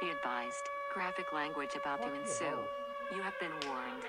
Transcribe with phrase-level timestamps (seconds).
[0.00, 2.58] Be advised, graphic language about to ensue.
[3.14, 4.02] You have been warned.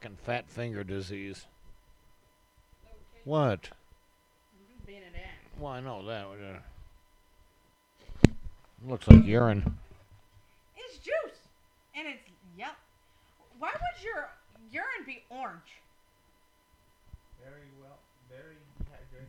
[0.00, 1.44] Fucking fat finger disease.
[3.24, 3.68] What?
[4.86, 5.22] Being an ass.
[5.58, 6.26] Well, I know that.
[6.26, 6.58] Uh,
[8.88, 9.76] looks like urine.
[10.76, 11.48] It's juice,
[11.94, 12.22] and it's
[12.56, 12.76] yep.
[13.58, 14.30] Why would your
[14.72, 15.82] urine be orange?
[17.44, 17.98] Very well,
[18.30, 19.28] very dehydration.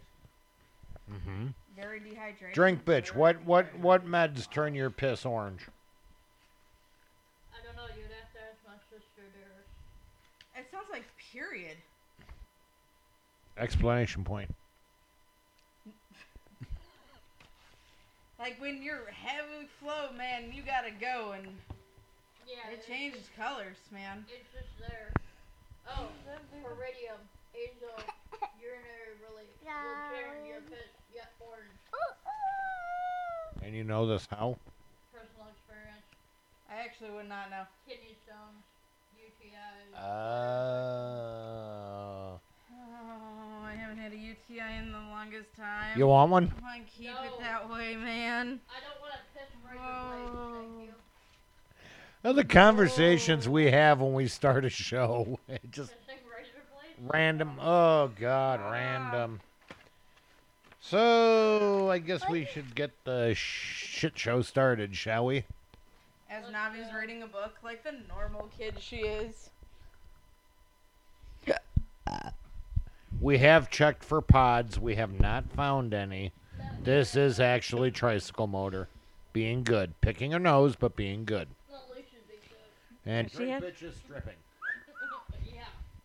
[1.13, 1.47] Mm-hmm.
[1.75, 2.55] Very dehydrated.
[2.55, 3.13] Drink, bitch.
[3.13, 5.67] What what what meds turn your piss orange?
[7.53, 7.93] I don't know.
[7.93, 9.65] You'd have to ask my sister there.
[10.55, 11.77] It sounds like period.
[13.85, 14.53] Explanation point.
[18.37, 21.47] Like when you're heavy flow, man, you gotta go, and
[22.45, 22.57] Yeah.
[22.69, 24.23] it it's changes just- colors, man.
[24.29, 25.11] It's just there.
[25.87, 26.09] Oh,
[26.53, 28.03] iridium, azole,
[28.61, 31.71] urinary relief, will turn your piss yet orange.
[33.63, 34.59] And you know this how?
[35.11, 36.05] Personal experience.
[36.69, 37.65] I actually would not know.
[37.87, 38.63] Kidney stones,
[39.17, 39.95] UTIs.
[39.97, 42.37] Uh,
[42.73, 45.97] Oh, I haven't had a UTI in the longest time.
[45.97, 46.51] you want one?
[46.65, 47.23] I keep No.
[47.23, 48.59] it that way, man.
[48.69, 50.75] I don't want to piss razor blades.
[50.77, 50.95] Thank you.
[52.31, 57.11] Now, the conversations we have when we start a show, it just Pissing razor blades.
[57.13, 57.59] random.
[57.59, 58.71] Oh God, ah.
[58.71, 59.41] random.
[60.79, 65.43] So I guess we should get the shit show started, shall we?
[66.29, 69.49] As Let's Navi's reading a book like the normal kid she is.
[73.19, 74.79] We have checked for pods.
[74.79, 76.31] We have not found any.
[76.81, 78.87] This is actually tricycle motor.
[79.33, 79.99] Being good.
[79.99, 81.49] Picking her nose, but being good.
[81.69, 82.90] Not least should be good.
[83.05, 84.35] And She had- bitch is stripping.
[85.45, 85.61] yeah.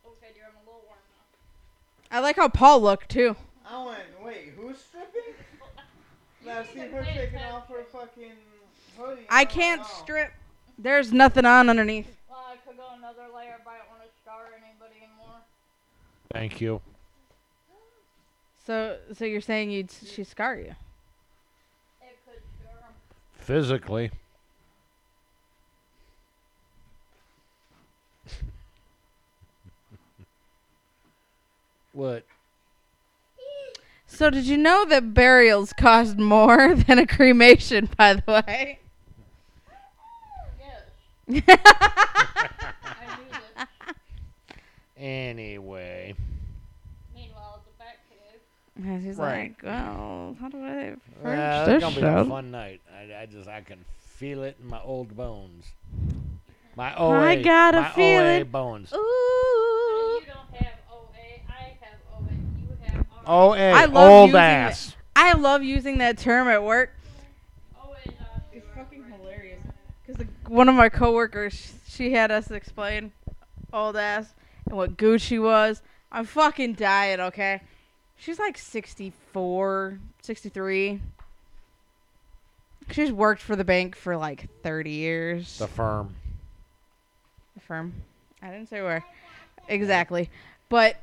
[0.06, 0.44] Okay, dear.
[0.48, 0.98] I'm a little warm
[2.10, 2.16] now.
[2.16, 3.36] I like how Paul looked too.
[3.68, 5.34] I went, wait, who's stripping?
[6.44, 8.32] You I've need seen to her taking off her fucking
[8.96, 9.26] hoodie.
[9.28, 10.02] I I'm can't like, oh.
[10.02, 10.32] strip.
[10.78, 12.16] There's nothing on underneath.
[12.30, 15.36] Well, I could go another layer, but I don't want to scar anybody anymore.
[16.32, 16.80] Thank you.
[18.66, 20.74] So, so you're saying you'd she scar you?
[22.02, 22.94] It could scar 'em.
[23.38, 24.10] Physically.
[31.96, 32.24] What?
[34.06, 37.88] So did you know that burials cost more than a cremation?
[37.96, 38.78] By the way.
[41.28, 41.48] Yes.
[41.48, 43.66] I knew this.
[44.96, 46.14] Anyway.
[47.14, 48.40] Meanwhile, the back cave.
[48.86, 49.54] And she's Right.
[49.60, 52.80] like, well, how do I Well, first it's this gonna be a fun night.
[52.96, 55.66] I, I just I can feel it in my old bones.
[56.76, 57.18] My OA.
[57.20, 58.52] I gotta my feel OA it.
[58.52, 58.92] bones.
[58.92, 58.96] Ooh.
[58.96, 61.40] You don't have OA.
[61.48, 62.30] I have OA.
[63.26, 63.32] You.
[63.32, 63.56] OA.
[63.56, 64.96] I love old using ass.
[65.14, 66.92] I love using that term at work.
[67.76, 69.60] Oh, OA is uh, It's fucking hilarious.
[70.06, 73.12] Because one of my coworkers, she had us explain
[73.72, 74.34] old ass
[74.66, 75.82] and what Gucci was.
[76.12, 77.62] I'm fucking dying, okay?
[78.16, 81.00] She's like 64, 63.
[82.90, 85.58] She's worked for the bank for like 30 years.
[85.58, 86.14] The firm.
[87.54, 87.94] The firm.
[88.40, 89.04] I didn't say where.
[89.68, 90.30] Exactly.
[90.68, 90.96] But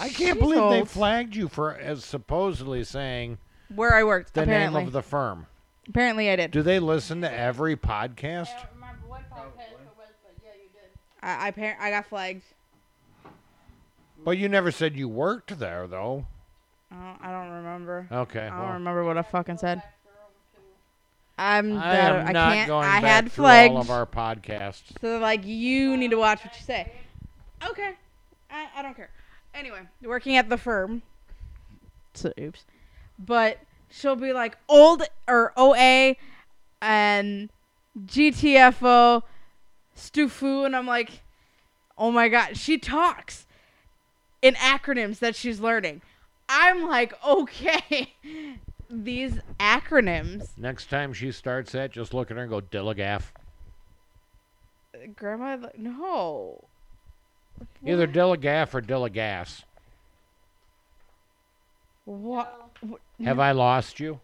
[0.00, 3.38] I can't she's believe they flagged you for as supposedly saying
[3.74, 4.34] where I worked.
[4.34, 4.78] the apparently.
[4.80, 5.46] name of the firm.
[5.88, 6.50] apparently I did.
[6.50, 8.48] Do they listen to every podcast?
[8.48, 10.90] I don't remember what podcast it was, but yeah, you did.
[11.22, 12.42] I I, par- I got flagged.
[14.24, 16.26] But you never said you worked there, though.
[16.90, 18.06] I don't, I don't remember.
[18.10, 18.40] Okay.
[18.40, 19.82] I don't well, remember what I fucking said.
[21.38, 21.76] I'm.
[21.78, 22.68] I that- am I not can't.
[22.68, 23.74] going I back had through flagged.
[23.74, 24.82] all of our podcasts.
[25.00, 26.90] So they're like, you need to watch what you say.
[27.68, 27.92] Okay.
[28.50, 29.10] I, I don't care.
[29.56, 31.02] Anyway, working at the firm.
[32.12, 32.64] So oops.
[33.18, 33.58] But
[33.90, 36.16] she'll be like old or OA
[36.82, 37.48] and
[37.98, 39.22] GTFO
[39.96, 41.22] Stufu and I'm like,
[41.96, 43.46] oh my god, she talks
[44.42, 46.02] in acronyms that she's learning.
[46.48, 48.14] I'm like, okay.
[48.90, 50.50] These acronyms.
[50.58, 53.22] Next time she starts that, just look at her and go, Dilligaff.
[55.16, 56.64] Grandma no.
[57.84, 59.62] Either Dilligaff or Dillagas.
[62.04, 62.70] What?
[63.24, 64.20] Have I lost you?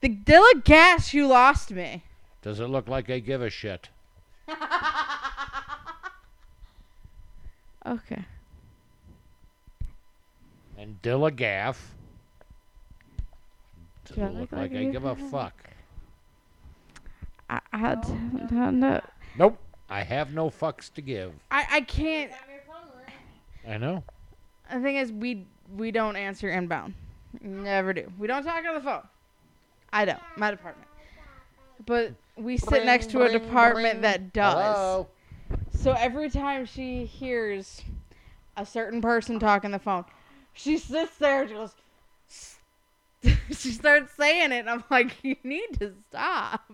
[0.00, 2.04] The Dilla gas, you lost me.
[2.42, 3.88] Does it look like I give a shit?
[7.88, 8.22] Okay.
[10.76, 11.76] And Dillagaff.
[14.04, 15.54] Does Do it look like like I give a fuck?
[17.48, 18.70] I, I don't know.
[18.70, 19.00] No.
[19.36, 19.58] Nope.
[19.90, 21.32] I have no fucks to give.
[21.50, 22.30] I, I can't.
[22.30, 22.90] Time your phone
[23.64, 23.74] ring.
[23.74, 24.04] I know.
[24.72, 25.46] The thing is, we
[25.76, 26.94] we don't answer inbound.
[27.40, 28.10] Never do.
[28.18, 29.06] We don't talk on the phone.
[29.92, 30.20] I don't.
[30.36, 30.88] My department.
[31.86, 34.02] But we sit Bling, next to a department bling.
[34.02, 34.54] that does.
[34.54, 35.08] Hello?
[35.70, 37.82] So every time she hears
[38.56, 40.04] a certain person talk on the phone,
[40.52, 41.74] she sits there and she goes.
[43.50, 46.70] she starts saying it, and I'm like, you need to stop.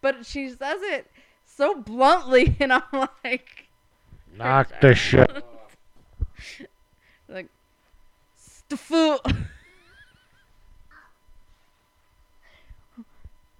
[0.00, 1.06] But she says it
[1.56, 2.82] so bluntly, and I'm
[3.24, 3.68] like,
[4.36, 5.30] Knock the shit.
[7.28, 7.48] like,
[8.38, 9.18] Stufu.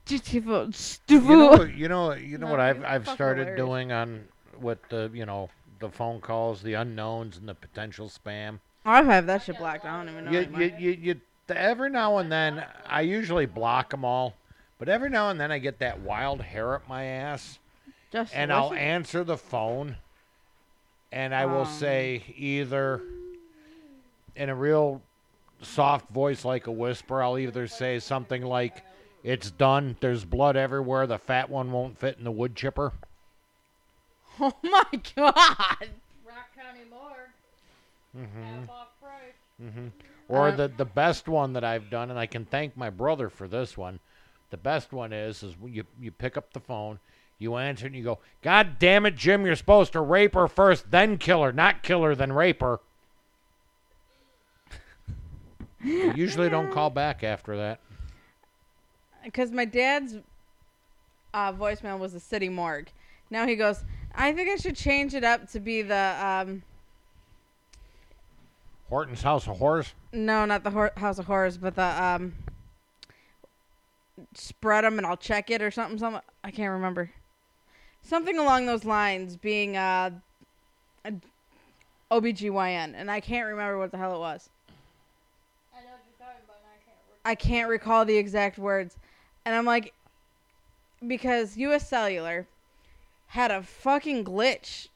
[0.05, 0.71] Beautiful.
[1.09, 1.77] You know, Stufu.
[1.77, 3.59] you know, you know No, what I've I've started hilarious.
[3.59, 4.25] doing on
[4.61, 5.51] with the you know
[5.81, 8.61] the phone calls, the unknowns, and the potential spam.
[8.85, 9.85] I have that shit blocked.
[9.85, 10.31] I don't even know.
[10.31, 14.35] You, you, you, you, every now and then, I usually block them all,
[14.79, 17.59] but every now and then I get that wild hair up my ass,
[18.17, 19.97] Just and I'll answer the phone,
[21.13, 21.67] and I will Um.
[21.67, 23.03] say either
[24.35, 25.03] in a real
[25.61, 28.83] soft voice like a whisper, I'll either say something like,
[29.23, 29.99] "It's done.
[30.01, 31.07] There's blood everywhere.
[31.07, 32.93] The fat one won't fit in the wood chipper."
[34.41, 34.85] Oh my
[35.15, 35.89] god.
[36.27, 37.29] Rock County more.
[38.17, 38.43] Mm-hmm.
[38.61, 39.35] Half off price.
[39.73, 39.89] hmm
[40.29, 43.29] Or Uh, the the best one that I've done, and I can thank my brother
[43.29, 44.01] for this one.
[44.51, 46.99] The best one is is you you pick up the phone,
[47.39, 49.45] you answer, and you go, "God damn it, Jim!
[49.45, 52.81] You're supposed to rape her first, then kill her, not kill her then rape her."
[55.83, 57.81] Usually don't call back after that.
[59.25, 60.17] Because my dad's
[61.33, 62.89] uh, voicemail was the city morgue.
[63.31, 63.85] Now he goes,
[64.15, 66.63] I think I should change it up to be the, um,
[68.89, 69.95] Horton's House of Horrors.
[70.13, 72.35] no, not the hor- House of Horrors, but the, um,
[74.35, 75.99] spread them and I'll check it or something.
[75.99, 77.11] Something I can't remember.
[78.07, 80.11] Something along those lines, being uh,
[81.05, 81.13] a
[82.13, 84.49] OBGYN, and I can't remember what the hell it was.
[85.75, 86.59] I know what you're talking about.
[86.63, 86.97] and I can't.
[87.09, 87.33] Recall.
[87.33, 88.97] I can't recall the exact words.
[89.45, 89.93] And I'm like,
[91.05, 92.47] because US Cellular
[93.29, 94.87] had a fucking glitch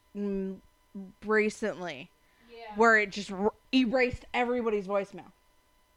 [1.26, 2.10] recently
[2.50, 2.58] Yeah.
[2.76, 5.32] where it just r- erased everybody's voicemail.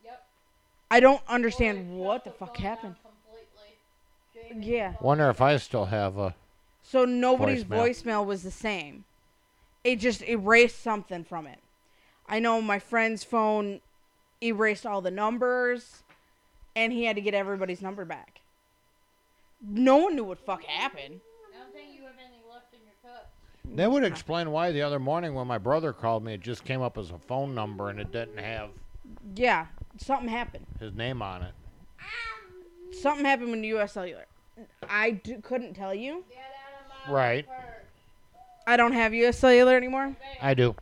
[0.04, 0.26] Yep.
[0.90, 2.96] I don't understand it what the fuck happened.
[4.42, 4.74] Completely.
[4.76, 4.94] Yeah.
[5.00, 5.42] Wonder if.
[5.42, 6.34] I still have a.
[6.84, 7.78] So nobody's Voicemail.
[8.04, 9.06] voicemail was the same.
[9.84, 11.60] It just erased something from it.
[12.28, 13.82] I know my friend's phone
[14.42, 16.04] erased all the numbers
[16.76, 18.42] and he had to get everybody's number back.
[19.66, 21.22] No one knew what fuck happened.
[21.54, 23.30] I don't think you have any left in your cup.
[23.76, 26.82] That would explain why the other morning when my brother called me, it just came
[26.82, 28.70] up as a phone number and it didn't have
[29.36, 30.66] Yeah, something happened.
[30.80, 31.54] his name on it.
[33.02, 34.26] Something happened with US Cellular.
[34.88, 36.24] I d- couldn't tell you.
[36.30, 36.53] Get out of my
[37.10, 37.46] Right.
[38.66, 40.16] I don't have US Cellular anymore.
[40.42, 40.76] I do.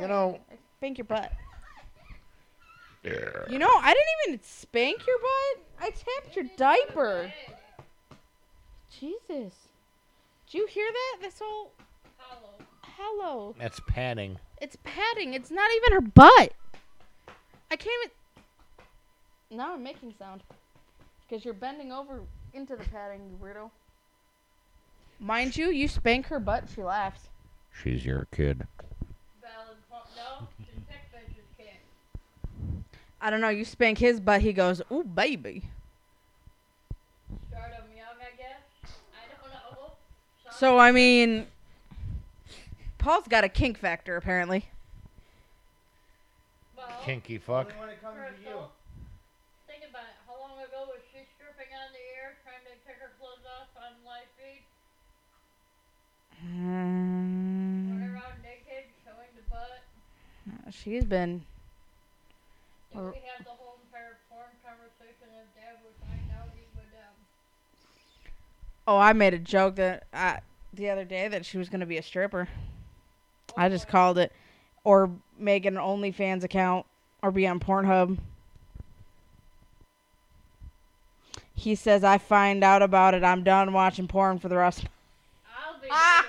[0.00, 0.40] You know,
[0.78, 1.30] Spank your butt.
[3.04, 3.12] Yeah.
[3.48, 5.64] You know, I didn't even spank your butt.
[5.80, 7.32] I tapped your diaper.
[8.90, 9.52] Jesus.
[10.46, 11.18] Did you hear that?
[11.20, 11.70] This whole
[12.16, 12.54] Hollow.
[12.82, 13.54] hello.
[13.58, 14.38] That's padding.
[14.60, 15.34] It's padding.
[15.34, 16.52] It's not even her butt.
[17.70, 18.10] I can't
[19.50, 19.58] even.
[19.58, 20.42] Now I'm making sound.
[21.32, 22.20] Because you're bending over
[22.52, 23.70] into the padding, you weirdo.
[25.18, 27.30] Mind you, you spank her butt, she laughs.
[27.72, 28.66] She's your kid.
[29.40, 30.04] Valid point.
[30.14, 32.84] No, the tech benches can't.
[33.18, 35.62] I don't know, you spank his butt, he goes, ooh, baby.
[37.48, 38.92] Start them young, I guess.
[39.14, 39.92] I don't know.
[40.50, 41.46] So I mean,
[42.98, 44.66] Paul's got a kink factor apparently.
[46.76, 47.72] Well, Kinky fuck.
[47.80, 48.44] When it comes to you.
[48.44, 48.70] Crystal,
[49.66, 50.20] think about it.
[50.28, 53.68] How long ago was she stripping on the air, trying to take her clothes off
[53.76, 54.64] on live feed?
[58.42, 59.28] Naked, showing
[60.70, 61.42] she's been.
[62.94, 67.14] We have the whole entire porn conversation if Dad would find out he would, um,
[68.86, 70.40] Oh, I made a joke that I,
[70.74, 72.48] the other day that she was gonna be a stripper.
[73.56, 74.32] I just called it,
[74.84, 76.86] or make an OnlyFans account,
[77.22, 78.18] or be on Pornhub.
[81.54, 83.22] He says I find out about it.
[83.22, 84.84] I'm done watching porn for the rest.
[85.46, 85.81] I'll be, I'll personally be done watching porn for the rest of my damn life.
[85.81, 85.81] No.
[85.81, 85.81] The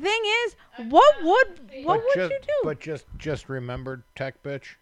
[0.00, 2.54] thing is, I'm what would what would just, you do?
[2.64, 4.74] But just just remember, tech bitch.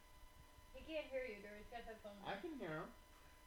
[0.74, 1.50] He can't hear you, dude.
[1.58, 2.84] He's got headphones I can hear him.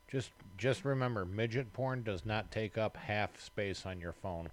[0.10, 4.50] Just just remember, midget porn does not take up half space on your phone.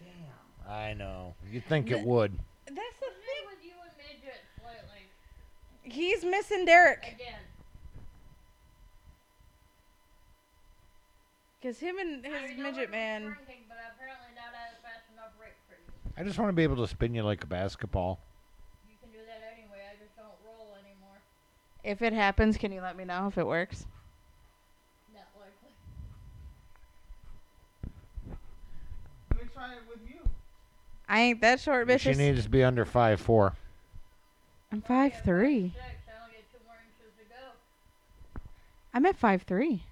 [0.00, 0.72] Damn.
[0.72, 1.34] I know.
[1.50, 2.32] You think it would?
[2.66, 5.04] That's the What's it with you and midgets lately?
[5.82, 7.38] He's missing Derek Again.
[11.66, 13.22] Because him and I his know midget man.
[13.22, 16.12] drinking, but apparently not at a fast enough rate for you.
[16.16, 18.20] I just want to be able to spin you like a basketball.
[18.88, 19.82] You can do that anyway.
[19.90, 21.18] I just don't roll anymore.
[21.82, 23.84] If it happens, can you let me know if it works?
[25.12, 25.74] Not likely.
[29.32, 30.20] Let me try it with you.
[31.08, 32.02] I ain't that short, bitch.
[32.02, 32.18] She bitches.
[32.18, 33.54] needs to be under five four.
[34.70, 35.74] I'm five three.
[35.74, 38.40] I only get two more inches to go.
[38.94, 39.82] I'm at five three.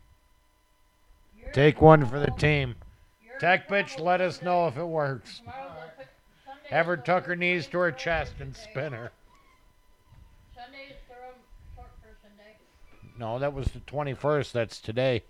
[1.55, 2.75] Take one for the team.
[3.39, 5.41] Tech bitch, let us know if it works.
[6.69, 9.13] Have her tuck her knees to her chest and spin her.
[13.17, 14.51] No, that was the 21st.
[14.51, 15.23] That's today.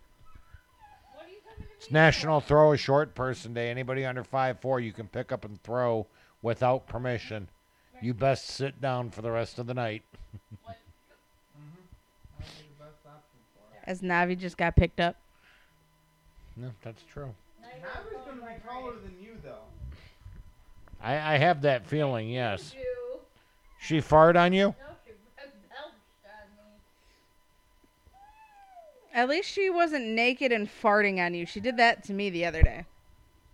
[1.76, 2.40] It's National?
[2.40, 3.70] Throw a Short Person Day.
[3.70, 6.06] Anybody under five four, you can pick up and throw
[6.40, 7.48] without permission.
[8.00, 10.02] You best sit down for the rest of the night.
[13.84, 15.16] As Navi just got picked up.
[16.56, 17.34] No, that's true.
[17.60, 19.64] Now you got gonna be taller than you, though.
[21.02, 22.28] I, I have that feeling.
[22.28, 22.74] Yes.
[23.80, 24.68] She farted on you.
[24.68, 25.92] No, she belched
[26.24, 26.70] on me.
[29.12, 31.44] At least she wasn't naked and farting on you.
[31.44, 32.86] She did that to me the other day.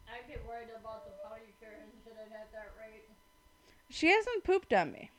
[0.07, 3.03] I get worried about the potty care incident at that rate.
[3.89, 5.11] She hasn't pooped on me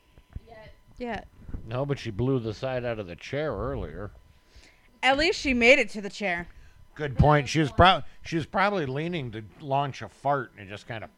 [0.48, 0.74] Yet.
[0.98, 1.28] yet.
[1.68, 4.12] No, but she blew the side out of the chair earlier.
[5.04, 6.48] At least she made it to the chair.
[6.96, 7.48] Good point.
[7.48, 11.04] She was prob she was probably leaning to launch a fart and it just kind
[11.04, 11.10] of.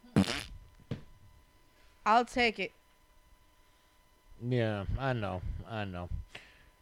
[2.06, 2.72] I'll take it.
[4.46, 6.10] Yeah, I know, I know.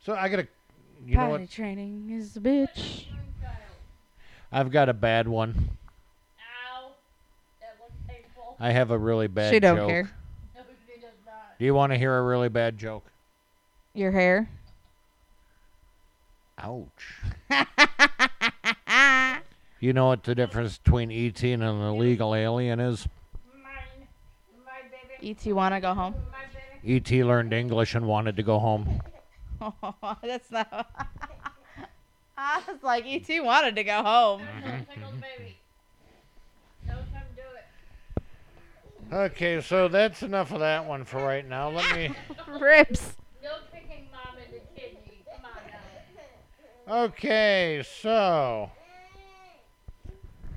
[0.03, 0.47] So I gotta.
[1.05, 1.51] You know Potty what?
[1.51, 3.05] training is a bitch.
[4.51, 5.69] I've got a bad one.
[6.75, 6.91] Ow.
[7.61, 8.57] That looks painful.
[8.59, 9.53] I have a really bad joke.
[9.53, 9.89] she don't joke.
[9.89, 10.11] care.
[10.55, 11.57] No, she does not.
[11.57, 13.05] Do you want to hear a really bad joke?
[13.93, 14.49] Your hair.
[16.59, 17.15] Ouch.
[19.81, 23.07] You know what the difference between ET and an illegal alien is?
[23.63, 24.07] Mine.
[24.63, 24.73] My
[25.19, 25.35] baby.
[25.47, 26.13] Et wanna go home?
[26.85, 29.01] ET learned English and wanted to go home.
[29.63, 30.67] Oh, that's not.
[32.35, 34.41] I was like, Et wanted to go home.
[34.41, 35.57] No, tickle the baby.
[36.87, 39.31] No time to do it.
[39.31, 41.69] Okay, so that's enough of that one for right now.
[41.69, 42.09] Let me.
[42.59, 43.13] Rips.
[43.43, 45.23] Okay, kicking mom in the kidney.
[45.31, 45.61] Come on
[46.87, 47.03] now.
[47.03, 49.37] Okay, so Yeah,
[50.07, 50.50] you vibrated.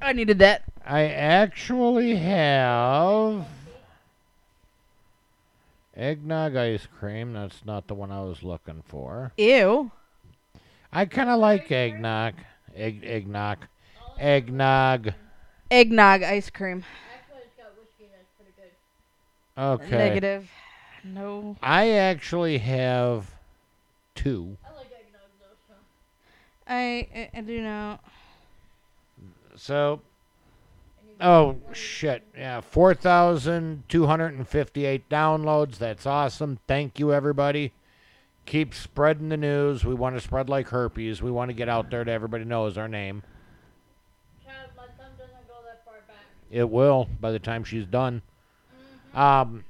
[0.00, 0.62] I needed that.
[0.84, 3.46] I actually have
[5.96, 7.32] eggnog ice cream.
[7.32, 9.32] That's not the one I was looking for.
[9.36, 9.90] Ew.
[10.92, 12.34] I kind of like eggnog.
[12.74, 13.58] Egg, eggnog.
[14.18, 15.12] Eggnog.
[15.70, 16.84] Eggnog ice cream.
[17.12, 19.60] Actually, it's got whiskey and it's pretty good.
[19.60, 20.08] Okay.
[20.08, 20.48] Negative.
[21.02, 21.56] No.
[21.62, 23.34] I actually have
[24.14, 24.56] two.
[24.64, 25.74] I like eggnog though.
[26.68, 28.04] I, I, I do not.
[29.56, 30.02] So,
[31.20, 35.78] oh shit, yeah, four thousand two hundred and fifty-eight downloads.
[35.78, 36.58] That's awesome.
[36.66, 37.72] Thank you, everybody.
[38.44, 39.84] Keep spreading the news.
[39.84, 41.22] We want to spread like herpes.
[41.22, 43.22] We want to get out there to everybody knows our name.
[44.44, 46.18] Child, my thumb doesn't go that far back.
[46.50, 48.22] It will by the time she's done.
[49.14, 49.64] Um,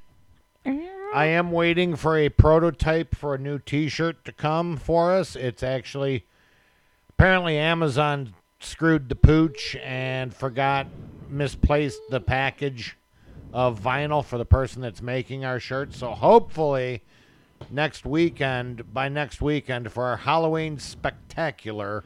[1.15, 5.37] I am waiting for a prototype for a new T-shirt to come for us.
[5.37, 6.27] It's actually
[7.09, 8.35] apparently Amazon
[8.67, 10.87] screwed the pooch and forgot
[11.29, 12.97] misplaced the package
[13.53, 15.95] of vinyl for the person that's making our shirt.
[15.95, 17.03] So hopefully
[17.71, 22.05] next weekend, by next weekend, for our Halloween spectacular,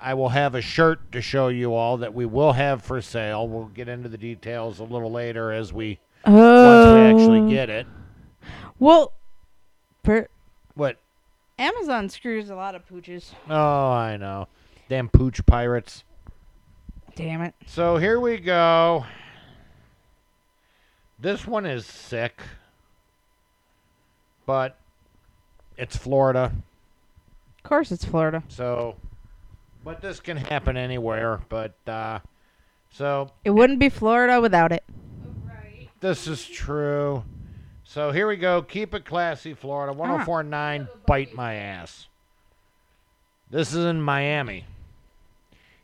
[0.00, 3.48] I will have a shirt to show you all that we will have for sale.
[3.48, 7.10] We'll get into the details a little later as we once we Oh.
[7.10, 7.86] actually get it.
[8.78, 9.12] Well,
[10.02, 10.28] per,
[10.74, 10.98] What?
[11.58, 13.32] Amazon screws a lot of pooches.
[13.50, 14.46] Oh, I know.
[14.88, 16.04] Damn pooch pirates.
[17.14, 17.54] Damn it.
[17.66, 19.04] So here we go.
[21.18, 22.40] This one is sick,
[24.46, 24.78] but
[25.76, 26.52] it's Florida.
[27.58, 28.42] Of course, it's Florida.
[28.48, 28.96] So,
[29.84, 31.40] but this can happen anywhere.
[31.48, 32.20] But uh,
[32.90, 34.84] so It wouldn't be Florida without it.
[35.44, 35.88] Right.
[36.00, 37.24] this is true.
[37.82, 38.62] So here we go.
[38.62, 39.92] Keep it classy, Florida.
[39.92, 42.06] 1049, bite my ass.
[43.50, 44.66] This is in Miami.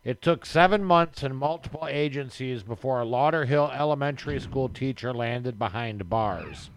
[0.04, 6.10] It took seven months and multiple agencies before a Lauderhill elementary school teacher landed behind
[6.10, 6.70] bars.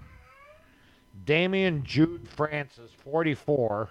[1.26, 3.90] Damian Jude Francis, 44.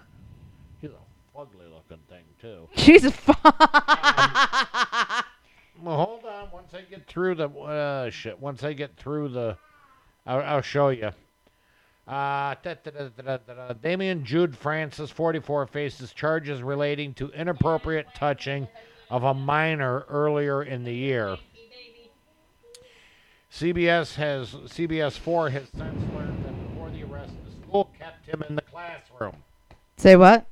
[0.81, 2.67] He's a fugly looking thing, too.
[2.75, 3.37] Jesus fuck.
[5.83, 6.49] Well, hold on.
[6.51, 9.57] Once I get through the uh, shit, once I get through the,
[10.25, 11.11] I'll, I'll show you.
[12.07, 13.73] Uh, da, da, da, da, da, da.
[13.73, 18.67] Damian Jude Francis, 44, faces charges relating to inappropriate touching
[19.09, 21.37] of a minor earlier in the year.
[23.51, 28.43] CBS has CBS 4 has since learned that before the arrest, the school kept him
[28.47, 29.35] in the classroom.
[29.97, 30.45] Say what?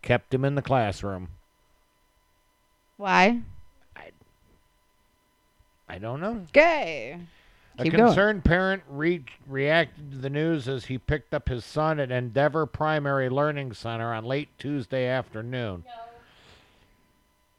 [0.00, 1.28] Kept him in the classroom.
[2.96, 3.42] Why?
[5.90, 6.44] I don't know.
[6.52, 7.18] Gay.
[7.78, 8.06] A Keep going.
[8.06, 12.66] concerned parent re- reacted to the news as he picked up his son at Endeavor
[12.66, 15.84] Primary Learning Center on late Tuesday afternoon.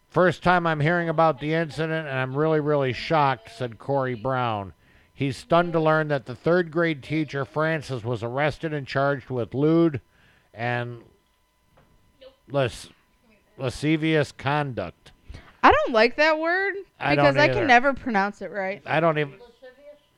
[0.09, 4.73] First time I'm hearing about the incident, and I'm really, really shocked, said Corey Brown.
[5.13, 9.53] He's stunned to learn that the third grade teacher, Francis, was arrested and charged with
[9.53, 10.01] lewd
[10.53, 11.03] and
[12.49, 12.89] las-
[13.57, 15.11] lascivious conduct.
[15.61, 17.53] I don't like that word I because don't I either.
[17.53, 18.81] can never pronounce it right.
[18.85, 19.33] I don't even.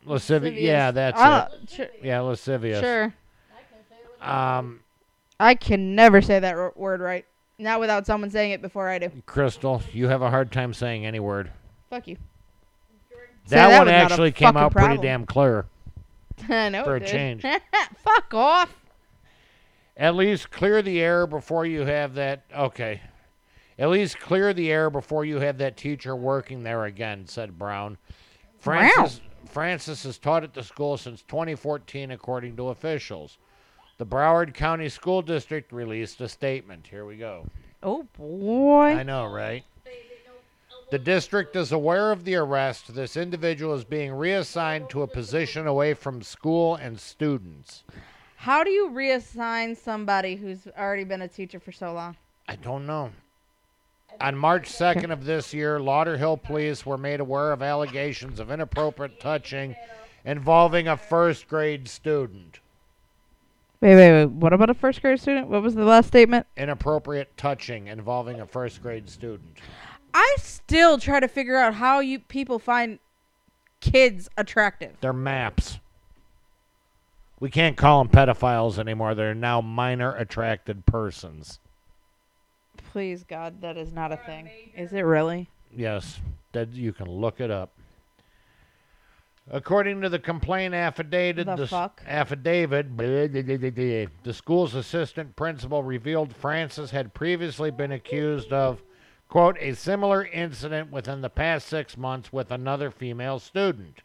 [0.06, 0.60] Lascivious.
[0.60, 1.70] Yeah, that's Ah, it.
[1.70, 1.88] Sure.
[2.02, 2.80] Yeah, lascivious.
[2.80, 3.14] Sure.
[4.22, 4.82] Um,
[5.40, 7.26] I can never say that r- word right.
[7.62, 9.12] Not without someone saying it before I do.
[9.28, 11.52] Crystal, you have a hard time saying any word.
[11.92, 12.18] Fuck you.
[13.50, 14.98] That, that one was not a actually came out problem.
[14.98, 15.68] pretty damn clear.
[16.50, 17.44] I know For it a change.
[17.98, 18.76] Fuck off.
[19.96, 22.42] At least clear the air before you have that.
[22.56, 23.02] Okay.
[23.78, 28.00] At least clear the air before you have that teacher working there again, said Brown.
[28.60, 33.38] Francis, Francis has taught at the school since 2014, according to officials.
[34.02, 36.88] The Broward County School District released a statement.
[36.88, 37.46] Here we go.
[37.84, 38.96] Oh boy.
[38.96, 39.64] I know, right?
[40.90, 42.96] The district is aware of the arrest.
[42.96, 47.84] This individual is being reassigned to a position away from school and students.
[48.38, 52.18] How do you reassign somebody who's already been a teacher for so long?
[52.48, 53.12] I don't know.
[54.20, 59.20] On March 2nd of this year, Lauderhill police were made aware of allegations of inappropriate
[59.20, 59.76] touching
[60.26, 62.62] involving a first grade student.
[63.82, 64.30] Wait, wait, wait.
[64.30, 65.48] What about a first grade student?
[65.48, 66.46] What was the last statement?
[66.56, 69.58] Inappropriate touching involving a first grade student.
[70.14, 73.00] I still try to figure out how you people find
[73.80, 74.98] kids attractive.
[75.02, 75.80] They're maps.
[77.40, 79.16] We can't call them pedophiles anymore.
[79.16, 81.60] They're now minor attracted persons.
[82.92, 84.48] Please, God, that is not a thing.
[84.76, 85.50] Is it really?
[85.76, 86.20] Yes,
[86.52, 87.72] that you can look it up.
[89.50, 92.02] According to the complaint affidavit, The s- fuck?
[92.06, 97.92] affidavit, blah, blah, blah, blah, blah, the school's assistant principal revealed Francis had previously been
[97.92, 98.82] accused of,
[99.28, 104.02] quote, a similar incident within the past six months with another female student.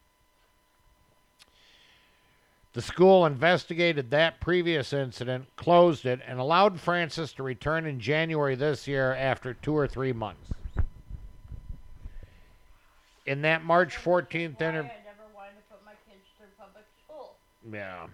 [2.72, 8.54] The school investigated that previous incident, closed it, and allowed Francis to return in January
[8.54, 10.50] this year after two or three months.
[13.24, 17.36] In that March 14th interview, I never wanted to put my kids through public school,
[17.72, 18.06] yeah.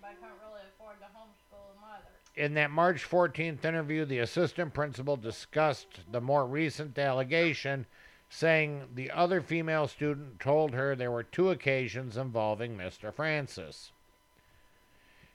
[0.00, 2.44] but I couldn't really afford to homeschool them either.
[2.44, 7.86] In that March 14th interview, the assistant principal discussed the more recent allegation,
[8.30, 13.12] saying the other female student told her there were two occasions involving Mr.
[13.12, 13.92] Francis.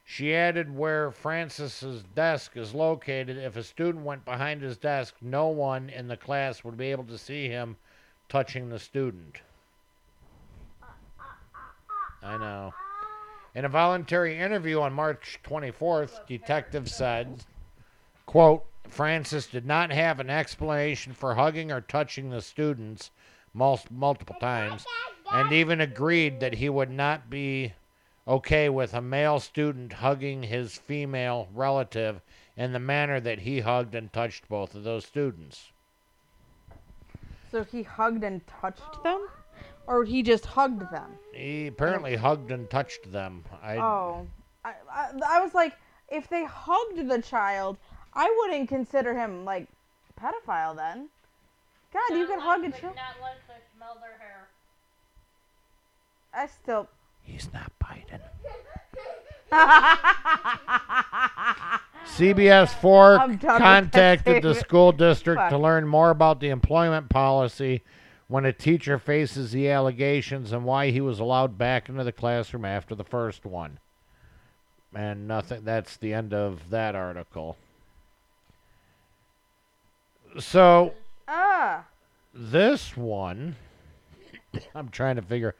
[0.10, 5.50] She added where Francis's desk is located, if a student went behind his desk, no
[5.50, 7.76] one in the class would be able to see him
[8.30, 9.42] touching the student.
[10.82, 10.86] Uh,
[11.20, 11.24] uh,
[12.24, 12.74] uh, I know.
[13.56, 17.44] In a voluntary interview on March 24th, detectives said,
[18.26, 23.12] quote, Francis did not have an explanation for hugging or touching the students
[23.54, 24.86] multiple times
[25.32, 27.74] and even agreed that he would not be
[28.28, 32.22] okay with a male student hugging his female relative
[32.56, 35.72] in the manner that he hugged and touched both of those students.
[37.52, 39.28] So he hugged and touched them,
[39.88, 41.12] or he just hugged them?
[41.34, 43.44] He apparently hugged and touched them.
[43.64, 44.28] I Oh,
[44.64, 45.74] I, I, I was like,
[46.10, 47.78] if they hugged the child,
[48.14, 49.68] I wouldn't consider him like
[50.20, 51.10] pedophile then.
[51.94, 52.96] God, you Not can hug a child.
[52.96, 54.48] Not unless they smell their hair.
[56.34, 56.88] I still.
[57.24, 58.20] he's not Biden.
[62.18, 66.50] CBS 4 I'm done with that contacted the school district to learn more about the
[66.50, 67.84] employment policy
[68.28, 72.66] when a teacher faces the allegations and why he was allowed back into the classroom
[72.66, 73.80] after the first one.
[74.94, 77.58] And nothing that's the end of that article.
[80.40, 80.94] So
[81.28, 81.86] ah.
[82.34, 83.56] this one
[84.76, 85.56] I'm trying to figure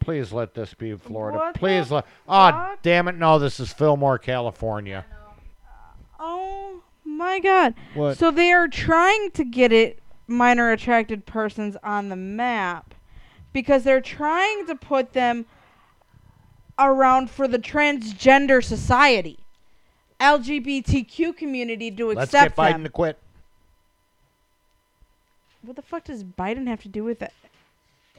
[0.00, 1.38] please let this be Florida.
[1.38, 5.06] What please let Oh damn it no this is Fillmore, California.
[6.20, 7.74] Oh my God.
[7.94, 8.18] What?
[8.18, 12.94] So they are trying to get it minor attracted persons on the map
[13.52, 15.46] because they're trying to put them
[16.78, 19.38] around for the transgender society,
[20.20, 22.18] LGBTQ community to accept.
[22.18, 22.84] Let's accept get Biden them.
[22.84, 23.18] to quit.
[25.62, 27.32] What the fuck does Biden have to do with it?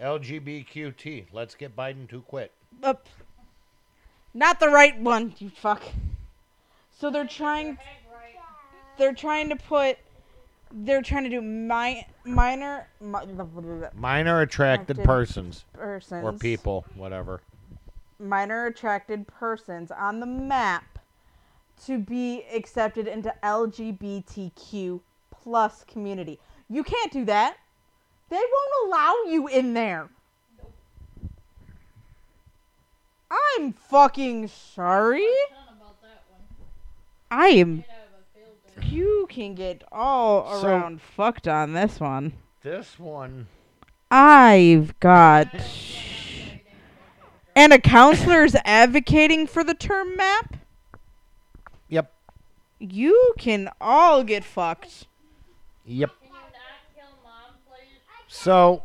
[0.01, 1.25] LGBTQT.
[1.31, 2.51] Let's get Biden to quit.
[2.83, 2.95] Uh,
[4.33, 5.83] not the right one, you fuck.
[6.97, 7.77] So they're trying.
[8.97, 9.97] They're trying to put.
[10.71, 15.05] They're trying to do mi- minor mi- Minor attracted Attracted.
[15.05, 17.41] persons persons or people, whatever.
[18.19, 20.99] minor attracted persons on the map
[21.85, 24.99] to be accepted into LGBTQ
[25.31, 26.39] plus community.
[26.69, 27.57] You can't do that.
[28.29, 30.09] They won't allow you in there.
[33.31, 35.25] I'm fucking sorry.
[35.49, 36.41] Ton about that one.
[37.31, 37.75] I am.
[37.77, 38.78] You'd have a field day.
[38.89, 42.33] You can get all So- around fucked on this one.
[42.61, 43.47] This one.
[44.11, 45.47] I've got.
[47.55, 50.55] And a counselor is advocating for the term map?
[51.89, 52.11] Yep.
[52.79, 55.05] You can all get fucked.
[55.85, 56.09] Yep.
[56.21, 56.41] Can you not
[56.95, 57.53] kill mom.
[58.27, 58.83] So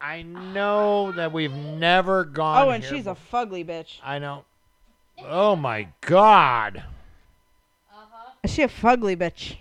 [0.00, 2.66] I know that we've never gone.
[2.66, 3.98] Oh, and here she's a bef- fugly bitch.
[4.04, 4.44] I know.
[5.22, 6.82] Oh my God.
[8.44, 9.56] Is she a fugly bitch?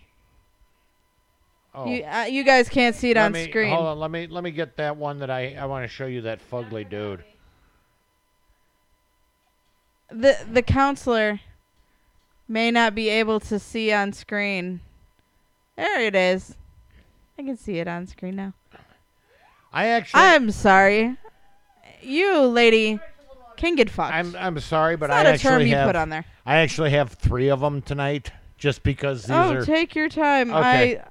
[1.74, 1.88] Oh.
[1.88, 3.74] You uh, you guys can't see it Let on me- screen.
[3.74, 4.00] Hold on.
[4.00, 6.39] Let me let me get that one that I I want to show you that
[6.52, 7.24] fugly dude.
[10.10, 11.39] The the counselor
[12.48, 14.82] may not be able to see on screen.
[15.76, 16.56] There it is.
[17.39, 18.54] I can see it on screen now.
[19.72, 20.22] I actually.
[20.22, 21.17] I'm sorry.
[22.02, 23.00] You lady
[23.58, 24.13] can get fucked.
[24.13, 26.26] I'm I'm sorry, but it's not I a term you have put on there.
[26.46, 28.32] I actually have three of them tonight,
[28.63, 29.65] just because these Oh, are.
[29.65, 30.49] take your time.
[30.54, 30.97] Okay.
[30.97, 31.04] I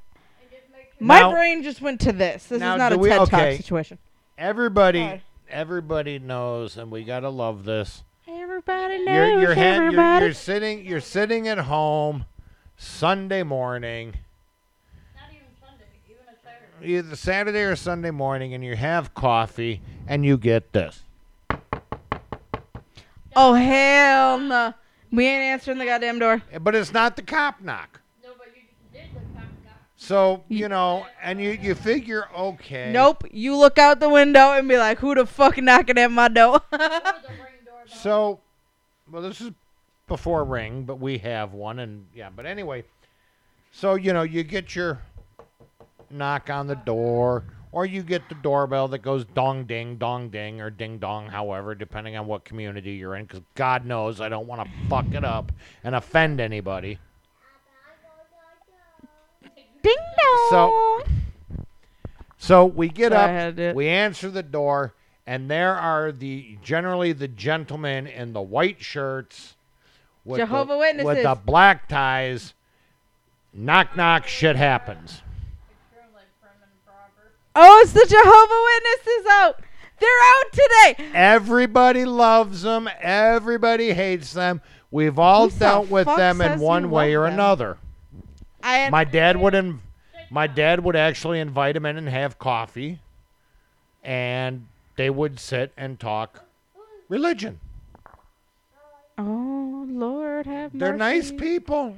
[0.98, 2.46] my Now- brain just went to this.
[2.46, 3.50] This now is not do a we- TED okay.
[3.50, 3.98] Talk situation.
[4.38, 5.22] everybody, Sorry.
[5.50, 8.04] everybody knows, and we gotta love this.
[8.26, 9.06] Everybody knows.
[9.06, 10.24] You're you're, hand, you're everybody.
[10.24, 12.24] you're sitting you're sitting at home,
[12.78, 14.14] Sunday morning,
[15.14, 16.94] Not even Sunday, even a Saturday.
[16.94, 21.02] either Saturday or Sunday morning, and you have coffee, and you get this.
[23.36, 24.72] oh hell no!
[25.12, 26.42] We ain't answering the goddamn door.
[26.51, 28.01] Eh, but it's not the cop knock.
[28.25, 29.75] No, but you did the cock knock.
[29.96, 32.90] So you know, and you you figure okay.
[32.90, 33.25] Nope.
[33.31, 36.62] You look out the window and be like, "Who the fuck knocking at my door?"
[36.72, 36.79] Or the
[37.29, 37.87] ring doorbell.
[37.87, 38.40] So,
[39.11, 39.51] well, this is
[40.09, 42.31] before Ring, but we have one, and yeah.
[42.35, 42.85] But anyway,
[43.70, 45.03] so you know, you get your
[46.11, 50.61] knock on the door, or you get the doorbell that goes dong ding, dong ding,
[50.61, 53.24] or ding dong, however, depending on what community you're in.
[53.24, 55.50] Because God knows I don't want to fuck it up
[55.82, 56.98] and offend anybody.
[59.82, 60.46] Ding dong.
[60.50, 61.02] So-
[62.37, 64.94] So we get Sorry, I had to do up, we answer the door,
[65.28, 69.54] and there are the generally the gentlemen in the white shirts,
[70.24, 71.06] with Jehovah the, Witnesses.
[71.06, 72.54] with the black ties.
[73.54, 75.21] Knock knock, shit happens.
[77.54, 79.60] Oh, it's the Jehovah Witnesses out.
[80.00, 81.10] They're out today.
[81.14, 82.88] Everybody loves them.
[83.00, 84.60] Everybody hates them.
[84.90, 87.26] We've all Who the dealt with fuck them in says one you way love or
[87.26, 87.34] them?
[87.34, 87.78] another.
[88.62, 89.80] I My dad would in,
[90.30, 92.98] my dad would actually invite him in and have coffee,
[94.02, 96.44] and they would sit and talk
[97.08, 97.60] religion.
[99.18, 100.78] Oh Lord, have mercy.
[100.78, 101.96] They're nice people,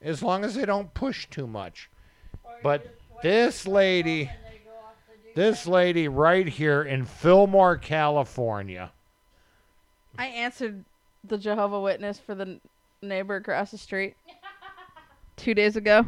[0.00, 1.88] as long as they don't push too much.
[2.62, 8.92] But this lady- and they go off the This lady right here in Fillmore, California.
[10.18, 10.84] I answered
[11.24, 12.58] the Jehovah Witness for the
[13.00, 14.14] neighbor across the street
[15.36, 16.06] two days ago.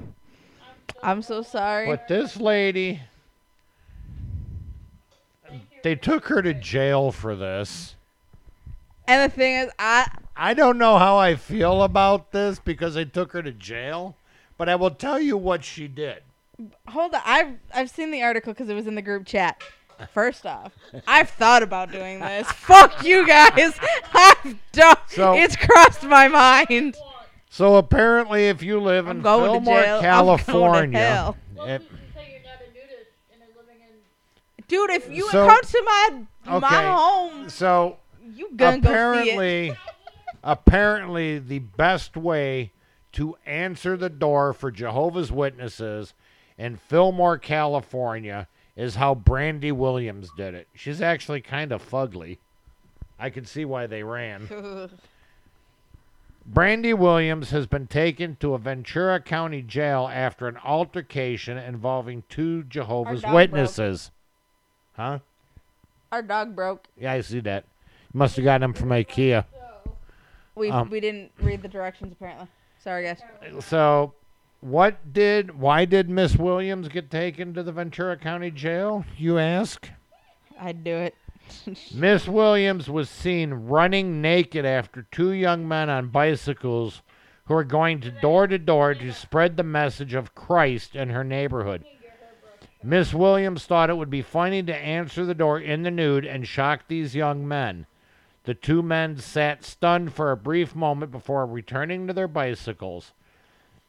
[1.03, 1.87] I'm so sorry.
[1.87, 3.01] But this lady,
[5.83, 7.95] they took her to jail for this.
[9.07, 13.05] And the thing is, I I don't know how I feel about this because they
[13.05, 14.17] took her to jail,
[14.59, 16.23] but I will tell you what she did.
[16.89, 17.21] Hold on.
[17.25, 19.61] I've I've seen the article because it was in the group chat.
[20.13, 20.73] First off,
[21.07, 22.47] I've thought about doing this.
[22.53, 23.75] Fuck you guys.
[24.15, 24.97] I've done.
[25.09, 26.97] So- it's crossed my mind.
[27.49, 29.97] So apparently, if you live I'm in going to Fillmore, jail.
[29.97, 31.37] I'm going to California, hell.
[31.59, 35.29] It- who's to say you're not a nudist and are living in Dude, if you
[35.31, 36.09] So- come to my
[36.49, 36.59] Okay.
[36.61, 37.99] my home, so
[38.35, 38.91] you gonna go see it.
[38.91, 39.77] apparently,
[40.43, 42.73] apparently, the best way
[43.13, 46.15] to answer the door for Jehovah's Witnesses
[46.59, 50.69] in Fillmore, California, is how Brandy Williams did it.
[50.75, 52.39] She's actually kind of fugly.
[53.19, 54.91] I can see why they ran.
[56.47, 62.65] Brandy Williams has been taken to a Ventura County jail after an altercation involving two
[62.65, 63.35] Jehovah's dog broke.
[63.35, 64.11] Witnesses.
[64.95, 65.21] Huh?
[66.13, 66.87] Our dog broke.
[66.99, 67.65] Yeah, I see that.
[68.13, 69.47] Must have gotten him from IKEA.
[70.55, 72.47] We Um, we didn't read the directions apparently.
[72.79, 73.21] Sorry guys.
[73.65, 74.13] So,
[74.65, 75.61] what did?
[75.61, 79.05] Why did Miss Williams get taken to the Ventura County Jail?
[79.19, 79.91] You ask.
[80.59, 81.15] I'd do it.
[81.95, 87.03] Miss Williams was seen running naked after two young men on bicycles
[87.45, 91.25] who were going to door to door to spread the message of Christ in her
[91.25, 91.85] neighborhood.
[92.83, 96.49] Miss Williams thought it would be funny to answer the door in the nude and
[96.49, 97.85] shock these young men.
[98.45, 103.13] The two men sat stunned for a brief moment before returning to their bicycles.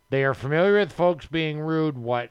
[0.10, 1.98] They are familiar with folks being rude.
[1.98, 2.30] What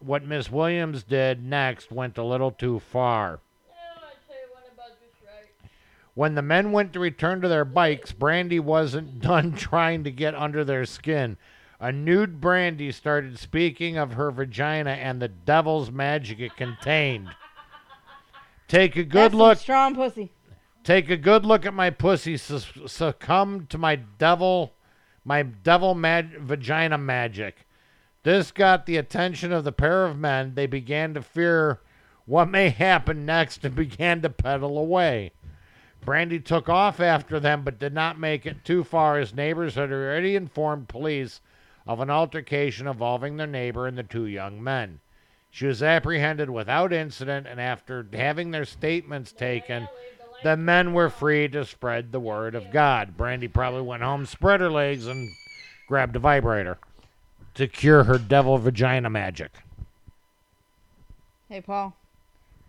[0.00, 3.38] what Miss Williams did next went a little too far.
[3.68, 5.70] Yeah, I'd say it went about just right.
[6.14, 10.34] When the men went to return to their bikes, Brandy wasn't done trying to get
[10.34, 11.36] under their skin.
[11.78, 17.28] A nude Brandy started speaking of her vagina and the devil's magic it contained.
[18.68, 19.58] Take a good That's look.
[19.58, 20.30] strong pussy.
[20.84, 22.36] Take a good look at my pussy.
[22.36, 24.72] Succumb to my devil,
[25.24, 27.66] my devil mag- vagina magic.
[28.22, 30.54] This got the attention of the pair of men.
[30.54, 31.80] They began to fear
[32.24, 35.32] what may happen next and began to pedal away.
[36.04, 39.92] Brandy took off after them but did not make it too far as neighbors had
[39.92, 41.40] already informed police
[41.86, 45.00] of an altercation involving their neighbor and the two young men.
[45.50, 49.86] She was apprehended without incident, and after having their statements taken,
[50.42, 53.16] the men were free to spread the word of God.
[53.16, 55.30] Brandy probably went home, spread her legs, and
[55.88, 56.78] grabbed a vibrator
[57.54, 59.52] to cure her devil vagina magic.
[61.48, 61.94] Hey Paul,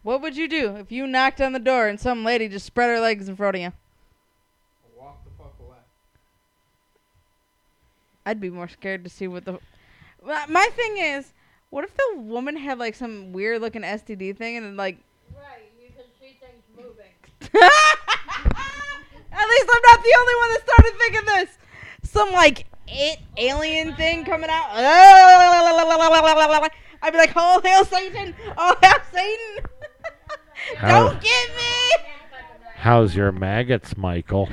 [0.04, 2.90] what would you do if you knocked on the door and some lady just spread
[2.90, 3.72] her legs in front of you?
[5.00, 5.78] Walk the fuck away.
[8.26, 9.60] I'd be more scared to see what the.
[10.26, 11.32] My- My thing is,
[11.70, 14.98] what if the woman had like some weird looking STD thing and then like.
[15.34, 17.43] Right, you can see things moving.
[17.56, 21.50] At least I'm not the only one that started thinking this.
[22.04, 24.66] Some like it alien thing coming out.
[27.02, 28.34] I'd be like, "Oh hail Satan!
[28.58, 29.66] Oh hail Satan!
[30.78, 31.92] How- Don't get me!"
[32.76, 34.50] How's your maggots, Michael?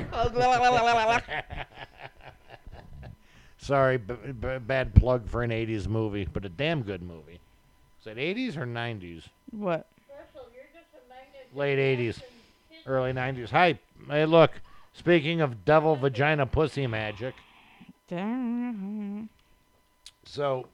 [3.58, 7.40] Sorry, b- b- bad plug for an 80s movie, but a damn good movie.
[8.00, 9.24] Is it 80s or 90s?
[9.50, 9.86] what?
[10.08, 11.48] Russell, you're just a magnet.
[11.54, 12.20] Late 80s,
[12.90, 13.50] early 90s.
[13.50, 14.60] Hi, hey, look.
[14.92, 17.34] Speaking of devil vagina pussy magic,
[20.24, 20.66] so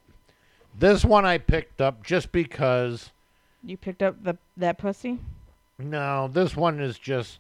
[0.79, 3.11] this one I picked up just because.
[3.62, 5.18] You picked up the that pussy?
[5.79, 7.38] No, this one is just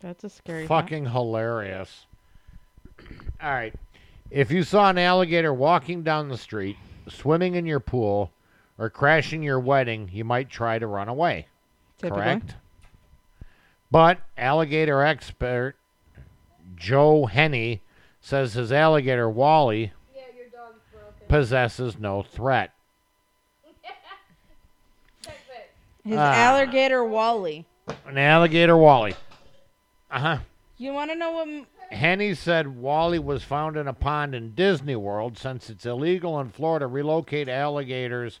[0.00, 0.66] That's a scary.
[0.66, 0.82] thought.
[0.84, 2.06] fucking hilarious.
[3.42, 3.74] All right.
[4.30, 6.76] If you saw an alligator walking down the street,
[7.08, 8.30] swimming in your pool,
[8.78, 11.46] or crashing your wedding, you might try to run away.
[11.98, 12.22] Typically.
[12.22, 12.54] Correct?
[13.90, 15.74] But alligator expert
[16.76, 17.82] Joe Henney
[18.20, 21.26] says his alligator Wally Yeah, your dog's broken.
[21.28, 22.72] possesses no threat.
[26.04, 26.32] His Ah.
[26.34, 27.66] alligator Wally.
[28.06, 29.14] An alligator Wally.
[30.10, 30.38] Uh huh.
[30.78, 31.48] You want to know what?
[31.48, 36.38] m- Henney said Wally was found in a pond in Disney World since it's illegal
[36.40, 38.40] in Florida to relocate alligators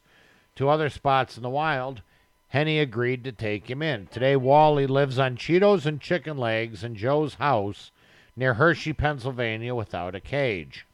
[0.56, 2.02] to other spots in the wild.
[2.50, 4.08] Henney agreed to take him in.
[4.08, 7.90] Today, Wally lives on Cheetos and chicken legs in Joe's house
[8.36, 10.84] near Hershey, Pennsylvania, without a cage.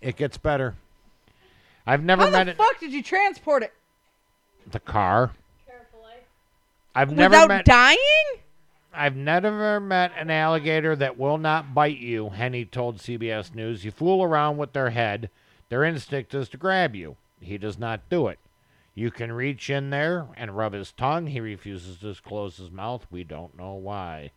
[0.00, 0.74] It gets better.
[1.86, 2.56] I've never How met the it.
[2.56, 3.72] fuck did you transport it
[4.70, 5.32] the car.
[5.66, 6.12] Carefully.
[6.14, 6.20] Eh?
[6.94, 7.64] I've never without met.
[7.64, 7.98] dying?
[8.92, 12.30] I've never met an alligator that will not bite you.
[12.30, 13.84] Henny told CBS News.
[13.84, 15.28] You fool around with their head,
[15.68, 17.16] their instinct is to grab you.
[17.40, 18.38] He does not do it.
[18.96, 21.26] You can reach in there and rub his tongue.
[21.26, 23.06] He refuses to close his mouth.
[23.10, 24.30] We don't know why.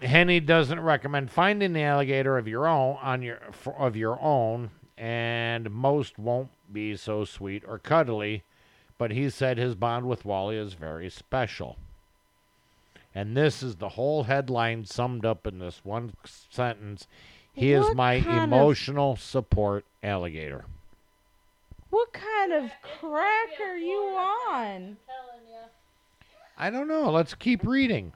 [0.00, 3.38] Henney doesn't recommend finding the alligator of your own on your
[3.78, 8.42] of your own, and most won't be so sweet or cuddly.
[8.96, 11.76] But he said his bond with Wally is very special.
[13.14, 17.06] And this is the whole headline summed up in this one sentence.
[17.52, 20.64] He is my kind of- emotional support alligator.
[21.92, 24.48] What kind of crack are you on?
[24.48, 25.58] I'm telling you.
[26.56, 27.10] I don't know.
[27.10, 28.14] Let's keep reading.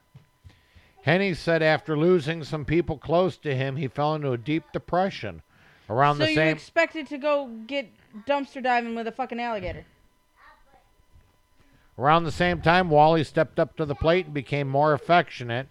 [1.03, 5.43] Henney said after losing some people close to him, he fell into a deep depression.
[5.91, 7.91] Around So the you expected to go get
[8.27, 9.85] dumpster diving with a fucking alligator?
[11.99, 15.69] Around the same time, Wally stepped up to the plate and became more affectionate,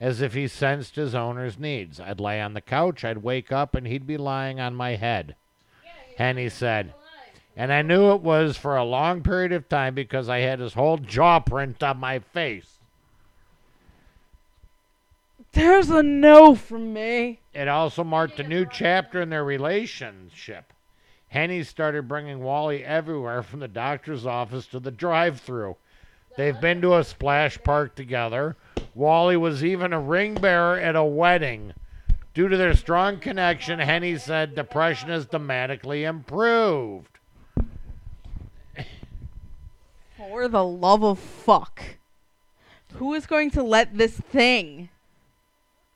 [0.00, 2.00] as if he sensed his owner's needs.
[2.00, 5.36] I'd lay on the couch, I'd wake up, and he'd be lying on my head.
[6.16, 6.94] Henney said,
[7.56, 10.74] and I knew it was for a long period of time because I had his
[10.74, 12.78] whole jaw print on my face.
[15.52, 17.40] There's a no from me.
[17.52, 20.72] It also marked a new chapter in their relationship.
[21.28, 25.76] Henney started bringing Wally everywhere from the doctor's office to the drive through.
[26.36, 28.56] They've been to a splash park together.
[28.94, 31.74] Wally was even a ring bearer at a wedding.
[32.32, 37.11] Due to their strong connection, Henney said depression has dramatically improved.
[40.32, 41.82] For the love of fuck.
[42.94, 44.88] Who is going to let this thing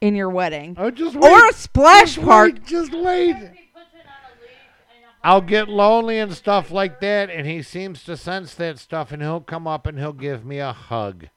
[0.03, 0.77] in your wedding?
[0.79, 1.33] Oh, just wait.
[1.33, 2.53] Or a splash just park?
[2.53, 3.31] Wait, just wait.
[3.31, 4.51] If he puts it on a leash
[4.94, 8.79] and a I'll get lonely and stuff like that, and he seems to sense that
[8.79, 11.29] stuff, and he'll come up and he'll give me a hug.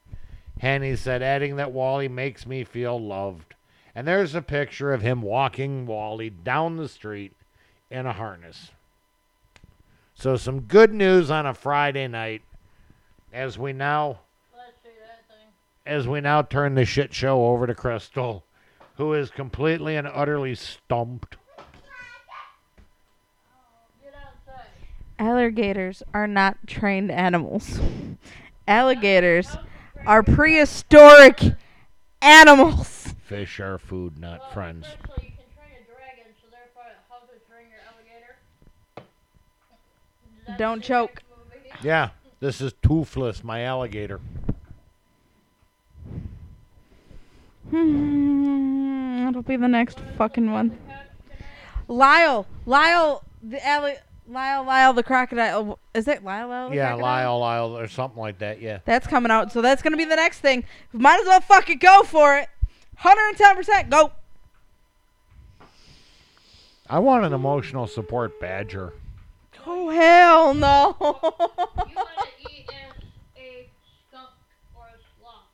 [0.58, 3.54] Henney said, adding that Wally makes me feel loved.
[3.94, 7.32] And there's a picture of him walking Wally down the street
[7.90, 8.72] in a harness.
[10.14, 12.42] So, some good news on a Friday night
[13.32, 14.20] as we now
[14.56, 15.46] Let's see that thing.
[15.86, 18.44] as we now turn the shit show over to Crystal,
[18.96, 21.36] who is completely and utterly stumped.
[24.02, 24.66] Get outside.
[25.18, 27.80] Alligators are not trained animals.
[28.66, 29.56] Alligators
[30.06, 31.40] are prehistoric
[32.22, 33.14] animals.
[33.22, 34.86] Fish are food, not Well, friends.
[34.86, 38.36] Especially you can train a dragon, so therefore how to train your alligator.
[38.96, 41.22] Is that Don't choke.
[41.82, 42.10] Yeah,
[42.40, 44.20] this is Toothless, my alligator.
[47.70, 50.76] Hmm, that'll be the next fucking one.
[51.88, 53.96] Lyle, Lyle, the alli-
[54.28, 55.78] Lyle, Lyle, the crocodile.
[55.94, 56.70] Is it Lyle, Lyle?
[56.70, 57.38] The Yeah, crocodile?
[57.38, 58.60] Lyle, Lyle, or something like that.
[58.60, 58.78] Yeah.
[58.84, 60.64] That's coming out, so that's gonna be the next thing.
[60.92, 62.48] Might as well fucking go for it.
[62.98, 64.12] 110% go.
[66.88, 68.92] I want an emotional support badger.
[69.72, 70.96] Oh hell no.
[71.00, 73.04] You want to eat as
[73.36, 73.68] a
[74.08, 74.30] skunk
[74.74, 75.44] or a sloth.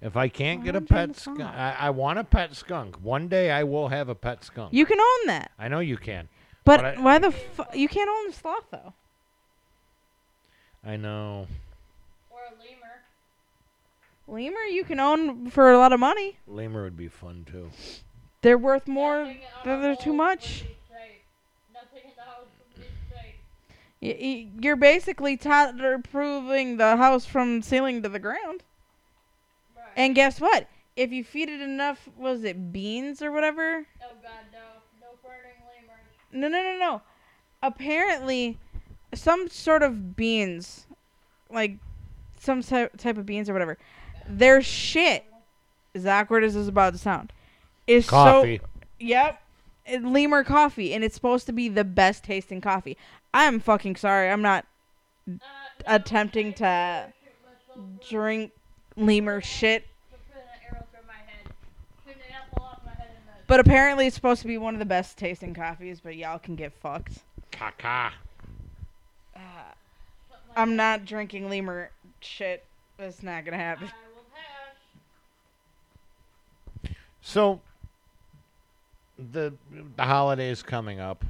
[0.00, 1.42] If I can't get a pet skunk.
[1.42, 2.96] I, I want a pet skunk.
[3.02, 4.72] One day I will have a pet skunk.
[4.72, 6.28] you can own that, I know you can.
[6.64, 8.94] but, But I- why the fu- you can't own a sloth though?
[10.82, 11.46] I know.
[12.30, 13.02] Or a lemur.
[14.26, 16.38] Lemur you can own for a lot of money.
[16.48, 17.68] Lemur would be fun too.
[18.40, 19.24] They're worth more.
[19.26, 20.64] Nothing on They're, they're too wall much.
[24.00, 28.62] You're basically toddler proving the house from ceiling to the ground.
[29.76, 29.86] Right.
[29.96, 30.66] And guess what?
[30.96, 33.86] If you feed it enough, was it beans or whatever?
[34.02, 34.58] oh god, no.
[35.00, 36.02] No burning lemurs.
[36.32, 37.02] No, no, no, no.
[37.62, 38.58] Apparently,
[39.14, 40.86] some sort of beans,
[41.50, 41.76] like
[42.38, 43.76] some ty- type of beans or whatever,
[44.26, 45.24] their shit,
[45.94, 47.32] as awkward as it's about to sound,
[47.86, 48.58] is Coffee.
[48.58, 48.64] so.
[48.98, 49.42] Yep.
[49.90, 52.96] It- Lemur coffee, and it's supposed to be the best tasting coffee.
[53.34, 54.30] I'm fucking sorry.
[54.30, 54.66] I'm not
[55.28, 55.38] Uh, no,
[55.86, 58.52] attempting I- to I shoot myself with- drink
[58.96, 61.52] lemur shit, with an arrow through my head.
[62.04, 63.34] Shoot an apple off my head and then.
[63.46, 66.00] but apparently it's supposed to be one of the best tasting coffees.
[66.00, 67.18] But y'all can get fucked.
[67.52, 68.12] Caca.
[69.32, 72.64] something like I'm not drinking lemur shit.
[72.96, 73.88] That's not gonna happen.
[73.88, 74.24] I will
[76.84, 76.92] pass.
[77.22, 77.60] So
[79.32, 79.52] the
[79.96, 81.24] the holidays coming up.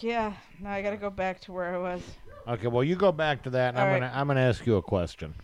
[0.00, 2.02] Yeah, now I gotta go back to where I was.
[2.48, 4.00] Okay, well you go back to that, and All I'm right.
[4.00, 5.34] gonna I'm gonna ask you a question.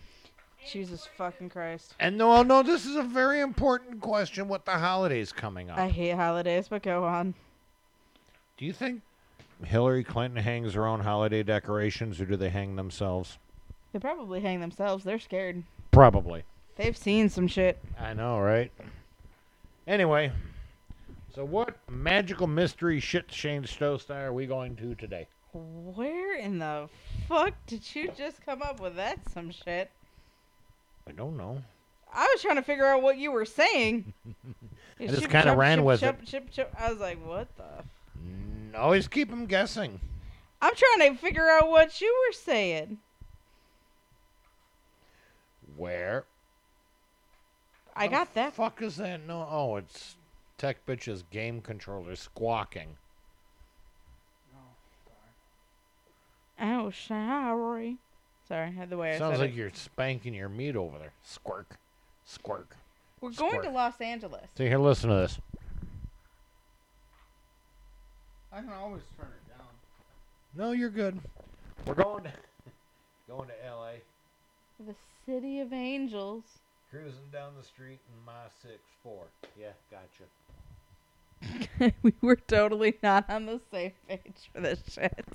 [0.69, 1.95] Jesus fucking Christ.
[1.99, 5.77] And no, no, this is a very important question with the holidays coming up.
[5.77, 7.33] I hate holidays, but go on.
[8.57, 9.01] Do you think
[9.63, 13.37] Hillary Clinton hangs her own holiday decorations, or do they hang themselves?
[13.93, 15.03] They probably hang themselves.
[15.05, 15.63] They're scared.
[15.91, 16.43] Probably.
[16.75, 17.79] They've seen some shit.
[17.99, 18.71] I know, right?
[19.87, 20.31] Anyway,
[21.33, 25.27] so what magical mystery shit Shane Stostar are we going to today?
[25.53, 26.89] Where in the
[27.27, 29.89] fuck did you just come up with that some shit?
[31.07, 31.63] I don't know.
[32.13, 34.13] I was trying to figure out what you were saying.
[34.99, 36.15] I just kinda ran with it.
[36.77, 37.83] I was like, what the?
[38.23, 39.99] Mm, Always keep them guessing.
[40.61, 42.97] I'm trying to figure out what you were saying.
[45.77, 46.25] Where?
[47.95, 48.53] I got that.
[48.53, 49.25] Fuck is that?
[49.25, 49.47] No.
[49.49, 50.15] Oh, it's
[50.59, 52.97] Tech Bitch's game controller squawking.
[56.61, 57.95] Oh, sorry.
[57.95, 57.97] Oh,
[58.45, 59.55] sorry, had the way I Sounds said like it.
[59.55, 61.13] you're spanking your meat over there.
[61.23, 61.77] Squirk,
[62.25, 62.75] squirk.
[63.21, 63.73] We're going to squirt.
[63.73, 64.49] Los Angeles.
[64.55, 65.39] So here, listen to this.
[68.51, 69.67] I can always turn it down.
[70.55, 71.17] No, you're good.
[71.85, 72.33] We're going to
[73.29, 74.01] going to L.A.
[74.85, 74.95] The
[75.25, 76.43] city of angels.
[76.91, 79.25] Cruising down the street in my six four.
[79.57, 80.23] Yeah, gotcha.
[82.01, 85.25] we were totally not on the same page for this shit.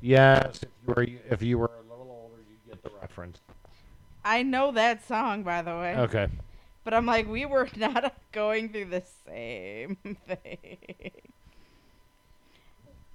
[0.00, 3.40] Yes, if you were if you were a little older, you'd get the reference.
[4.24, 5.96] I know that song, by the way.
[5.96, 6.28] Okay.
[6.84, 9.96] But I'm like, we were not going through the same
[10.26, 11.10] thing.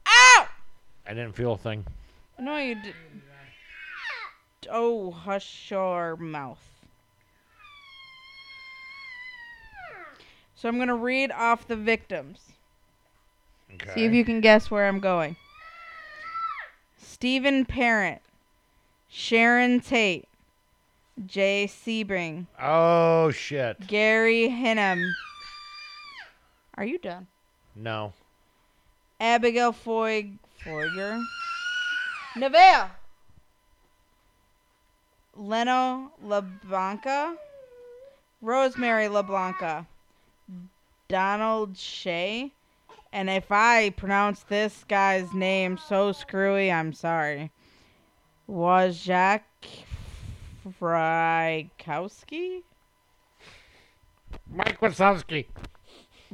[0.08, 0.48] Ow!
[1.08, 1.86] I didn't feel a thing.
[2.40, 2.96] No, you did.
[4.70, 6.71] Oh, hush your mouth.
[10.62, 12.38] So I'm gonna read off the victims.
[13.74, 13.96] Okay.
[13.96, 15.36] See if you can guess where I'm going.
[17.00, 18.22] Stephen Parent,
[19.10, 20.28] Sharon Tate,
[21.26, 23.88] Jay Sebring, Oh shit.
[23.88, 25.16] Gary Hinman.
[26.76, 27.26] Are you done?
[27.76, 28.14] No.
[29.20, 30.30] Abigail Foy
[30.64, 31.20] Folger.
[32.36, 32.92] Nevea.
[35.36, 37.36] Leno LaBianca.
[38.44, 39.88] Rosemary LaBianca.
[41.12, 42.52] Donald Shea.
[43.12, 47.52] And if I pronounce this guy's name so screwy, I'm sorry.
[48.50, 49.42] Wojak
[50.80, 52.64] Frykowski?
[54.50, 55.48] Mike Wazowski.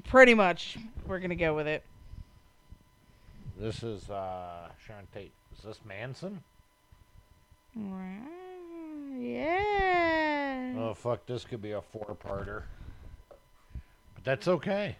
[0.03, 0.77] Pretty much.
[1.07, 1.83] We're going to go with it.
[3.59, 5.31] This is uh Sharon Tate.
[5.57, 6.43] Is this Manson?
[9.19, 10.73] Yeah.
[10.77, 12.61] Oh fuck, this could be a four-parter.
[12.61, 12.76] But
[14.27, 14.97] that's okay.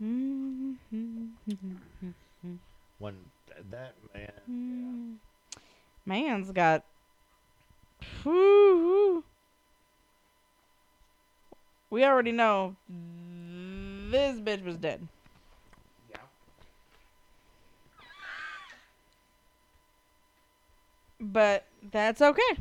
[2.98, 3.14] When
[3.46, 5.16] th- that man mm.
[6.06, 6.84] Man's got.
[8.22, 9.22] Whew.
[11.90, 15.06] We already know this bitch was dead.
[16.10, 16.16] Yeah.
[21.20, 22.56] But that's okay.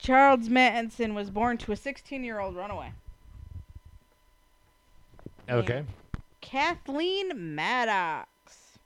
[0.00, 2.92] Charles Manson was born to a 16 year old runaway.
[5.48, 5.84] Okay.
[6.40, 8.78] Kathleen Maddox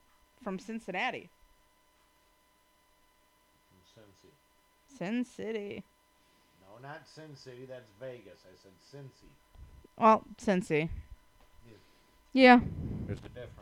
[0.43, 1.31] from Cincinnati.
[3.97, 4.99] Cincy.
[4.99, 5.85] Sin City.
[6.61, 7.67] No, not Sin City.
[7.69, 8.41] That's Vegas.
[8.45, 9.29] I said Cincy.
[9.97, 10.89] Well, Cincy.
[12.33, 12.59] Yeah.
[13.07, 13.61] There's a difference.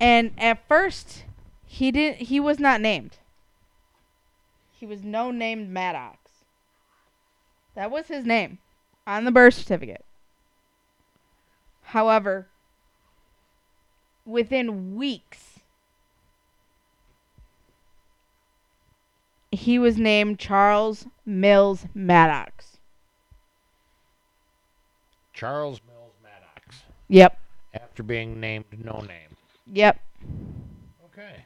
[0.00, 1.24] And at first,
[1.66, 2.26] he didn't.
[2.26, 3.16] He was not named.
[4.82, 6.18] He was no named Maddox.
[7.76, 8.58] That was his name
[9.06, 10.04] on the birth certificate.
[11.82, 12.48] However,
[14.26, 15.60] within weeks,
[19.52, 22.78] he was named Charles Mills Maddox.
[25.32, 26.82] Charles Mills Maddox.
[27.06, 27.38] Yep.
[27.72, 29.36] After being named no name.
[29.72, 30.00] Yep.
[31.04, 31.44] Okay.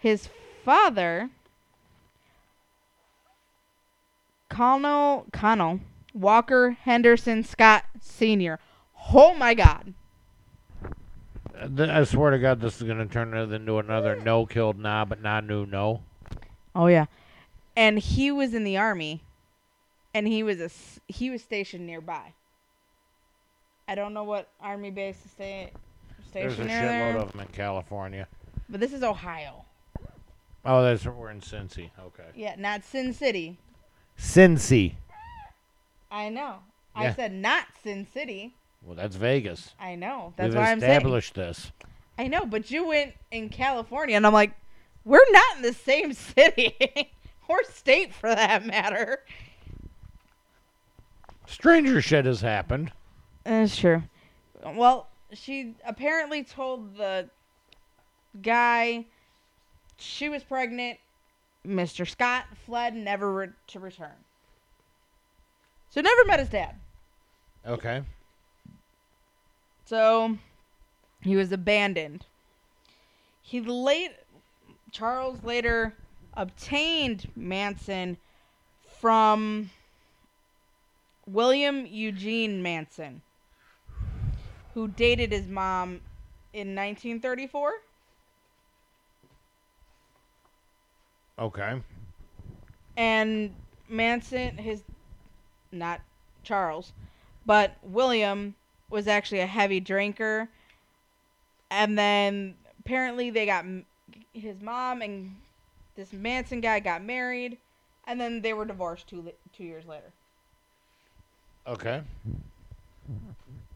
[0.00, 0.28] His
[0.64, 1.30] father,
[4.54, 5.80] Colonel Connell
[6.12, 8.60] Walker Henderson Scott Sr.
[9.12, 9.94] Oh my God.
[11.60, 15.20] I swear to God, this is going to turn into another no killed nah, but
[15.20, 16.02] not new no.
[16.72, 17.06] Oh yeah.
[17.76, 19.22] And he was in the army,
[20.14, 20.70] and he was a
[21.12, 22.32] he was stationed nearby.
[23.88, 25.72] I don't know what army base to stay
[26.32, 28.28] There's a stationed shitload there, of them in California.
[28.68, 29.64] but this is Ohio.
[30.64, 31.90] Oh, that's we're in Cincy.
[32.00, 32.28] Okay.
[32.36, 33.58] Yeah, not Sin City.
[34.18, 34.94] Cincy.
[36.10, 36.58] I know.
[36.94, 38.54] I said not Sin City.
[38.82, 39.72] Well, that's Vegas.
[39.80, 40.32] I know.
[40.36, 40.92] That's We've why I'm saying.
[40.92, 41.72] established this.
[42.18, 44.52] I know, but you went in California, and I'm like,
[45.04, 46.76] we're not in the same city
[47.48, 49.20] or state for that matter.
[51.46, 52.92] Stranger shit has happened.
[53.44, 54.02] That's true.
[54.64, 57.28] Well, she apparently told the
[58.40, 59.06] guy
[59.98, 60.98] she was pregnant.
[61.66, 62.08] Mr.
[62.08, 64.12] Scott fled, never re- to return.
[65.88, 66.74] So never met his dad.
[67.66, 68.02] Okay.
[69.84, 70.38] So
[71.22, 72.26] he was abandoned.
[73.42, 74.12] He late
[74.90, 75.94] Charles later
[76.34, 78.16] obtained Manson
[79.00, 79.70] from
[81.26, 83.22] William Eugene Manson,
[84.74, 86.00] who dated his mom
[86.52, 87.72] in 1934.
[91.38, 91.80] Okay.
[92.96, 93.54] And
[93.88, 94.82] Manson, his
[95.72, 96.00] not
[96.42, 96.92] Charles,
[97.44, 98.54] but William
[98.90, 100.48] was actually a heavy drinker.
[101.70, 103.64] And then apparently they got
[104.32, 105.34] his mom and
[105.96, 107.58] this Manson guy got married,
[108.06, 110.12] and then they were divorced two two years later.
[111.66, 112.02] Okay.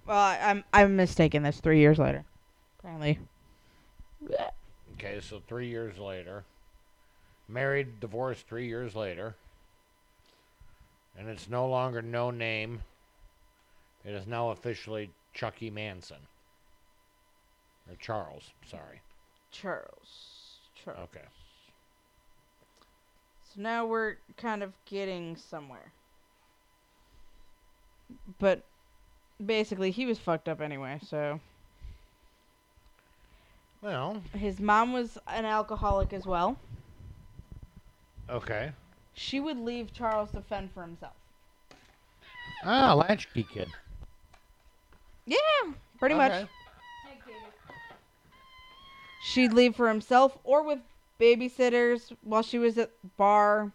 [0.06, 1.42] Well, I, I'm I'm mistaken.
[1.42, 2.24] That's three years later,
[2.78, 3.18] apparently.
[4.94, 6.44] Okay, so three years later.
[7.48, 9.34] Married, divorced three years later.
[11.18, 12.82] And it's no longer no name.
[14.04, 16.18] It is now officially Chucky Manson.
[17.88, 19.00] Or Charles, sorry.
[19.50, 20.58] Charles.
[20.74, 21.08] Charles.
[21.10, 21.24] Okay.
[23.44, 25.92] So now we're kind of getting somewhere.
[28.38, 28.62] But
[29.44, 31.00] basically, he was fucked up anyway.
[31.06, 31.40] So
[33.80, 36.58] Well, his mom was an alcoholic as well.
[38.30, 38.72] Okay.
[39.14, 41.12] She would leave Charles to fend for himself.
[42.64, 43.68] Ah, latchkey kid.
[45.26, 45.36] Yeah,
[45.98, 46.32] pretty much.
[46.32, 46.48] Okay.
[47.06, 47.38] Hey, Katie.
[49.22, 50.78] She'd leave for himself or with
[51.20, 53.72] babysitters while she was at bar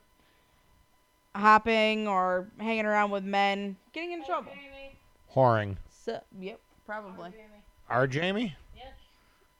[1.35, 4.51] hopping or hanging around with men, getting into trouble.
[4.53, 4.95] Jamie.
[5.35, 5.75] Whoring.
[5.89, 7.31] So, yep, probably.
[7.31, 7.63] Jamie.
[7.89, 8.55] Our Jamie?
[8.75, 8.87] Yes.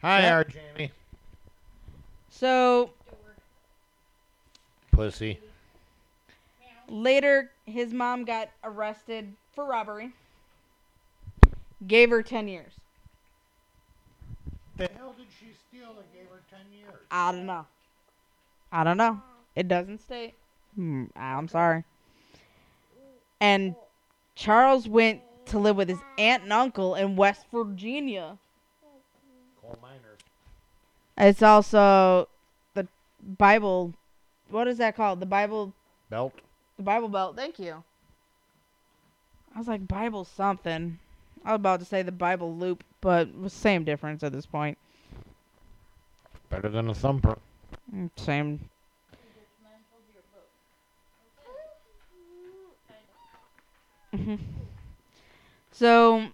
[0.02, 0.34] Hi, Yeah.
[0.36, 0.92] our Jamie.
[2.30, 3.03] So Door.
[4.94, 5.40] Pussy.
[6.88, 10.12] later, his mom got arrested for robbery.
[11.86, 12.74] Gave her 10 years.
[14.78, 17.02] The hell did she steal that gave her 10 years?
[17.12, 17.66] I don't know.
[18.72, 19.22] I don't know.
[19.56, 20.34] It doesn't state.
[20.76, 21.84] Hmm, I'm sorry.
[23.40, 23.76] And
[24.36, 28.38] Charles went to live with his aunt and uncle in West Virginia.
[29.62, 30.20] Coal miners.
[31.18, 32.28] It's also
[32.74, 32.88] the
[33.22, 33.94] Bible.
[34.54, 35.20] What is that called?
[35.20, 35.74] The Bible.
[36.12, 36.32] Belt.
[36.78, 37.36] The Bible Belt.
[37.36, 37.84] Thank you.
[39.56, 41.00] I was like Bible something.
[41.44, 44.78] I was about to say the Bible Loop, but same difference at this point.
[46.50, 47.40] Better than a thumper.
[47.94, 48.70] Mm, Same.
[49.34, 50.50] Dismantled your boat.
[54.14, 54.38] Kind of.
[54.38, 54.40] Mhm.
[55.72, 56.28] So,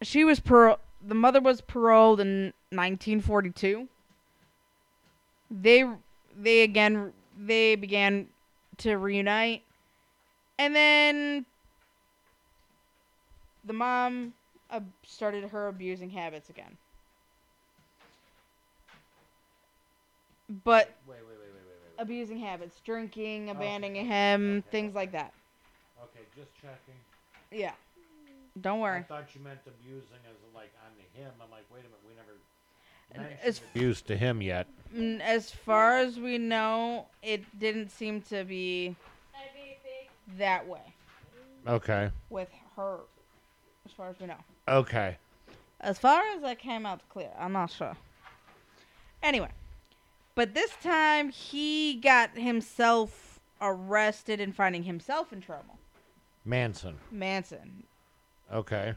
[0.00, 3.88] she was par- the mother was paroled in 1942.
[5.50, 5.84] They
[6.34, 7.12] they again
[7.46, 8.26] they began
[8.78, 9.62] to reunite,
[10.58, 11.44] and then
[13.64, 14.32] the mom
[14.70, 16.76] uh, started her abusing habits again.
[20.64, 22.02] But Wait, wait, wait, wait, wait, wait.
[22.02, 25.32] abusing habits, drinking, abandoning him, things like that.
[26.02, 26.98] Okay, just checking.
[27.50, 27.72] Yeah.
[28.60, 28.98] Don't worry.
[28.98, 31.32] I thought you meant abusing as like on him.
[31.40, 32.36] I'm like, wait a minute, we never
[33.14, 34.66] As mentioned abuse to him yet.
[34.94, 38.94] Mm, As far as we know, it didn't seem to be
[40.38, 40.80] that way
[41.66, 42.10] Okay.
[42.30, 42.98] with her,
[43.86, 44.36] as far as we know.
[44.68, 45.16] Okay.
[45.80, 47.96] As far as that came out clear, I'm not sure.
[49.22, 49.50] Anyway,
[50.34, 55.78] but this time he got himself arrested and finding himself in trouble.
[56.44, 56.98] Manson.
[57.10, 57.84] Manson.
[58.52, 58.94] Okay.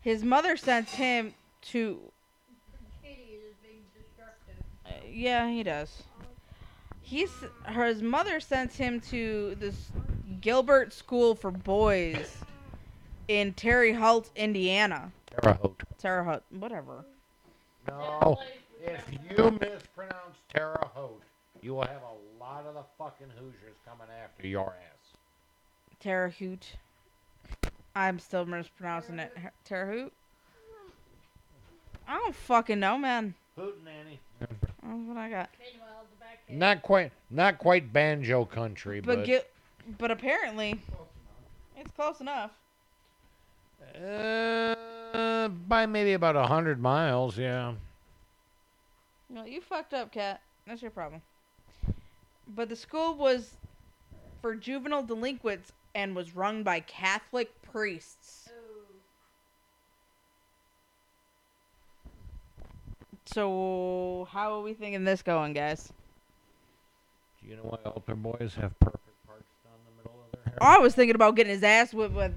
[0.00, 2.00] His mother sent him to.
[3.02, 4.56] Katie is being destructive.
[4.86, 6.02] Uh, yeah, he does.
[7.02, 7.30] He's
[7.64, 7.86] her.
[7.86, 9.90] His mother sent him to this
[10.40, 12.36] Gilbert School for Boys
[13.28, 15.12] in Terre Haute, Indiana.
[15.26, 15.82] Terre Haute.
[15.98, 17.04] Terre Haute, whatever.
[17.88, 18.38] No.
[18.84, 21.22] If you mispronounce Terre Haute,
[21.60, 25.16] you will have a lot of the fucking Hoosiers coming after your ass.
[26.00, 26.74] Terre Haute.
[27.94, 29.36] I'm still mispronouncing it.
[29.64, 30.12] Terre Haute.
[32.08, 33.34] I don't fucking know, man.
[33.58, 34.18] Hootenanny.
[34.40, 35.50] That's what I got.
[35.60, 39.42] Meanwhile, the back Not quite, not quite banjo country, But but, Gil-
[39.98, 40.80] but apparently,
[41.76, 42.50] it's close enough.
[43.96, 47.36] uh, by maybe about a hundred miles.
[47.36, 47.74] Yeah.
[49.28, 50.40] No, you fucked up, cat.
[50.66, 51.22] That's your problem.
[52.54, 53.54] But the school was
[54.40, 58.41] for juvenile delinquents and was run by Catholic priests.
[63.24, 65.92] So how are we thinking this going, guys?
[67.42, 70.58] Do you know why altar boys have perfect parts down the middle of their hair?
[70.60, 72.32] I was thinking about getting his ass whipped with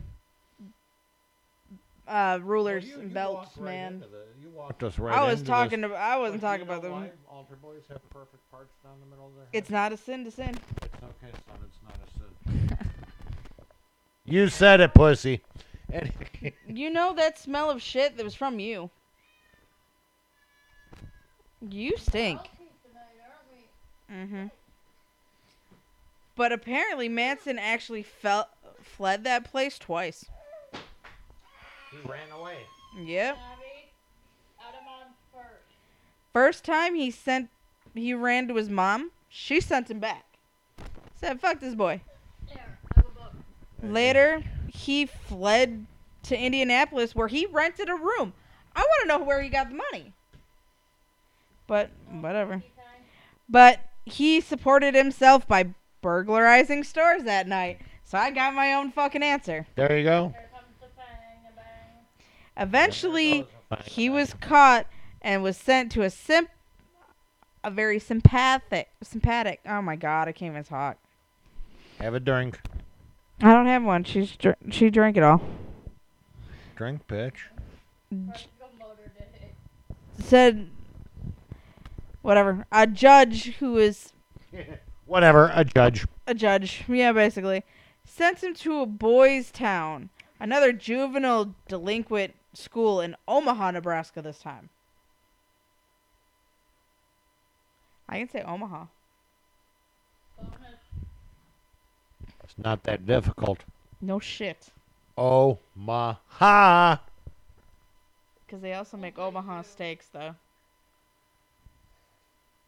[2.07, 4.03] uh, rulers and belts, man.
[4.41, 5.89] you walked us right I was talking this.
[5.91, 5.99] about.
[6.01, 7.09] I wasn't But talking do you about know them.
[7.29, 9.49] why altar boys have perfect parts down the middle of their hair.
[9.53, 10.49] It's not a sin to sin.
[10.81, 11.57] It's okay, son.
[11.65, 12.77] It's not a sin.
[14.25, 15.41] you said it, pussy.
[16.67, 18.89] You know that smell of shit that was from you.
[21.61, 22.39] You stink.
[22.39, 23.07] Healthy tonight,
[24.09, 24.35] aren't we?
[24.35, 24.47] Mm-hmm.
[26.35, 28.49] But apparently Manson actually fell,
[28.81, 30.25] fled that place twice.
[31.91, 32.57] he ran away.
[32.97, 33.37] Yep.
[33.37, 33.65] Abby,
[35.33, 35.43] first.
[36.33, 37.49] First time he sent,
[37.93, 39.11] he ran to his mom.
[39.29, 40.25] She sent him back.
[41.15, 42.01] Said, "Fuck this boy."
[42.47, 43.33] There, have a book.
[43.81, 45.85] Later, he fled
[46.23, 48.33] to Indianapolis where he rented a room.
[48.75, 50.13] I want to know where he got the money.
[51.67, 52.63] But whatever.
[53.49, 57.79] But he supported himself by burglarizing stores that night.
[58.03, 59.65] So I got my own fucking answer.
[59.75, 60.29] There you go.
[60.29, 62.67] Here comes the bang, a bang.
[62.67, 63.47] Eventually,
[63.85, 64.85] he was caught
[65.21, 66.49] and was sent to a simp
[67.63, 70.97] a very sympathetic sympathetic oh my god i can't even talk
[71.99, 72.59] Have a drink.
[73.41, 75.41] i don't have one she's dr- she drank it all
[76.75, 77.33] Drink, bitch.
[78.27, 78.49] Practical
[80.19, 80.69] said
[82.25, 84.11] whatever a judge who is
[85.05, 85.51] Whatever.
[85.53, 86.07] A judge.
[86.25, 87.63] a judge yeah basically
[88.05, 90.09] sent him to a boys town
[90.39, 94.69] another juvenile delinquent school in omaha nebraska this time
[98.09, 98.85] i can say omaha
[102.43, 103.59] It's not that difficult.
[104.01, 104.69] no shit
[105.17, 107.01] Oh my ha!
[108.45, 110.11] Because they also make Omaha steaks, though.
[110.11, 110.35] Dun, dun, dun, dun,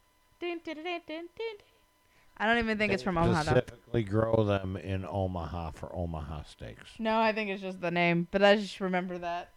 [0.08, 0.27] dun, dun.
[0.40, 0.56] I
[2.46, 3.60] don't even think it's from Omaha, though.
[3.60, 6.90] Specifically grow them in Omaha for Omaha steaks.
[6.98, 9.50] No, I think it's just the name, but I just remember that.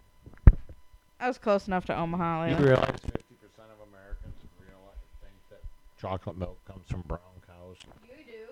[1.19, 2.45] I was close enough to Omaha.
[2.45, 2.69] You Lately.
[2.69, 5.61] realize 50% of Americans realize think that
[5.99, 7.77] chocolate milk comes from brown cows?
[8.03, 8.47] You do.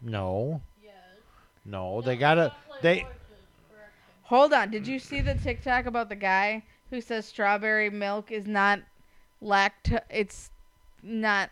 [0.00, 0.92] No, Yes.
[1.64, 2.54] no, they gotta.
[2.82, 3.18] They horses.
[4.22, 4.70] Hold on.
[4.70, 8.78] Did you see the TikTok about the guy who says strawberry milk is not
[9.42, 10.00] lacto?
[10.08, 10.52] It's
[11.02, 11.50] not.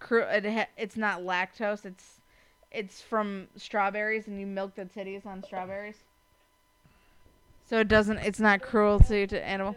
[0.00, 1.84] Cru- it ha- it's not lactose.
[1.84, 2.20] It's
[2.70, 5.98] it's from strawberries, and you milk the titties on strawberries.
[7.66, 8.18] So it doesn't.
[8.18, 9.76] It's not cruelty to animal.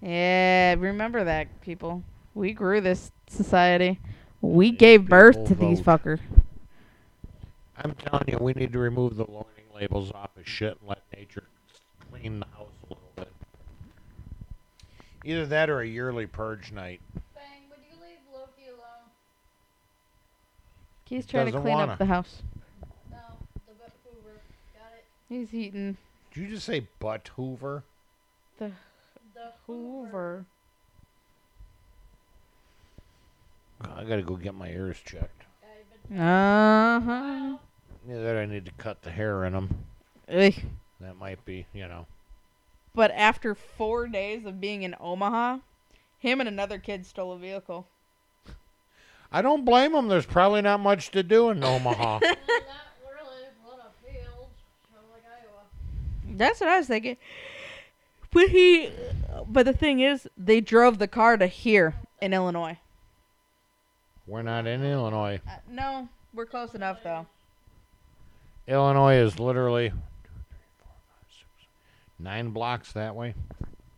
[0.00, 2.02] Yeah, remember that, people.
[2.34, 3.98] We grew this society.
[4.40, 6.20] We gave birth to these fuckers.
[7.76, 11.02] I'm telling you, we need to remove the warning labels off of shit and let
[11.16, 11.44] nature
[12.10, 13.32] clean the house a little bit.
[15.24, 17.00] Either that or a yearly purge night.
[17.34, 19.08] Bang, would you leave Loki alone?
[21.10, 21.92] He's trying to Doesn't clean wanna.
[21.92, 22.42] up the house.
[23.10, 23.16] No,
[23.66, 24.38] the butt Hoover.
[24.72, 25.04] Got it.
[25.28, 25.96] He's eating
[26.32, 27.82] Did you just say butt Hoover?
[28.58, 28.70] the
[29.34, 30.46] The Hoover.
[33.80, 35.42] I gotta go get my ears checked.
[36.12, 36.16] Uh
[37.00, 37.00] huh.
[37.00, 37.60] Wow.
[38.08, 39.84] Yeah, that I need to cut the hair in them.
[40.32, 40.54] Ugh.
[41.00, 42.06] That might be, you know.
[42.94, 45.58] But after four days of being in Omaha,
[46.18, 47.86] him and another kid stole a vehicle.
[49.32, 50.08] I don't blame them.
[50.08, 52.18] There's probably not much to do in Omaha.
[52.20, 52.38] Well, not
[53.02, 53.44] really.
[53.64, 54.54] A lot of fields.
[54.92, 56.36] Sounds like Iowa.
[56.36, 57.16] That's what I was thinking.
[58.32, 58.90] But he,
[59.46, 62.78] but the thing is, they drove the car to here in Illinois.
[64.26, 65.40] We're not in Illinois.
[65.46, 67.26] Uh, no, we're close enough though.
[68.68, 69.92] Illinois is literally
[72.20, 73.34] nine blocks that way.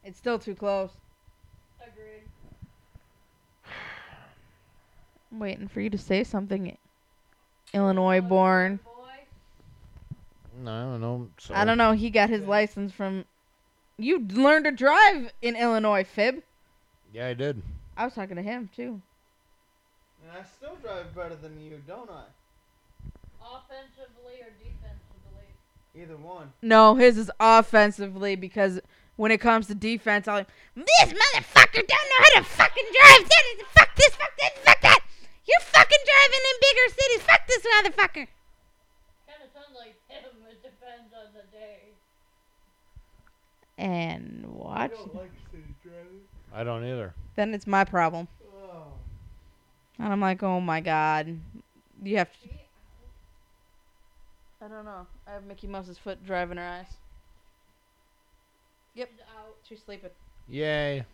[0.05, 0.91] It's still too close.
[5.33, 6.76] I'm waiting for you to say something.
[7.72, 8.80] Illinois born.
[10.62, 11.28] No, I don't know.
[11.39, 11.93] So I don't know.
[11.93, 13.24] He got his license from.
[13.97, 16.43] You learned to drive in Illinois, Fib.
[17.12, 17.62] Yeah, I did.
[17.97, 19.01] I was talking to him too.
[20.22, 22.24] And I still drive better than you, don't I?
[23.41, 25.47] Offensively or defensively?
[25.95, 26.53] Either one.
[26.62, 28.80] No, his is offensively because
[29.16, 33.28] when it comes to defense, I'm like, this motherfucker don't know how to fucking drive.
[33.28, 35.02] That is fuck this, fuck that, fuck that.
[35.47, 37.22] You're fucking driving in bigger cities.
[37.22, 38.28] Fuck this motherfucker.
[39.26, 40.30] Kind of sounds like him.
[40.51, 41.95] It depends on the day.
[43.78, 44.93] And watch.
[44.93, 46.20] I don't like city driving.
[46.55, 47.14] I don't either.
[47.36, 48.28] Then it's my problem.
[48.55, 48.84] Oh.
[49.99, 51.38] And I'm like, oh my god,
[52.03, 52.49] you have to.
[54.64, 55.07] I don't know.
[55.26, 56.86] I have Mickey Mouse's foot driving her eyes.
[58.95, 59.09] Yep.
[59.11, 59.57] She's out.
[59.68, 60.11] She's sleeping.
[60.49, 61.05] Yay.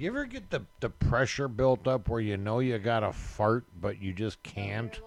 [0.00, 3.64] You ever get the, the pressure built up where you know you got to fart,
[3.82, 4.98] but you just can't?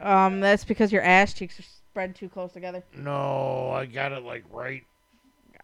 [0.00, 2.82] Um, that's because your ass cheeks are spread too close together.
[2.96, 4.82] No, I got it like right.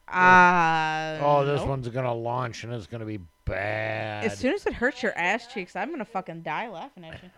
[0.06, 1.16] Ah.
[1.22, 1.70] Oh, this nope.
[1.70, 4.26] one's to launch and it's to be bad.
[4.26, 7.30] As soon as it hurts your ass cheeks, I'm gonna fucking die laughing at you.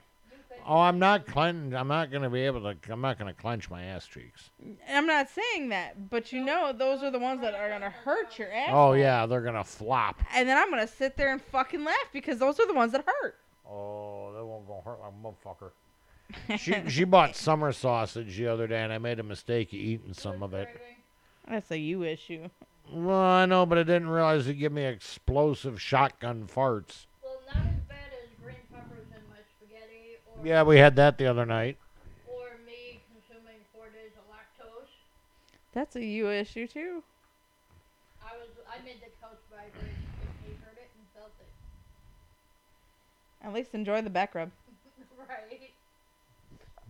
[0.66, 1.74] Oh, I'm not clench.
[1.74, 2.76] I'm not going to be able to.
[2.90, 4.50] I'm not going to clench my ass cheeks.
[4.88, 8.38] I'm not saying that, but you know those are the ones that are gonna hurt
[8.38, 8.70] your ass.
[8.72, 10.20] Oh, yeah, they're going to flop.
[10.34, 13.04] And then I'm gonna sit there and fucking laugh because those are the ones that
[13.06, 13.36] hurt.
[13.68, 15.70] Oh, that won't go hurt like a motherfucker.
[16.58, 20.14] she she bought summer sausage the other day, and I made a mistake of eating
[20.14, 20.68] some of it.
[21.48, 22.48] That's a you issue.
[22.90, 27.06] Well, I know, but I didn't realize it'd give me explosive shotgun farts.
[27.22, 28.01] Well, not as bad
[30.44, 31.76] Yeah, we had that the other night.
[32.26, 34.88] or me consuming four days of lactose.
[35.72, 37.02] That's a you issue too.
[38.22, 41.46] I was I made the couch vibrate if he heard it and felt it.
[43.46, 44.50] At least enjoy the back rub.
[45.28, 45.70] right.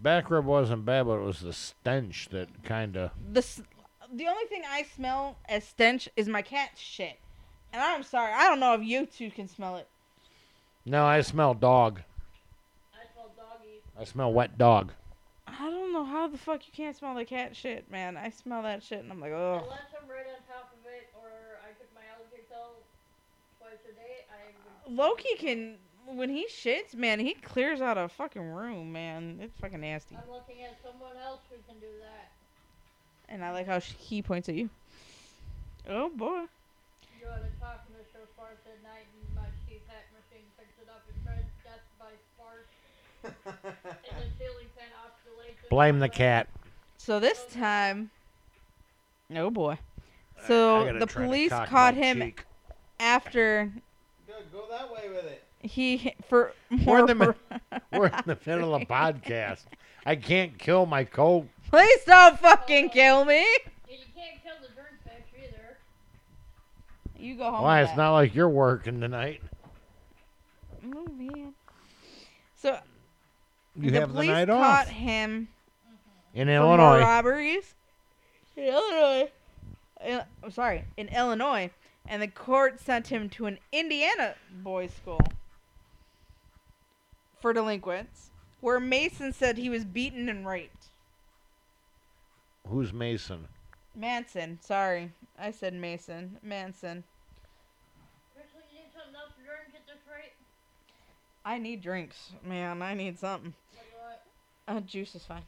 [0.00, 3.11] Back rub wasn't bad, but it was the stench that kind of.
[3.32, 3.62] The s-
[4.12, 7.18] the only thing I smell as stench is my cat's shit.
[7.72, 9.88] And I'm sorry, I don't know if you two can smell it.
[10.84, 12.03] No, I smell dog.
[14.03, 14.32] I smell doggy.
[14.32, 14.92] I smell wet dog.
[15.46, 18.16] I don't know how the fuck you can't smell the cat shit, man.
[18.16, 19.61] I smell that shit and I'm like, oh.
[19.62, 21.30] Unless I'm right on top of it, or
[21.62, 22.82] I took my allergy pill
[23.61, 24.50] twice a day, I
[24.90, 24.96] would.
[24.96, 29.38] Loki can when he shits, man, he clears out a fucking room, man.
[29.40, 30.16] It's fucking nasty.
[30.16, 32.30] I'm looking at someone else who can do that.
[33.28, 34.68] And I like how sh- he points at you.
[35.88, 36.50] Oh boy.
[37.22, 38.26] You ought to talk to Mr.
[38.34, 42.66] Farts at night, and my CPAP machine picks it up and tries death by fart.
[42.66, 43.12] and the ceiling fan oscillates.
[45.70, 46.49] Blame the cat.
[46.99, 48.11] So this time,
[49.35, 49.79] oh boy.
[50.43, 52.45] I So gotta the try to police cock caught my him cheek.
[53.01, 53.73] after
[54.27, 55.43] Good, go that way with it.
[55.62, 57.07] he for We're in more.
[57.07, 59.64] the mi- We're in the middle of a podcast.
[60.05, 61.49] I can't kill my co.
[61.70, 63.39] Please don't fucking kill me.
[63.89, 65.79] And you can't kill the drink fish either.
[67.18, 67.62] You go home.
[67.62, 67.81] Why?
[67.81, 68.03] with It's that.
[68.03, 69.41] not like you're working tonight.
[70.85, 71.55] Oh man.
[72.57, 72.79] So
[73.79, 75.49] You the have the police night caught off him
[76.35, 77.01] in Illinois.
[77.01, 77.75] robberies
[78.57, 79.31] in Illinois.
[80.05, 81.70] In- I'm sorry, in Illinois,
[82.07, 85.20] and the court sent him to an Indiana boys' school
[87.41, 90.89] for delinquents, where Mason said he was beaten and raped.
[92.68, 93.49] Who's Mason?
[93.95, 96.39] Manson, sorry, I said Mason.
[96.43, 97.05] Manson.
[98.35, 99.73] Seriously, you need something else to drink?
[99.73, 100.33] Get this right?
[101.45, 102.82] I need drinks, man.
[102.82, 103.55] I need something.
[104.66, 104.76] Like?
[104.76, 105.43] Uh, juice is fine.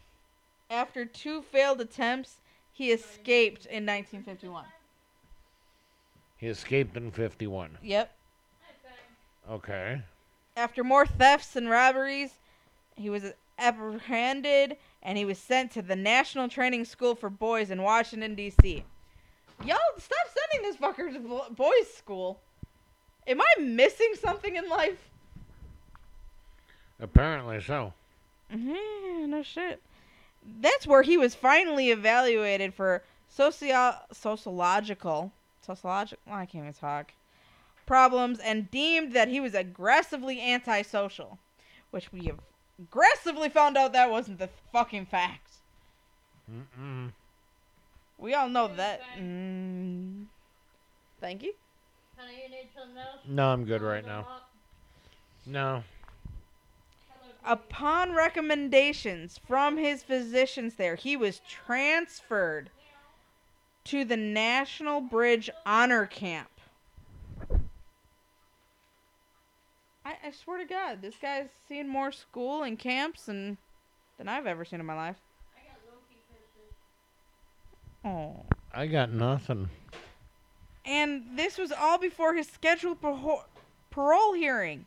[0.70, 2.36] After two failed attempts,
[2.72, 4.64] he escaped in 1951.
[6.36, 7.78] He escaped in 51.
[7.82, 8.12] Yep.
[9.48, 9.54] Okay.
[9.54, 10.02] Okay.
[10.56, 12.32] After more thefts and robberies,
[12.96, 17.82] he was apprehended and he was sent to the National Training School for Boys in
[17.82, 18.84] Washington, D.C.
[19.64, 22.40] Y'all, stop sending this fucker to bo- boys' school.
[23.26, 25.10] Am I missing something in life?
[27.00, 27.92] Apparently so.
[28.50, 29.80] Yeah, no shit.
[30.60, 37.12] That's where he was finally evaluated for socio- sociological, sociological, I can't even talk,
[37.86, 41.38] problems and deemed that he was aggressively antisocial,
[41.90, 42.38] which we have
[42.78, 45.50] aggressively found out that wasn't the fucking fact.
[46.50, 47.12] Mm-mm.
[48.18, 49.00] We all know that.
[49.18, 50.26] Mm,
[51.20, 51.54] thank you.
[52.16, 53.02] Honey, you need something?
[53.34, 54.26] No, I'm good right now.
[55.46, 55.82] No.
[57.44, 57.68] Hello, Katie.
[57.70, 62.70] Upon recommendations from his physicians there, he was transferred
[63.84, 66.48] to the National Bridge Honor Camp.
[70.06, 73.56] I, I swear to God, this guy's seen more school and camps and
[74.18, 75.16] than I've ever seen in my life.
[75.56, 75.60] I
[78.04, 78.10] got.
[78.12, 78.44] Oh.
[78.72, 79.70] I got nothing.
[80.84, 83.44] And this was all before his scheduled parole,
[83.90, 84.86] parole hearing.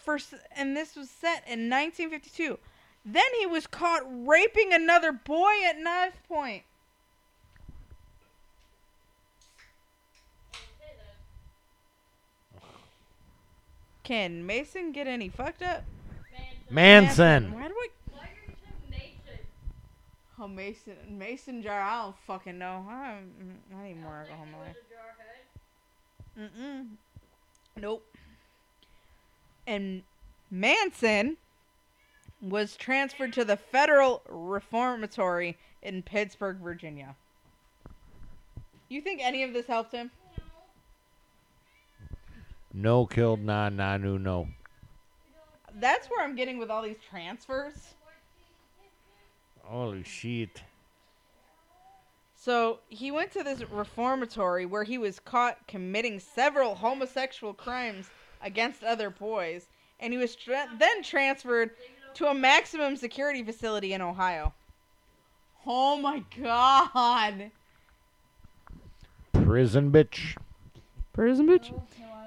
[0.00, 2.58] First, and this was set in 1952.
[3.04, 6.62] Then he was caught raping another boy at knife point.
[10.52, 10.94] I didn't say
[12.56, 12.62] that.
[14.02, 15.84] Can Mason get any fucked up?
[16.70, 17.50] Manson.
[17.50, 17.52] Manson.
[17.54, 17.88] Why do I?
[18.12, 18.54] Why are you
[18.90, 19.38] Mason?
[20.40, 21.80] Oh, Mason, Mason jar.
[21.80, 22.86] I don't fucking know.
[22.88, 23.18] I,
[23.76, 24.76] I need more don't alcohol in my he life.
[26.36, 26.50] was a jarhead.
[26.58, 26.86] Mm-mm.
[27.80, 28.09] Nope.
[29.66, 30.02] And
[30.50, 31.36] Manson
[32.42, 37.14] was transferred to the Federal Reformatory in Pittsburgh, Virginia.
[38.88, 40.10] You think any of this helped him?
[42.72, 44.48] No killed, nah, nah, no, no.
[45.78, 47.94] That's where I'm getting with all these transfers.
[49.62, 50.62] Holy shit.
[52.34, 58.10] So he went to this reformatory where he was caught committing several homosexual crimes
[58.42, 59.66] against other boys,
[59.98, 61.70] and he was tra- then transferred
[62.14, 64.52] to a maximum security facility in Ohio.
[65.66, 67.50] Oh my god!
[69.32, 70.36] Prison bitch.
[71.12, 71.72] Prison bitch.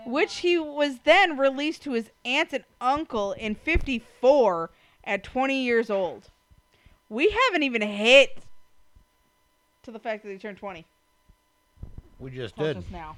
[0.06, 4.70] Which he was then released to his aunt and uncle in 54
[5.06, 6.30] at 20 years old.
[7.10, 8.44] We haven't even hit
[9.84, 10.86] to the fact that he turned 20.
[12.20, 12.78] We just Till did.
[12.78, 13.16] Just now.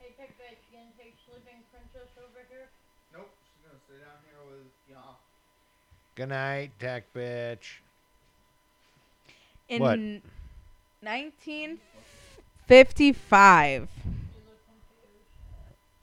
[0.00, 2.68] Hey, pick bitch, you gonna take sleeping princess over here?
[3.12, 5.16] Nope, she's gonna stay down here with y'all.
[6.18, 7.78] Good night, tech bitch.
[9.68, 9.96] In What?
[11.00, 14.10] 1955, You
[14.48, 14.58] look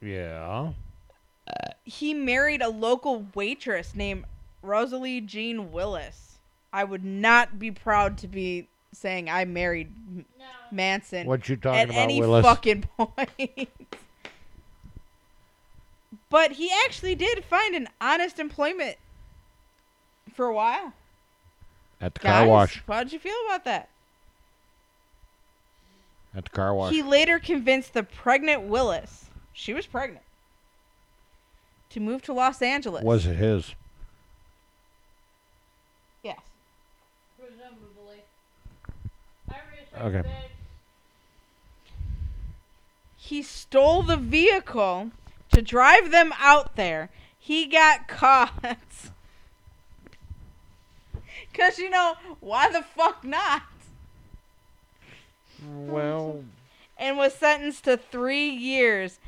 [0.00, 0.72] Yeah.
[1.46, 1.52] Uh,
[1.84, 4.24] he married a local waitress named
[4.62, 6.38] Rosalie Jean Willis.
[6.72, 10.44] I would not be proud to be saying I married M- No.
[10.72, 12.42] Manson What you talking at about, any Willis?
[12.46, 13.68] fucking point.
[16.30, 18.96] but he actually did find an honest employment
[20.36, 20.92] for a while.
[22.00, 22.82] At the Guys, car wash.
[22.86, 23.88] how'd you feel about that?
[26.34, 26.92] At the car wash.
[26.92, 30.22] He later convinced the pregnant Willis, she was pregnant,
[31.90, 33.02] to move to Los Angeles.
[33.02, 33.74] Was it his?
[36.22, 36.38] Yes.
[37.38, 38.22] Presumably.
[39.50, 40.28] I researched Okay.
[40.28, 40.50] bitch.
[43.16, 45.10] He stole the vehicle
[45.52, 47.08] to drive them out there.
[47.38, 48.76] He got caught.
[51.56, 53.62] Because, you know, why the fuck not?
[55.66, 56.44] Well,
[56.98, 59.18] And was sentenced to three years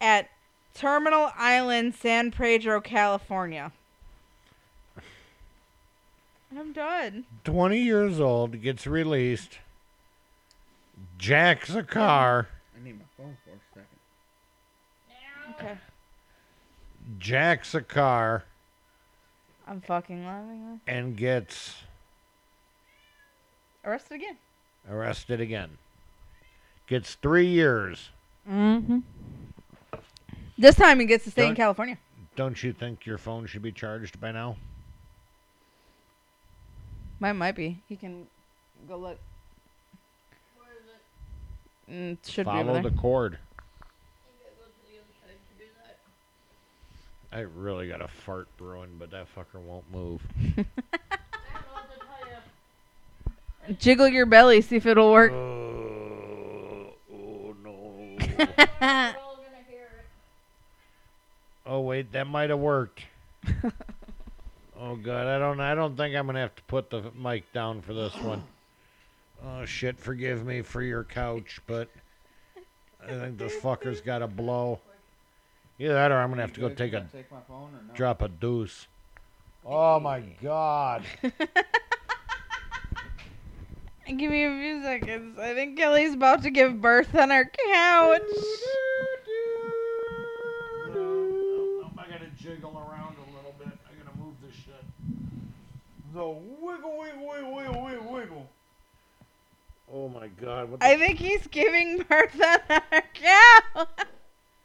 [0.00, 0.30] at
[0.74, 3.72] Terminal Island, San Pedro, California.
[6.58, 7.26] I'm done.
[7.44, 9.58] 20 years old, gets released,
[11.18, 13.98] jacks a car, I need my phone for a second.
[15.60, 15.78] Okay.
[17.18, 18.44] jacks a car,
[19.68, 21.82] I'm fucking loving and gets.
[23.84, 24.36] Arrested again.
[24.90, 25.78] arrested again.
[26.86, 28.08] Gets three years.
[28.48, 28.98] Mm-hmm.
[30.56, 31.98] This time he gets to stay in Don't- California.
[32.34, 34.56] Don't you think your phone should be charged by now?
[37.20, 37.82] Mine might be.
[37.88, 38.26] He can
[38.88, 39.18] go look.
[40.56, 41.92] Where is it?
[41.92, 43.32] Mm, it should be Follow over the cord.
[43.32, 43.38] You
[44.44, 45.98] gotta go to the other side to do that.
[47.32, 50.22] I really got a fart brewing, but that fucker won't move.
[50.36, 50.64] I don't know
[51.72, 53.76] what to tell you.
[53.78, 55.32] Jiggle your belly, see if it'll work.
[55.32, 58.16] Oh, oh no.
[58.38, 58.46] We're
[58.80, 60.06] all gonna hear it.
[61.66, 63.02] oh wait, that might have worked.
[64.80, 67.82] Oh god, I don't I don't think I'm gonna have to put the mic down
[67.82, 68.42] for this one.
[69.40, 71.88] Oh shit, forgive me for your couch, but
[73.00, 74.80] I think this fucker's got a blow.
[75.78, 77.94] Either that or I'm gonna have to go take a take my phone or no?
[77.94, 78.88] drop a deuce.
[79.64, 81.04] Oh my god.
[84.06, 85.38] Give me a few seconds.
[85.38, 88.22] I think Kelly's about to give birth on our couch.
[90.96, 93.68] Oh, I gotta jiggle around a little bit.
[93.68, 94.82] I gotta move this shit.
[96.14, 98.48] So wiggle, wiggle, wiggle, wiggle, wiggle, wiggle.
[99.92, 100.70] Oh my god.
[100.70, 102.60] What I think he's giving birth on
[102.90, 103.88] our couch.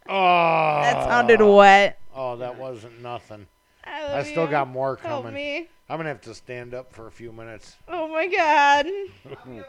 [0.07, 1.05] oh, That ah.
[1.07, 1.99] sounded wet.
[2.15, 3.47] Oh, that wasn't nothing.
[3.83, 4.51] I, I still you.
[4.51, 5.23] got more coming.
[5.23, 5.67] Help me.
[5.89, 7.75] I'm gonna have to stand up for a few minutes.
[7.87, 8.85] Oh my god.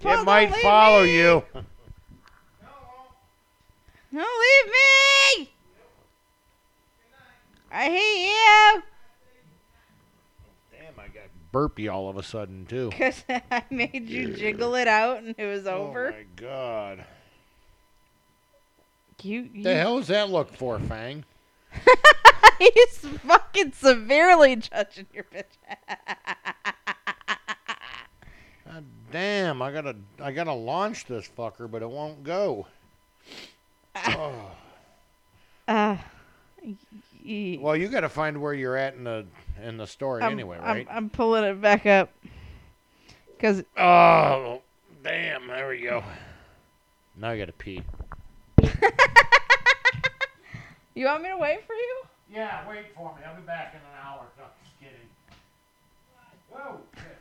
[0.00, 1.16] Paul, it might follow me.
[1.16, 1.42] you.
[4.12, 5.50] Don't leave me.
[7.72, 8.82] I hate you.
[10.70, 12.90] Damn, I got burpy all of a sudden too.
[12.96, 16.08] Because I made you jiggle it out and it was oh over.
[16.08, 17.04] Oh my god.
[19.24, 21.24] You, you The hell does that look for, Fang?
[22.58, 25.44] He's fucking severely judging your bitch.
[28.66, 32.66] God damn, I gotta I gotta launch this fucker, but it won't go.
[34.08, 34.50] oh.
[35.68, 35.96] uh,
[36.62, 36.76] y-
[37.24, 39.26] y- Well, you gotta find where you're at in the
[39.62, 40.86] in the story I'm, anyway, I'm- right?
[40.90, 42.10] I'm, pulling it back up.
[43.36, 44.60] Because oh,
[45.02, 45.46] damn!
[45.48, 46.02] There we go.
[47.16, 47.82] Now I gotta pee.
[50.94, 52.02] You want me to wait for you?
[52.32, 53.22] Yeah, wait for me.
[53.26, 54.26] I'll be back in an hour.
[54.38, 55.10] No, just kidding.
[56.50, 56.78] Whoa.
[56.94, 57.18] shit.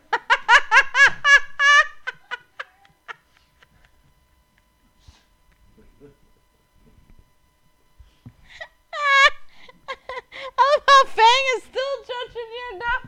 [9.89, 13.01] I love how Fang is still judging your dog.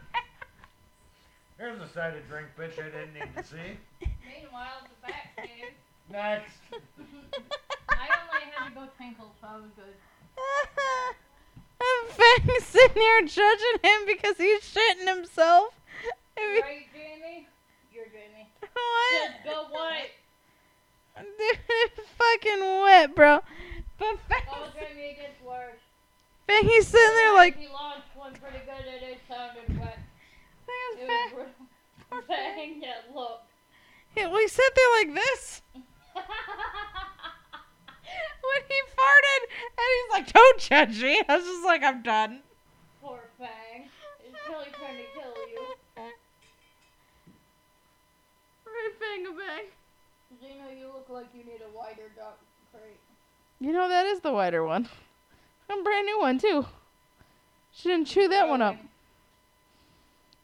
[1.59, 2.79] Here's a side of drink, bitch.
[2.83, 3.77] I didn't need to see.
[4.01, 5.73] Meanwhile, the back cave.
[6.09, 6.57] Next.
[8.65, 9.61] I had go tinkle, so I.
[11.77, 15.79] And Fang's sitting here judging him because he's shitting himself.
[16.35, 17.47] If Right, Jamie?
[17.93, 18.49] You're Jamie.
[18.59, 19.31] what?
[19.31, 20.09] Just go what?
[21.37, 23.41] Dude, it's fucking wet, bro.
[23.99, 24.41] But Oh, Fang,
[24.73, 25.77] Jamie, it gets worse.
[26.47, 29.99] Fang he's sitting there like, He launched one pretty good and it sounded wet.
[30.65, 32.81] Fang It was Fang.
[32.81, 33.41] that look.
[34.17, 35.61] Yeah, we sat there like this
[38.41, 39.41] when he farted,
[39.77, 42.41] and he's like, "Don't judge me." I was just like, "I'm done."
[43.01, 43.89] Poor Fang.
[44.27, 45.75] Is Kelly trying to kill you?
[48.65, 49.65] Right, Fang a bang.
[50.43, 52.37] Xena, you look like you need a wider duck
[52.71, 52.99] crate.
[53.59, 54.89] You know that is the wider one.
[55.69, 56.65] A brand new one too.
[57.71, 58.77] She didn't chew that one up.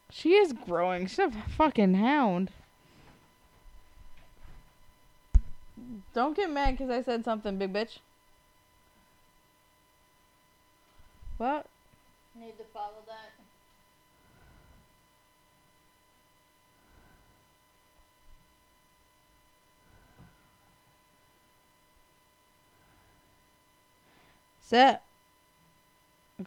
[0.09, 1.07] She is growing.
[1.07, 2.51] She's a fucking hound.
[6.13, 7.97] Don't get mad because I said something, big bitch.
[11.37, 11.65] What?
[12.39, 13.31] Need to follow that.
[24.61, 25.03] Set.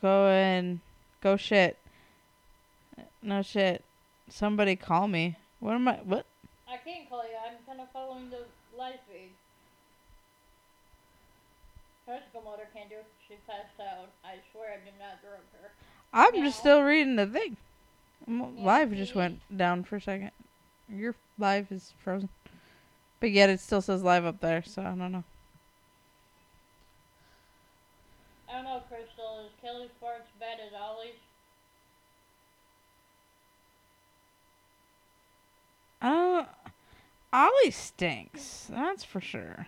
[0.01, 0.80] Go and
[1.20, 1.76] go shit.
[3.22, 3.84] No shit.
[4.30, 5.36] Somebody call me.
[5.61, 5.97] What am I?
[6.05, 6.24] What?
[6.66, 7.36] I can't call you.
[7.47, 8.45] I'm kind of following the
[9.08, 9.30] feed.
[12.06, 13.06] Jessica Motor can't do it.
[13.28, 14.10] She passed out.
[14.24, 15.70] I swear I did not drug her.
[16.12, 17.56] I'm just still reading the thing.
[18.26, 20.30] Yeah, Live just went down for a second.
[20.88, 22.28] Your live is frozen.
[23.20, 25.24] But yet it still says live up there, so I don't know.
[28.50, 29.46] I don't know, Crystal.
[29.46, 31.14] Is Kelly farts bad as Ollie's?
[36.02, 36.44] Uh,
[37.35, 38.70] Ollie stinks.
[38.70, 39.66] That's for sure.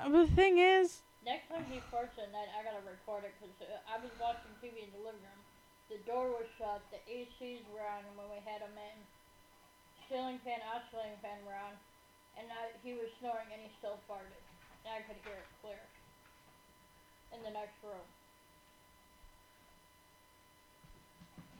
[0.00, 3.84] The thing is, Next time he farts at night, I gotta record it because uh,
[3.84, 5.42] I was watching TV in the living room.
[5.92, 8.96] The door was shut, the ACs were on when we had him in.
[10.08, 11.76] Ceiling fan, oscillating fan were on,
[12.40, 14.40] and I, he was snoring and he still farted.
[14.88, 15.80] And I could hear it clear.
[17.36, 18.04] In the next room.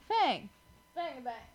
[0.09, 0.49] Fang,
[0.93, 1.54] Bang bang.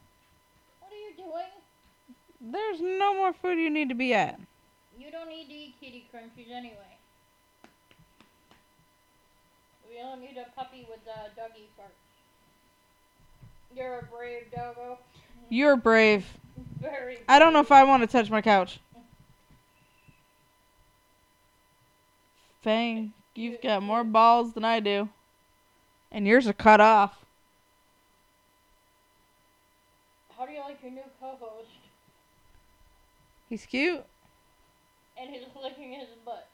[0.90, 2.52] What are you doing?
[2.52, 4.40] there's no more food you need to be at.
[4.98, 6.74] You don't need to eat kitty crunchies anyway.
[9.88, 11.92] We don't need a puppy with uh, doggy farts.
[13.76, 14.98] You're a brave doggo.
[15.48, 16.26] You're brave.
[16.80, 17.18] Very.
[17.28, 17.70] I don't know if.
[17.70, 18.80] I want to touch my couch.
[22.62, 25.08] Fang, you've got more balls than I do.
[26.10, 27.19] And yours are cut off.
[30.40, 31.68] How do you like your new co-host?
[33.50, 34.02] He's cute.
[35.18, 36.48] And he's licking his butt.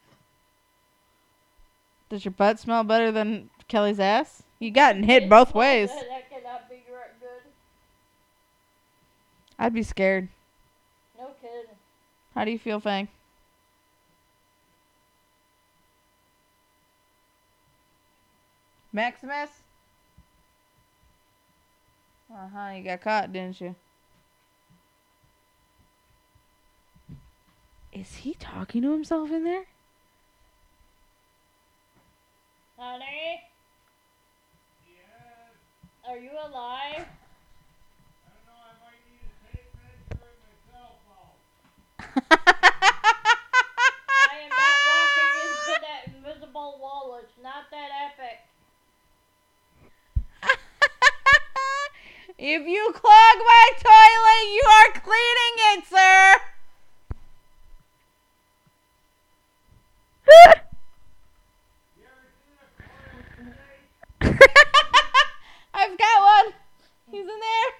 [2.08, 4.42] Does your butt smell better than Kelly's ass?
[4.58, 5.90] You gotten hit both ways.
[5.90, 7.48] That, cannot be right good.
[9.56, 10.30] I'd be scared.
[11.16, 11.76] No kidding.
[12.34, 13.06] How do you feel, Fang?
[18.92, 19.50] Maximus?
[22.36, 23.74] Uh huh, you got caught, didn't you?
[27.92, 29.66] Is he talking to himself in there?
[32.78, 33.42] Honey?
[36.08, 37.06] Are you alive?
[41.98, 42.04] I
[44.42, 47.18] am not walking into that invisible wall.
[47.22, 48.38] It's not that epic.
[52.38, 53.02] If you clog
[53.38, 56.36] my toilet, you are cleaning it, sir.
[65.74, 66.52] I've got one.
[67.10, 67.72] He's in there.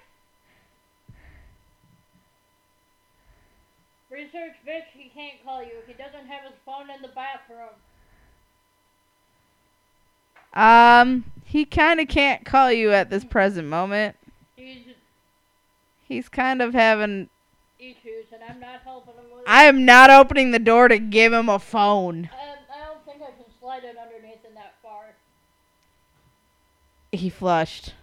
[4.09, 5.73] Research bitch, he can't call you.
[5.85, 7.75] He doesn't have his phone in the bathroom.
[10.53, 14.15] Um, he kind of can't call you at this present moment
[14.67, 14.95] he's
[16.07, 17.29] he's kind of having
[17.79, 21.33] issues, and I'm not helping him with I am not opening the door to give
[21.33, 22.29] him a phone.
[22.33, 25.05] Um, I don't think I can slide it underneath in that far.
[27.11, 27.93] He flushed.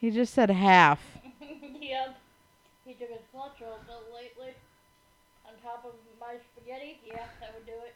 [0.00, 0.98] He just said half.
[1.80, 2.18] yep.
[2.86, 4.54] He took his lunch a lately.
[5.46, 6.98] On top of my spaghetti.
[7.06, 7.94] Yeah, that would do it.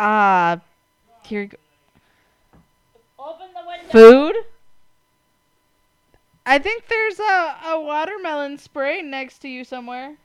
[0.00, 0.56] Uh,
[1.26, 1.42] here.
[1.42, 1.58] you go.
[3.18, 3.90] Open the window.
[3.90, 4.36] Food?
[6.44, 10.16] I think there's a, a watermelon spray next to you somewhere.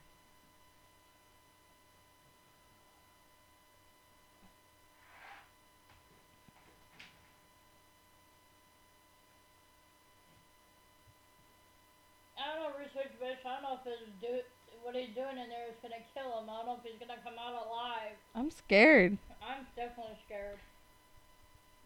[12.35, 13.45] I don't know, research bitch.
[13.45, 14.39] I don't know if his do
[14.81, 16.49] what he's doing in there is gonna kill him.
[16.49, 18.17] I don't know if he's gonna come out alive.
[18.33, 19.17] I'm scared.
[19.41, 20.57] I'm definitely scared.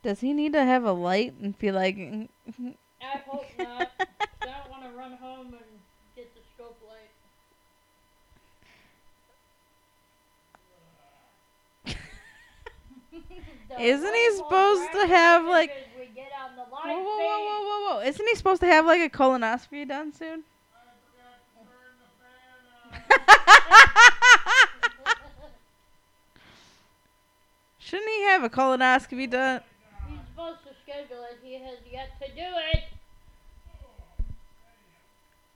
[0.03, 3.45] Does he need to have a light and be like, mm, mm, mm, I hope
[3.57, 3.91] not.
[3.99, 5.79] I don't want to run home and
[6.15, 7.09] get the scope light.
[13.79, 17.39] Isn't he supposed to have, like- as we get out in the whoa, whoa, whoa,
[17.39, 18.01] whoa, whoa, whoa!
[18.07, 20.43] Isn't he supposed to have like a colonoscopy done soon?
[27.79, 29.61] Shouldn't he have a colonoscopy done?
[30.41, 31.37] Supposed to schedule it.
[31.43, 32.83] He has yet to do it.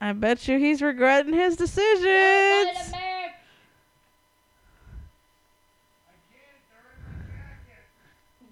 [0.00, 2.06] I bet you he's regretting his decisions.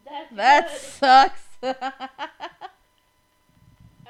[0.04, 0.80] That's That good.
[0.80, 1.42] sucks.
[1.62, 1.72] I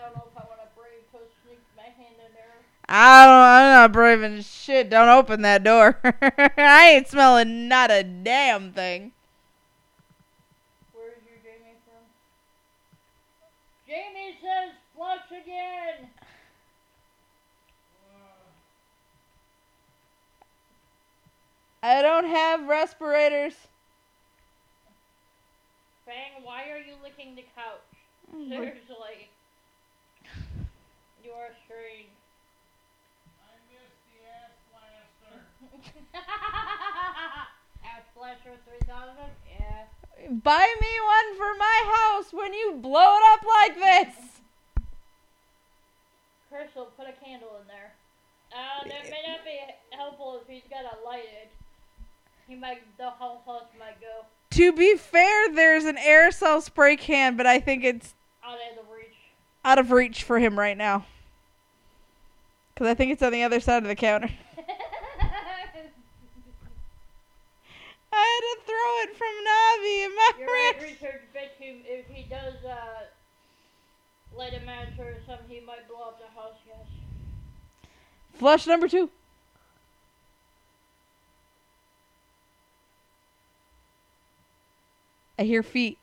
[0.01, 2.57] don't know if I want to brave to sneak my hand in there.
[2.89, 3.35] I don't.
[3.35, 4.89] I'm not brave as shit.
[4.89, 5.99] Don't open that door.
[6.57, 9.13] I ain't smelling not a damn thing.
[10.93, 12.05] Where is your Jamie from?
[13.87, 14.37] Jamie
[15.05, 16.09] says flush again.
[21.83, 23.55] I don't have respirators.
[26.07, 27.81] Fang, why are you licking the couch?
[28.33, 29.29] Seriously.
[31.23, 32.09] You are strange.
[33.41, 36.01] I missed the ass blaster.
[37.85, 39.17] Ash Flasher 3000?
[39.51, 40.31] Yeah.
[40.43, 44.34] Buy me one for my house when you blow it up like this.
[46.55, 47.93] Crystal, put a candle in there.
[48.53, 49.59] Uh, that may not be
[49.91, 51.49] helpful if he's got it lighted.
[52.47, 57.37] He might, the whole house might go To be fair, there's an aerosol spray can,
[57.37, 59.17] but I think it's out of reach.
[59.65, 61.07] out of reach for him right now.
[62.73, 64.31] Because I think it's on the other side of the counter.
[68.13, 70.05] I had to throw it from Navi.
[70.05, 70.83] Am I You're right, right?
[70.83, 71.51] research bitch.
[71.61, 73.07] If he does uh,
[74.37, 76.55] light a match or something, he might blow up the house.
[76.67, 76.87] Yes.
[78.35, 79.11] Flush number two.
[85.39, 85.99] I hear feet.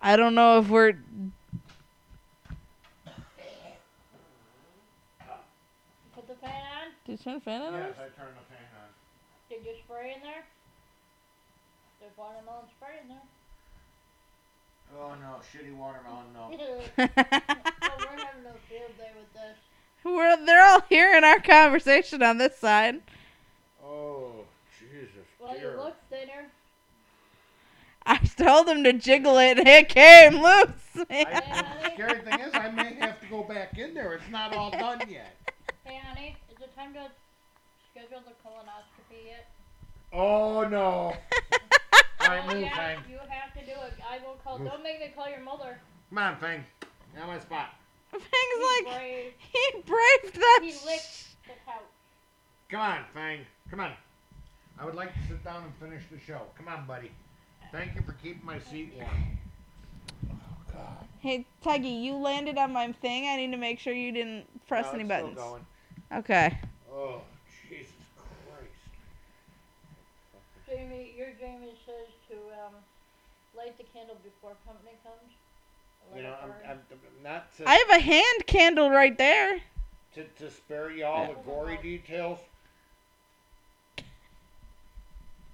[0.00, 0.92] I don't know if we're.
[6.14, 6.88] Put the fan on.
[7.06, 7.72] Did you turn the fan on?
[7.74, 8.88] Yes, I turned the fan on.
[9.48, 10.44] Did you spray in there?
[12.00, 13.22] There's watermelon spray in there.
[14.98, 16.50] Oh no, shitty watermelon, no.
[16.96, 19.56] well, we're having a field day with this.
[20.04, 23.00] we're, they're all hearing our conversation on this side.
[23.84, 24.44] Oh,
[24.78, 25.26] Jesus.
[25.40, 25.72] Well, dear.
[25.72, 26.46] you look thinner.
[28.04, 31.06] I told them to jiggle it and it came loose.
[31.08, 34.14] I, the scary thing is, I may have to go back in there.
[34.14, 35.36] It's not all done yet.
[35.84, 37.06] Hey, honey, is it time to
[37.90, 39.46] schedule the colonoscopy yet?
[40.12, 41.14] Oh no.
[42.22, 42.98] All right, move, yeah, Fang.
[43.10, 43.94] You have to do it.
[44.08, 44.58] I will call.
[44.58, 44.68] Move.
[44.68, 45.78] Don't make me call your mother.
[46.10, 46.64] Come on, Fang.
[47.16, 47.70] Now my spot.
[48.12, 48.24] Fang's
[48.54, 49.32] He's like, brave.
[49.38, 50.60] he braved that.
[50.62, 51.82] He licked the couch.
[52.68, 53.40] Come on, Fang.
[53.70, 53.92] Come on.
[54.78, 56.42] I would like to sit down and finish the show.
[56.56, 57.10] Come on, buddy.
[57.70, 59.38] Thank you for keeping my seat warm.
[60.30, 60.34] Oh
[60.72, 61.08] God.
[61.20, 63.28] Hey, Tuggy, you landed on my thing.
[63.28, 65.32] I need to make sure you didn't press No, any it's buttons.
[65.38, 65.66] Still going.
[66.12, 66.58] Okay.
[66.92, 67.22] Oh,
[67.68, 68.72] Jesus Christ.
[70.68, 72.74] Jamie, your Jamie says to um,
[73.56, 75.32] light the candle before company comes.
[76.16, 76.50] You know, I'm.
[76.68, 79.60] I'm I'm not to, I have a hand candle right there.
[80.14, 82.38] to, to spare you all the gory details.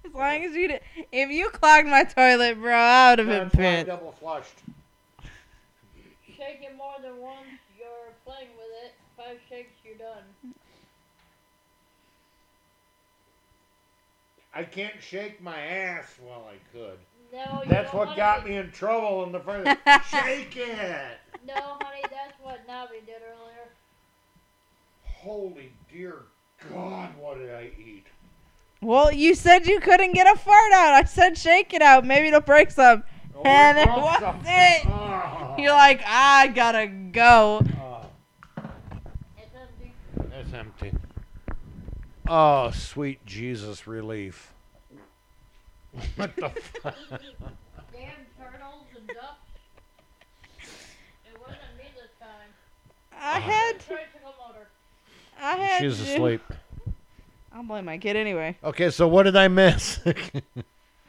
[0.05, 0.81] As long as you did.
[1.11, 3.87] If you clogged my toilet, bro, I would have been That's why I pissed.
[3.87, 4.55] double flushed.
[6.35, 7.45] Shake it more than once.
[7.77, 8.93] You're playing with it.
[9.17, 10.23] Five shakes, you're done.
[14.59, 16.97] I can't shake my ass while I could.
[17.31, 19.65] No, you That's don't what wanna got be- me in trouble in the first.
[20.09, 21.17] shake it.
[21.47, 23.69] No, honey, that's what Navi did earlier.
[25.05, 26.23] Holy dear
[26.73, 28.07] God, what did I eat?
[28.81, 30.93] Well, you said you couldn't get a fart out.
[30.93, 32.05] I said shake it out.
[32.05, 33.03] Maybe it'll break some.
[33.37, 34.45] Oh, and it wasn't.
[34.91, 35.55] Ah.
[35.57, 37.61] You're like, I gotta go.
[39.37, 39.93] It's empty.
[40.37, 40.91] It's empty.
[42.31, 44.53] Oh, sweet Jesus relief.
[46.15, 46.49] what the
[46.81, 46.95] fuck?
[47.09, 47.21] Damn
[48.37, 49.49] turtles and ducks.
[51.25, 52.51] It wasn't me this time.
[53.11, 53.39] I uh-huh.
[53.39, 53.75] had,
[55.41, 55.79] I had.
[55.79, 56.41] She's to- asleep.
[57.51, 58.57] I'll blame my kid anyway.
[58.63, 59.99] Okay, so what did I miss?
[60.05, 60.13] I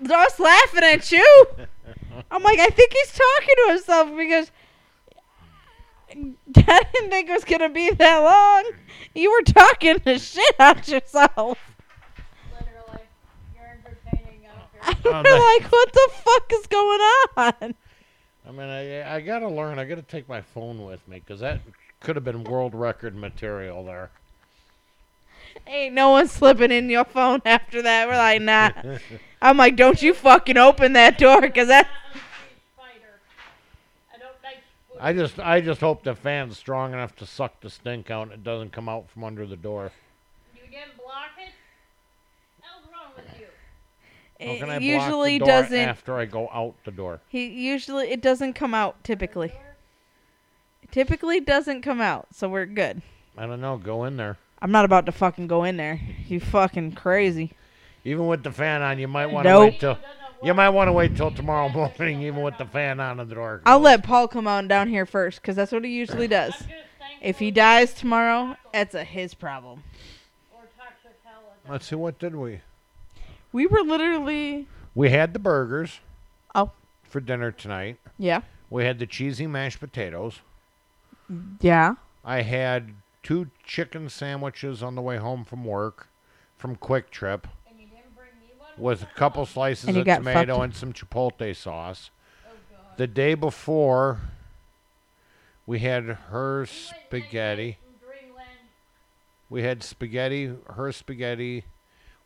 [0.03, 1.47] was laughing at you.
[2.31, 4.51] I'm like, I think he's talking to himself because
[6.57, 8.73] I didn't think it was gonna be that long.
[9.15, 11.59] You were talking the shit out yourself.
[12.53, 13.05] Literally.
[13.55, 14.41] You're entertaining.
[14.83, 15.13] I don't care.
[15.15, 17.01] I'm Oh, that- like, what the fuck is going
[17.37, 17.75] on?
[18.49, 19.79] I mean, I I gotta learn.
[19.79, 21.61] I gotta take my phone with me because that
[22.01, 24.11] could have been world record material there.
[25.67, 28.09] Ain't no one slipping in your phone after that.
[28.09, 28.71] We're like, nah.
[29.43, 31.87] I'm like, don't you fucking open that door, cause that.
[32.13, 32.23] I'm a
[32.75, 33.21] spider.
[34.15, 34.59] I don't like
[34.89, 34.90] spoons.
[35.03, 38.33] I just I just hope the fan's strong enough to suck the stink out and
[38.33, 39.93] it doesn't come out from under the door.
[40.55, 41.53] You didn't block it?
[42.61, 43.47] Hell's wrong with you?
[44.47, 45.79] How can I It block usually the door doesn't.
[45.79, 47.21] after I go out the door?
[47.29, 49.49] He usually it doesn't come out typically.
[49.49, 49.59] Door?
[50.91, 53.01] Typically doesn't come out, so we're good.
[53.39, 53.79] I don't know.
[53.79, 54.37] Go in there.
[54.61, 56.01] I'm not about to fucking go in there.
[56.27, 57.53] You fucking crazy.
[58.05, 59.71] Even with the fan on, you might want to Nope.
[59.73, 59.99] wait till
[60.43, 61.69] you might want to wait till tomorrow
[61.99, 63.63] morning, even with the fan on and the door.
[63.67, 66.53] I'll let Paul come on down here first, cause that's what he usually does.
[66.55, 66.69] I'm just
[66.99, 69.83] thankful If he dies tomorrow, tackle that's a his problem.
[70.55, 71.97] Or toxic hell at that Let's see.
[71.97, 72.61] What did we?
[73.53, 76.01] We were literally, We had the burgers.
[76.55, 76.71] Oh.
[77.05, 80.41] For dinner tonight, yeah, we had the cheesy mashed potatoes.
[81.61, 81.95] yeah.
[82.25, 82.93] I had
[83.23, 86.09] two chicken sandwiches on the way home from work,
[86.57, 88.60] from QuikTrip, And you didn't bring me one?
[88.79, 90.65] With a couple slices And you of got tomato fucked.
[90.65, 92.11] and some chipotle sauce.
[92.49, 92.53] Oh,
[92.97, 94.21] The day before,
[95.67, 97.79] we had her spaghetti.
[97.79, 98.59] night-night in Dreamland.
[99.49, 101.65] We had spaghetti, her spaghetti.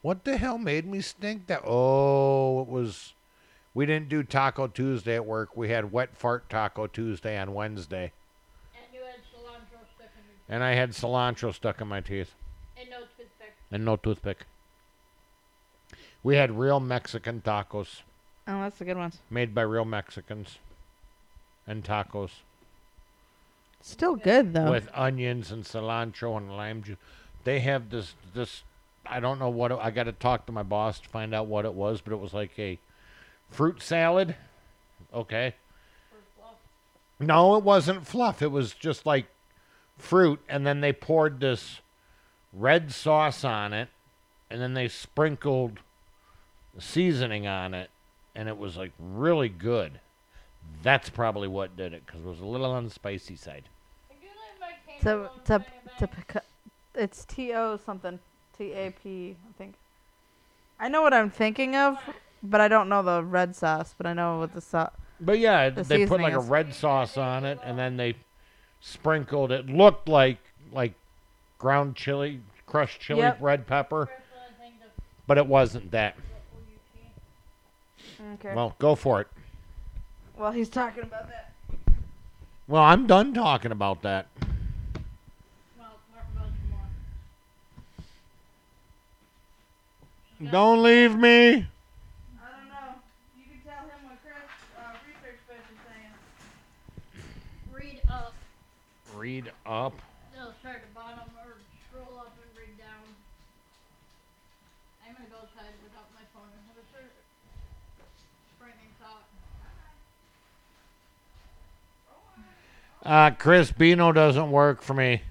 [0.03, 1.63] What the hell made me stink that?
[1.65, 3.15] Oh, it was.
[3.73, 5.57] We didn't do Taco Tuesday at work.
[5.57, 8.13] We had Wet Fart Taco Tuesday on Wednesday.
[8.77, 12.35] And you had cilantro stuck in your And I had cilantro stuck in my teeth
[12.79, 13.55] and no toothpick.
[13.73, 14.45] and no toothpick.
[16.25, 18.01] We had real Mexican tacos
[18.49, 19.19] Oh, that's the good ones.
[19.31, 20.59] made by real Mexicans
[21.67, 22.31] and tacos
[23.81, 24.71] Still good though.
[24.71, 26.97] with onions and cilantro and lime juice.
[27.45, 28.63] They have this this
[29.07, 31.47] I don't know what it, I got to talk to my boss to find out
[31.47, 32.79] what it was, but it was like a
[33.51, 34.35] fruit salad.
[35.13, 35.55] Okay.
[36.39, 36.55] Fluff.
[37.21, 38.41] No, it wasn't fluff.
[38.41, 39.27] It was just like
[39.99, 41.81] fruit and then they poured this
[42.55, 43.89] red sauce on it
[44.51, 45.81] and then they sprinkled
[46.79, 47.91] seasoning on it
[48.35, 50.01] and it was like really good.
[50.83, 53.65] That's probably what did it cuz it was a little on the spicy side.
[54.09, 56.43] Could you leave my cane To to Bang to
[56.95, 58.19] it's T O something.
[58.57, 59.75] T A P I think.
[60.81, 61.99] I know what I'm thinking of,
[62.43, 63.95] but I don't know the red sauce.
[63.97, 64.91] But I know what the sauce.
[65.21, 68.17] But yeah, The they put like a red sauce on it, and then they
[68.81, 69.53] sprinkled.
[69.53, 70.39] It looked like
[70.73, 70.95] like
[71.59, 73.39] ground chili, crushed chili, Yep.
[73.41, 76.17] red pepper, Wrestling thing to but it wasn't that.
[76.17, 78.14] what will you see?
[78.35, 78.55] Okay.
[78.55, 79.29] Well, go for it.
[80.37, 81.53] well, he's talking about that.
[82.67, 84.29] Well, I'm done talking about that.
[85.79, 86.71] Well, talk about some
[90.41, 90.51] more.
[90.51, 91.29] Don't leave me.
[91.29, 92.97] I don't know.
[93.37, 94.49] You can tell him what Chris
[94.81, 96.15] uh, research bitch is saying.
[97.71, 98.33] Read up.
[99.15, 99.93] Read up.
[100.35, 103.05] No, start at the bottom or scroll up and read down.
[105.05, 107.13] I'm gonna go outside without my phone and have a search.
[108.59, 109.29] Frightening thought.
[113.05, 115.23] Uh, Chris Bino doesn't work for me.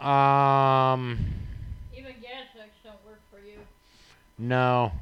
[0.00, 1.18] Um,
[1.96, 2.48] Even gas
[2.82, 3.58] don't work for you.
[4.38, 4.92] no.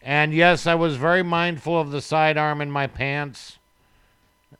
[0.00, 3.58] And yes, I was very mindful of the sidearm in my pants.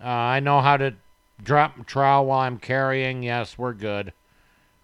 [0.02, 0.94] Uh, I know how to
[1.42, 3.22] drop trowel while I'm carrying.
[3.22, 4.12] Yes, we're good.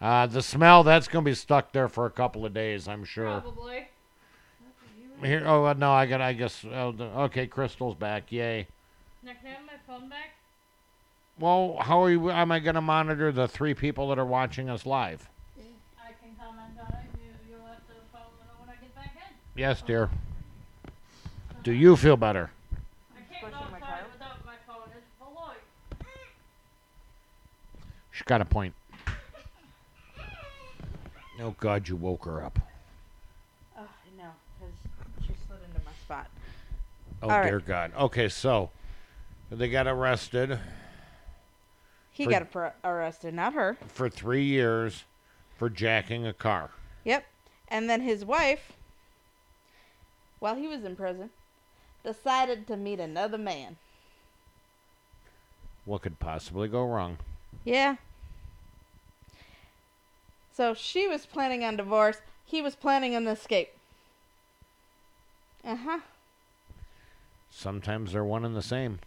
[0.00, 3.04] Uh, the smell, that's going to be stuck there for a couple of days, I'm
[3.04, 3.40] sure.
[3.40, 3.88] Probably.
[5.22, 6.94] Here, oh, uh, no, I got, I guess, oh,
[7.24, 8.30] okay, Crystal's back.
[8.30, 8.66] Yay.
[9.22, 10.30] Now can I have my phone back?
[11.38, 14.70] Well, how are you, am I going to monitor the three people that are watching
[14.70, 15.28] us live?
[15.98, 17.06] I can comment on it.
[17.14, 19.34] You, you'll have to follow it when I get back in.
[19.56, 19.86] Yes, oh.
[19.86, 20.10] dear.
[21.62, 22.50] Do you feel better?
[23.16, 24.06] I can't go Pushing my outside child?
[24.12, 24.88] without my phone.
[24.96, 26.06] It's polite.
[28.12, 28.74] She's got a point.
[31.42, 32.58] Oh God, you woke her up.
[33.78, 34.74] Oh, I know, because
[35.26, 36.28] she slid into my spot.
[37.22, 37.46] Oh All right.
[37.46, 37.92] dear God.
[37.98, 38.70] Okay, so
[39.50, 40.58] they got arrested
[42.12, 43.76] He For- got arrested, not her.
[43.88, 45.04] for three years
[45.56, 46.70] for jacking a car.
[47.04, 47.24] Yep.
[47.68, 48.72] And then his wife,
[50.38, 51.30] while he was in prison,
[52.04, 53.76] decided to meet another man.
[55.84, 57.18] What could possibly go wrong?
[57.64, 57.96] Yeah.
[60.52, 62.18] So she was planning on divorce.
[62.44, 63.70] He was planning an escape.
[65.64, 66.00] Uh huh.
[67.50, 68.98] Sometimes they're one and the same.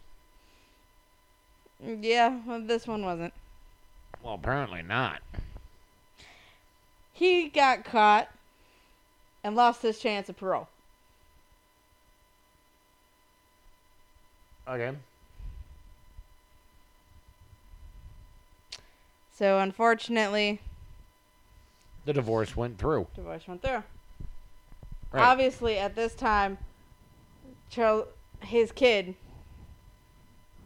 [1.84, 3.34] Yeah, well, this one wasn't.
[4.22, 5.20] Well, apparently not.
[7.12, 8.28] He got caught
[9.42, 10.68] and lost his chance of parole.
[14.66, 14.92] Okay.
[19.36, 20.60] So unfortunately,
[22.06, 23.08] The divorce went through.
[23.14, 23.82] divorce went through.
[25.12, 25.22] Right.
[25.22, 26.56] Obviously, at this time,
[27.70, 28.06] Charles,
[28.40, 29.14] his kid,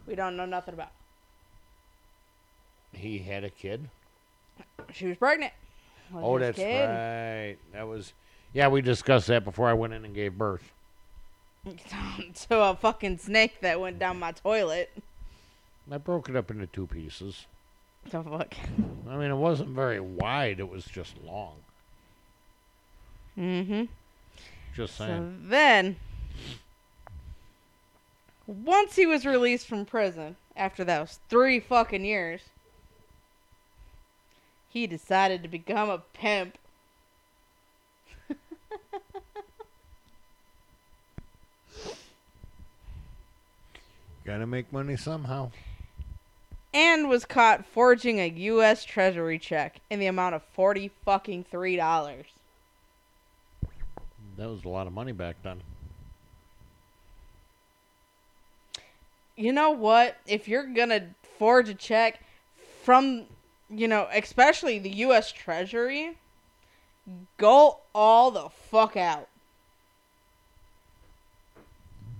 [0.07, 0.91] we don't know nothing about.
[2.93, 3.89] He had a kid.
[4.93, 5.53] She was pregnant.
[6.11, 6.85] with Oh, his that's kid.
[6.87, 7.57] right.
[7.73, 8.13] That was.
[8.53, 10.71] Yeah, we discussed that before I went in and gave birth.
[11.65, 14.91] to a fucking snake that went down my toilet.
[15.91, 17.45] I broke it up into two pieces.
[18.09, 18.55] The fuck.
[19.09, 20.59] I mean, it wasn't very wide.
[20.59, 21.55] It was just long.
[23.37, 23.85] Mm-hmm.
[24.75, 25.45] Just So saying.
[25.47, 25.95] then,
[28.47, 32.41] once he was released from prison after those three fucking years,
[34.69, 36.57] he decided to become a pimp.
[44.25, 45.51] Gotta make money somehow.
[46.73, 48.85] and was caught forging a U.S.
[48.85, 52.27] Treasury check in the amount of forty fucking three dollars.
[54.37, 55.61] That was a lot of money back then.
[59.35, 60.17] You know what?
[60.27, 61.07] If you're gonna
[61.39, 62.19] forge a check
[62.83, 63.25] from,
[63.69, 65.31] you know, especially the U.S.
[65.31, 66.17] Treasury,
[67.37, 69.27] go all the fuck out.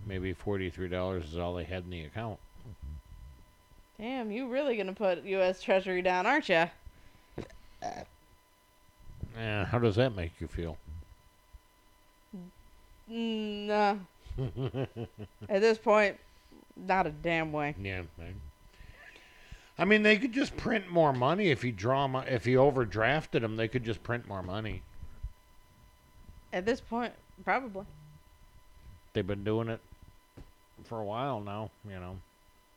[0.06, 2.40] Maybe forty-three dollars is all they had in the account.
[4.00, 5.62] Damn, you really gonna put U.S.
[5.62, 6.66] Treasury down, aren't you?
[9.38, 10.78] Eh, how does that make you feel?
[13.08, 13.96] Nah.
[15.50, 16.18] At this point,
[16.76, 17.76] not a damn way.
[17.82, 18.04] Yeah.
[19.80, 23.56] I mean, they could just print more money if you draw If you overdrafted them,
[23.56, 24.82] they could just print more money.
[26.52, 27.14] At this point,
[27.46, 27.86] probably.
[29.14, 29.80] They've been doing it
[30.84, 31.72] for a while now.
[31.88, 32.18] You know.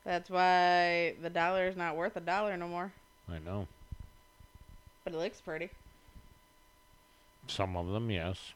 [0.05, 2.93] That's why the dollar is not worth a dollar no more.
[3.29, 3.67] I know.
[5.03, 5.71] But it looks pretty.
[7.49, 8.53] Some of them, yes.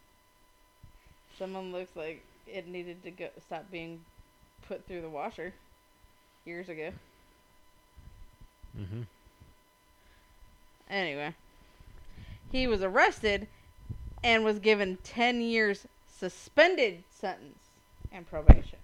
[1.36, 4.04] Some of them looks like it needed to go stop being
[4.68, 5.52] put through the washer
[6.44, 6.92] years ago.
[8.78, 9.02] Mm-hmm.
[10.88, 11.34] Anyway,
[12.52, 13.48] he was arrested
[14.22, 15.86] and was given 10 years
[16.18, 17.58] suspended sentence
[18.12, 18.78] and probation.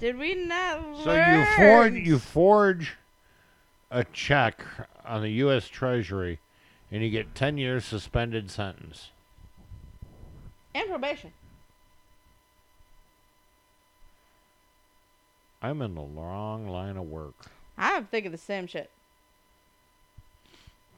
[0.00, 2.96] Did we not So you forge you forge
[3.90, 4.64] a check
[5.04, 5.68] on the U.S.
[5.68, 6.40] Treasury,
[6.90, 9.10] and you get ten years suspended sentence.
[10.74, 11.32] and probation.
[15.62, 17.34] I'm in the wrong line of work.
[17.78, 18.90] I'm thinking the same shit.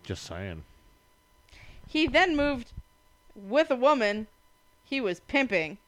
[0.02, 0.64] Just saying.
[1.86, 2.72] He then moved
[3.34, 4.26] with a woman
[4.84, 5.78] he was pimping.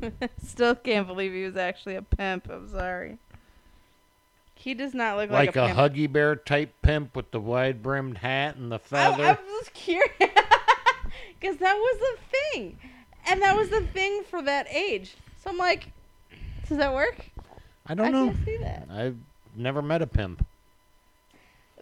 [0.44, 2.48] Still can't believe he was actually a pimp.
[2.50, 3.18] I'm sorry.
[4.54, 5.56] He does not look like, a pimp.
[5.56, 5.94] Like, a, a, pimp.
[5.94, 9.24] Huggy Bear type pimp with the wide brimmed hat and the I, feather.
[9.24, 12.78] I was curious because that was the thing,
[13.26, 15.14] and that was the thing for that age.
[15.42, 15.88] So I'm like,
[16.68, 17.30] does that work?
[17.88, 18.26] I don't I know.
[18.26, 18.88] can't see that.
[18.90, 19.16] I've
[19.56, 20.44] never met a pimp.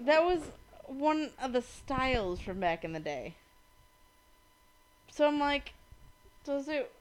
[0.01, 0.41] That was
[0.87, 3.35] one of the styles from back in the day.
[5.11, 5.73] So I'm like,
[6.45, 6.93] does it?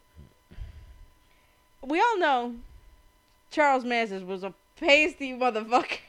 [1.83, 2.55] We all know
[3.51, 5.99] Charles Manson was a pasty motherfucker.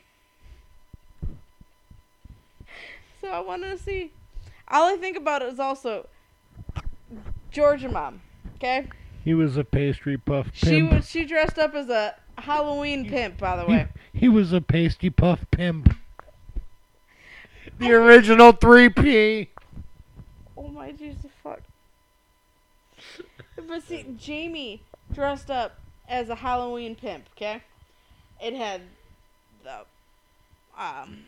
[3.21, 4.13] so I wanted to see.
[4.69, 6.09] All I think about is also
[7.51, 8.21] Georgia mom.
[8.57, 8.89] Okay,
[9.23, 13.39] He was a pastry puff she was she dressed up as a Halloween pimp.
[13.39, 15.95] By the way, He was a pasty puff pimp.
[17.79, 19.49] The original 3P.
[20.57, 21.61] Oh my Jesus fuck.
[23.69, 24.83] But see, Jamie
[25.13, 27.63] dressed up as a Halloween pimp, okay?
[28.41, 28.83] It had
[29.65, 29.81] the
[30.79, 31.25] um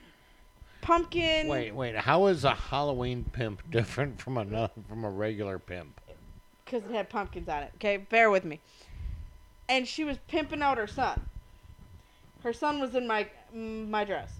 [0.81, 1.49] pumpkin.
[1.49, 1.97] Wait, wait.
[1.97, 6.01] How is a Halloween pimp different from a from a regular pimp?
[6.69, 7.73] because it had pumpkins on it.
[7.77, 8.61] Okay, bear with me.
[9.69, 11.21] And she was pimping out her son.
[12.43, 14.33] Her son was in my my dress.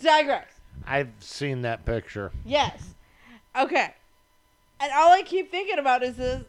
[0.00, 0.48] Digress.
[0.86, 2.32] I've seen that picture.
[2.44, 2.94] Yes.
[3.56, 3.94] Okay.
[4.80, 6.44] And all I keep thinking about is this,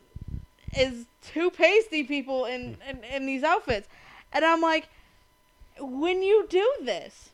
[0.75, 3.87] is two pasty people in, in in these outfits,
[4.31, 4.89] and I'm like,
[5.79, 7.29] when you do this,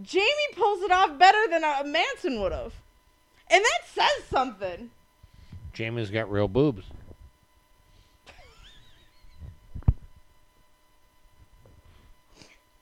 [0.00, 2.72] Jamie pulls it off better than a Manson would have,
[3.50, 4.90] and that says something.
[5.72, 6.84] Jamie's got real boobs.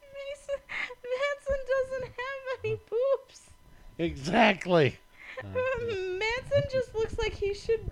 [0.01, 2.13] Mason, Manson doesn't
[2.65, 3.51] have poops.
[3.99, 4.99] Exactly.
[5.45, 7.91] Manson just looks like he should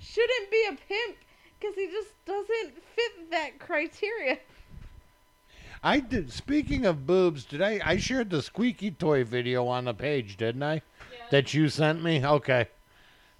[0.00, 1.16] shouldn't be a pimp
[1.58, 4.38] because he just doesn't fit that criteria.
[5.82, 6.32] I did.
[6.32, 7.80] Speaking of boobs, did I?
[7.84, 10.74] I shared the squeaky toy video on the page, didn't I?
[10.74, 10.80] Yeah.
[11.30, 12.24] That you sent me.
[12.24, 12.68] Okay.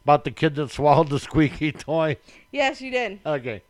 [0.04, 2.18] About the kid that swallowed the squeaky toy.
[2.52, 3.20] Yes, you did.
[3.24, 3.62] Okay.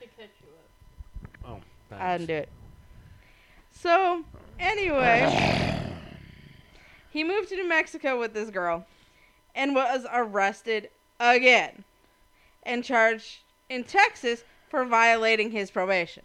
[0.00, 1.60] to catch you up.
[1.92, 2.48] Oh, I didn't do it.
[3.70, 4.24] So,
[4.58, 5.76] anyway,
[7.10, 8.86] he moved to New Mexico with this girl
[9.54, 11.84] and was arrested again
[12.62, 16.22] and charged in Texas for violating his probation.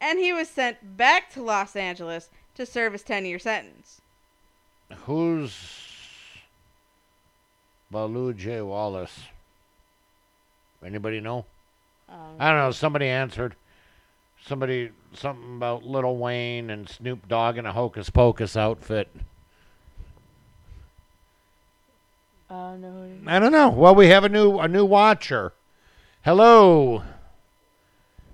[0.00, 4.00] And he was sent back to Los Angeles to serve his 10 year sentence.
[5.04, 5.54] Who's
[7.90, 8.60] Baloo J.
[8.60, 9.20] Wallace?
[10.84, 11.46] Anybody know?
[12.08, 12.70] Um, I don't know.
[12.70, 13.56] Somebody answered.
[14.46, 19.08] Somebody something about Lil Wayne and Snoop Dogg in a Hocus Pocus outfit.
[22.50, 23.08] uh, no.
[23.26, 23.70] I don't know.
[23.70, 25.52] Well, we have a new a new watcher.
[26.22, 27.02] Hello.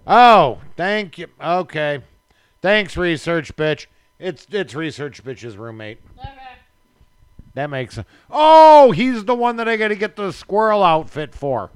[0.06, 1.28] Oh, thank you.
[1.42, 2.00] Okay.
[2.60, 3.86] Thanks, research bitch.
[4.18, 6.00] It's it's research bitch's roommate.
[6.18, 6.30] Okay.
[7.54, 8.06] That makes sense.
[8.30, 11.70] Oh, he's the one that I got to get the squirrel outfit for.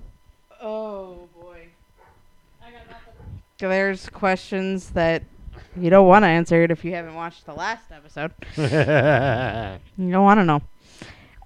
[0.60, 1.66] Oh, boy.
[2.62, 3.40] I got nothing.
[3.58, 5.22] There's questions that
[5.76, 8.32] you don't want to answer it if you haven't watched the last episode.
[9.96, 10.62] You don't want to know.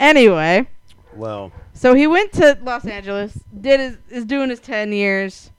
[0.00, 0.66] Anyway,
[1.14, 5.50] well, so he went to Los Angeles, did his is doing his 10 years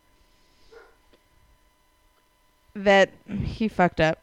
[2.74, 4.20] that he fucked up.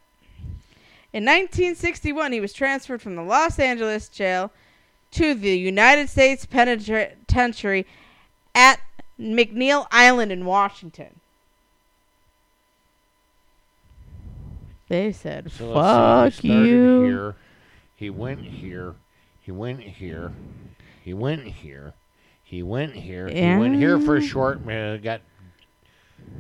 [1.13, 4.51] In 1961, he was transferred from the Los Angeles jail
[5.13, 7.87] to the United States Penitentiary
[8.55, 8.81] at
[9.19, 11.21] McNeil Island in Washington.
[14.89, 16.49] They said, so "Fuck see.
[16.49, 17.35] He you." Here.
[17.97, 18.95] He went here.
[19.41, 20.33] He went here.
[21.03, 21.95] He went here.
[22.45, 23.29] He went here.
[23.29, 24.69] He went here for a short.
[24.69, 25.21] Uh, got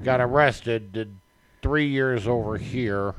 [0.05, 0.93] got arrested.
[0.93, 1.17] Did
[1.63, 3.15] three years over here.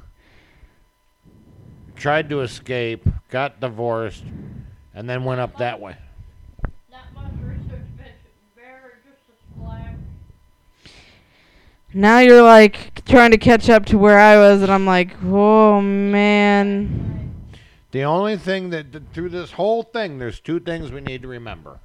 [1.95, 3.05] Tried to escape.
[3.29, 4.23] Got divorced,
[4.93, 5.97] and then went up that way.
[6.89, 8.55] Not much research, bitch.
[8.55, 9.95] Bear just a splash.
[11.93, 15.81] Now you're like trying to catch up to where I was, and I'm like, oh
[15.81, 17.33] man.
[17.91, 21.27] The only thing that that through this whole thing, there's two things we need to
[21.27, 21.79] remember.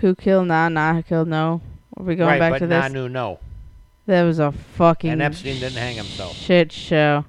[0.00, 0.68] Who killed Nah?
[0.68, 1.60] Nah, who killed No?
[1.96, 2.84] Are we going right, back but to this?
[2.84, 3.38] Nanu, no.
[4.06, 6.34] That was a fucking And Epstein didn't hang himself.
[6.34, 7.26] shit show.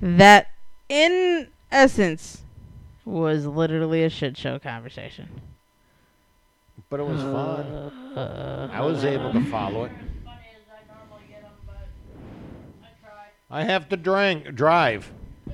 [0.00, 0.50] That,
[0.88, 2.42] in essence,
[3.04, 5.40] was literally a shit show conversation.
[6.90, 7.66] But it was fun.
[8.16, 9.92] Uh, I was able to follow it.
[9.92, 11.88] As funny as I normally get 'em, but
[12.82, 13.26] I try.
[13.50, 15.10] I have to drink, drive.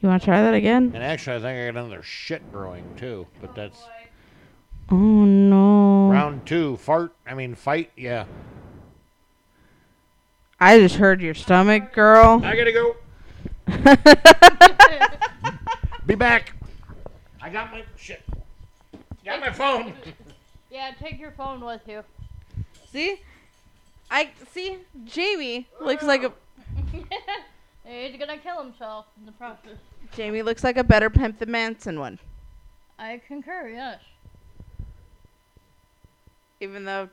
[0.00, 0.92] you want to try that again?
[0.94, 3.26] And actually, I think I got another shit brewing too.
[3.40, 3.82] But that's
[4.90, 6.10] Oh no!
[6.10, 6.76] round two.
[6.76, 7.12] Fart.
[7.26, 7.90] I mean, fight.
[7.96, 8.24] Yeah.
[10.60, 12.40] I just heard your stomach, girl.
[12.44, 12.96] I gotta go.
[16.06, 16.52] Be back.
[17.46, 18.24] I got my shit.
[19.24, 19.92] Got my phone.
[20.70, 22.02] yeah, take your phone with you.
[22.90, 23.20] see,
[24.10, 24.78] I see.
[25.04, 26.32] Jamie looks like a
[27.84, 29.78] He's gonna kill himself in the process.
[30.16, 32.18] Jamie looks like a better pimp than Manson one.
[32.98, 34.00] I concur, yes.
[36.58, 37.08] even though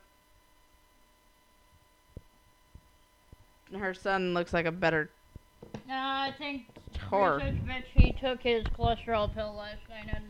[3.78, 5.12] her son looks like a better
[5.88, 6.73] Uh, I think
[7.14, 7.38] whore.
[7.38, 10.26] research bitch, he took his cholesterol pill last night and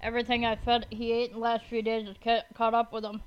[0.00, 3.04] everything I fed he ate in the last few days has ca- caught up with
[3.04, 3.22] him.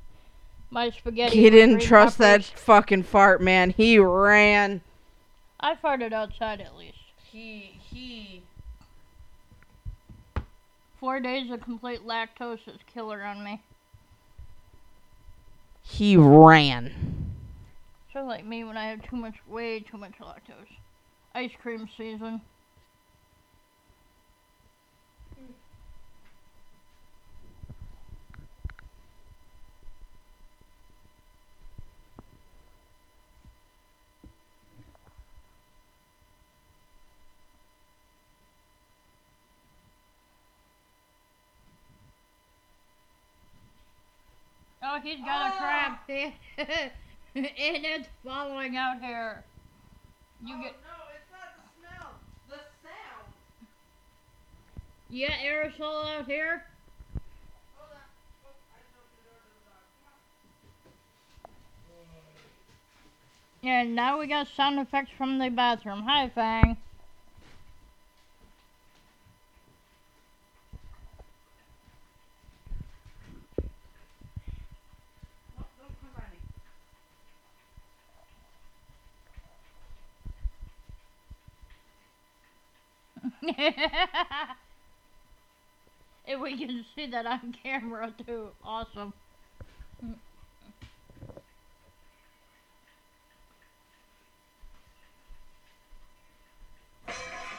[0.70, 1.38] My spaghetti.
[1.38, 3.72] He didn't green trust that fucking fart, man.
[3.72, 4.82] He ran.
[5.60, 6.98] I farted outside at least.
[7.32, 8.44] He he.
[11.00, 13.62] Four days of complete lactose is killer on me.
[15.84, 17.34] He ran.
[18.14, 20.78] So like me when I have too much, way too much lactose.
[21.34, 22.42] Ice cream season.
[44.94, 45.58] Oh, he's got a ah.
[45.58, 45.94] crab.
[47.36, 49.46] and it's falling out here.
[50.46, 52.12] You oh, get no, it's not the smell.
[52.50, 53.32] The sound.
[55.10, 56.66] you got aerosol out here?
[57.78, 58.00] Hold on.
[58.44, 59.86] Oh, I just opened the door to the dog.
[63.64, 63.80] Come on.
[63.80, 66.04] And now we got sound effects from the bathroom.
[66.04, 66.76] Hi, Fang.
[75.58, 76.38] No, don't come by me.
[86.28, 89.14] if we can see that on camera too, awesome.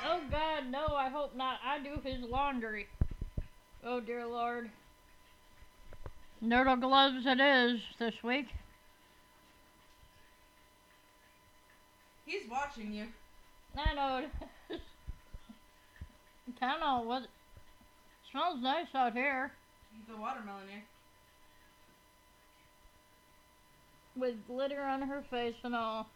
[0.05, 0.87] Oh God, no!
[0.95, 1.59] I hope not.
[1.65, 2.87] I do his laundry.
[3.85, 4.71] Oh dear Lord.
[6.45, 8.47] Nerdle gloves it is this week.
[12.25, 13.07] He's watching you.
[13.77, 14.27] I know.
[16.63, 17.23] kind of what.
[18.31, 19.53] Smells nice out here
[20.09, 20.85] The watermelon here.
[24.15, 26.07] with glitter on her face and all.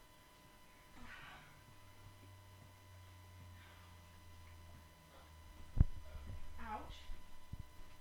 [6.61, 6.95] Ouch.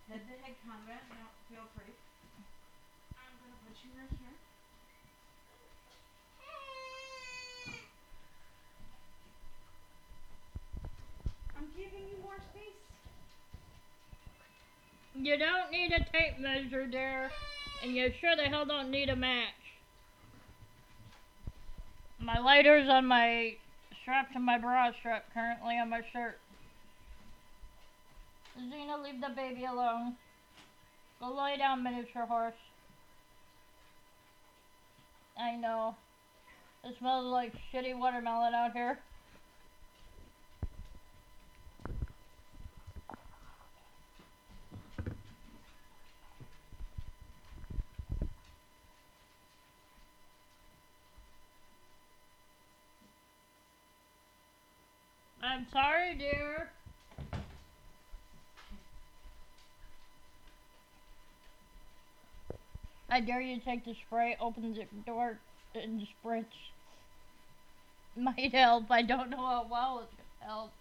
[0.07, 1.03] Head to head combat.
[1.09, 1.15] No,
[1.49, 1.93] feel free.
[3.17, 4.37] I'm gonna put you right here.
[11.57, 12.75] I'm giving you more space.
[15.17, 17.31] You don't need a tape measure there,
[17.81, 19.53] and you sure the hell don't need a match.
[22.19, 23.55] My lighter's on my
[24.01, 26.39] strap to my bra strap currently on my shirt.
[28.59, 30.15] Xena, leave the baby alone.
[31.19, 32.53] Go lay down, miniature horse.
[35.39, 35.95] I know.
[36.83, 38.99] It smells like shitty watermelon out here.
[55.45, 56.71] I'm sorry, dear.
[63.09, 65.37] I dare you to take the spray, open the door,
[65.75, 66.45] and spritz.
[68.17, 68.89] Might help.
[68.89, 70.71] I don't know how well it's gonna help.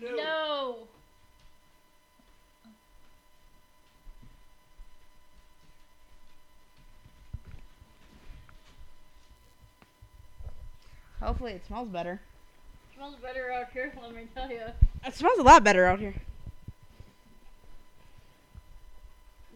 [0.00, 0.88] No.
[11.28, 12.22] Hopefully it smells better.
[12.94, 14.62] Smells better out here, let me tell you.
[15.04, 16.14] It smells a lot better out here.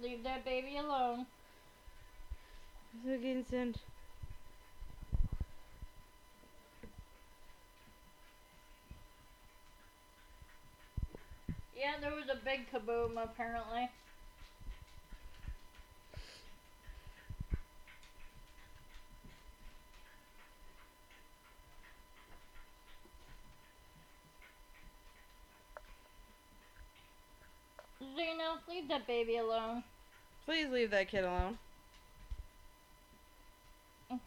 [0.03, 1.25] Leave that baby alone.
[3.03, 3.79] Vincent.
[11.75, 13.89] Yeah, there was a big kaboom apparently.
[28.03, 29.85] Xena, leave that baby alone.
[30.45, 31.59] Please leave that kid alone.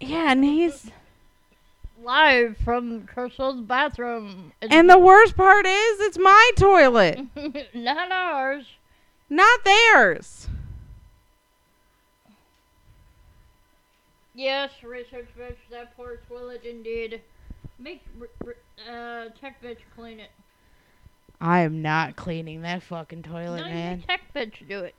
[0.00, 0.90] Yeah, and he's
[2.02, 4.52] Live from Crystal's bathroom.
[4.60, 7.20] It's and the worst part is it's my toilet,
[7.74, 8.66] not ours.
[9.30, 10.48] not theirs.
[14.34, 17.22] Yes, research bitch, that poor toilet indeed.
[17.78, 18.02] Make
[18.90, 20.30] uh, tech bitch clean it.
[21.40, 24.02] I am not cleaning that fucking toilet, no, man.
[24.06, 24.94] tech bitch do it.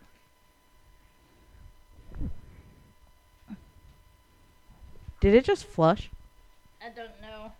[5.20, 6.10] Did it just flush?
[6.82, 7.52] I don't know.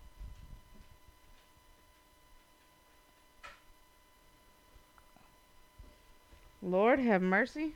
[6.62, 7.74] Lord have mercy.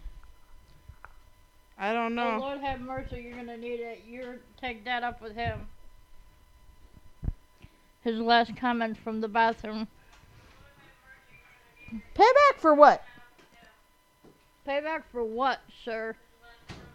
[1.80, 2.39] I don't Oh, know.
[2.39, 4.03] Lord have mercy, you're gonna need it.
[4.07, 5.68] You're take that up with him.
[8.03, 9.88] His last comment from the bathroom.
[12.15, 13.03] Payback for what?
[14.68, 16.15] Payback for what, sir?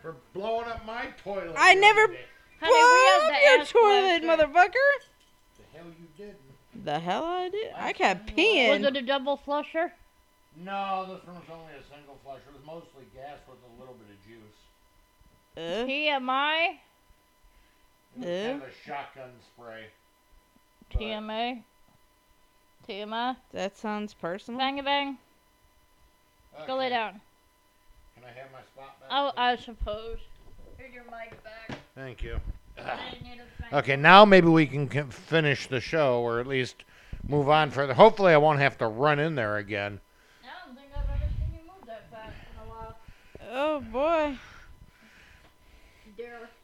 [0.02, 1.55] For blowing up my toilet.
[1.56, 2.20] I never other day.
[2.61, 4.47] Honey, we have Plug the your toilet, flusher.
[4.52, 4.90] motherfucker.
[5.56, 6.85] The hell you didn't.
[6.85, 7.73] The hell I did?
[7.74, 8.70] I kept peeing.
[8.70, 9.93] Was it a double flusher?
[10.56, 12.40] No, this one was only a single flush.
[12.47, 14.59] It was mostly gas with a little bit of juice.
[15.56, 16.78] Uh, TMI?
[18.16, 18.43] It was Ew.
[18.51, 19.86] kind of a shotgun spray.
[20.90, 21.62] but- TMA?
[22.89, 23.36] TMI?
[23.52, 24.59] that sounds personal.
[24.59, 25.18] Bang a bang.
[26.66, 27.20] Go lay down.
[28.14, 29.09] Can I have my spot back?
[29.10, 29.40] Oh, please?
[29.40, 30.18] I suppose.
[30.76, 31.78] Here's your mic back.
[31.94, 32.39] Thank you.
[32.78, 33.74] I didn't need a bang.
[33.74, 36.85] Okay, now maybe we can finish the show, or at least
[37.26, 37.94] move on further.
[37.94, 40.01] Hopefully, I won't have to run in there again.
[40.43, 42.97] I don't think I've ever seen you move that fast in a while.
[43.52, 44.36] Oh boy.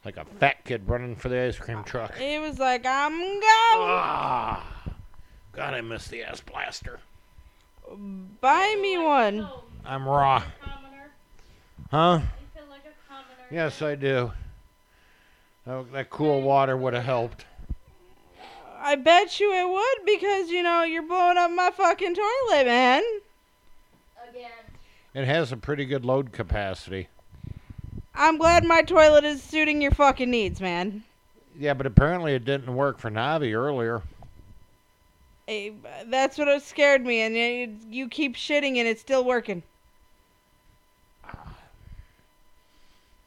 [0.03, 0.13] Dear.
[0.13, 2.17] Like a fat kid running for the ice cream truck.
[2.17, 3.43] He was like I'm going.
[3.43, 4.67] Ah,
[5.53, 7.01] God, I miss the ass blaster.
[8.41, 9.41] Buy me one.
[9.41, 10.43] So, I'm raw.
[11.91, 12.21] Huh?
[12.23, 13.55] You feel like a.
[13.55, 14.33] Yes, I do.
[15.67, 17.45] Oh, that cool water would have helped.
[18.79, 23.03] I bet you it would because you know you're blowing up my fucking toilet, man.
[24.29, 24.51] Again.
[25.13, 27.09] It has a pretty good load capacity.
[28.15, 31.05] I'm glad my toilet is suiting your fucking needs, man.
[31.59, 34.03] Yeah, but apparently it didn't work for Navi earlier.
[35.49, 35.71] Eh,
[36.07, 39.63] that's what scared me, and you, you keep shitting and it's still working.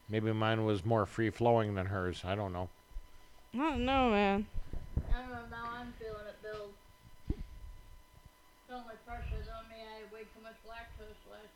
[0.09, 2.21] Maybe mine was more free flowing than hers.
[2.23, 2.69] I don't know.
[3.55, 4.45] I don't know, man.
[5.09, 6.69] I don't know, now I'm feeling it build.
[8.69, 11.53] So much pressure's on me, I had way too much lactose last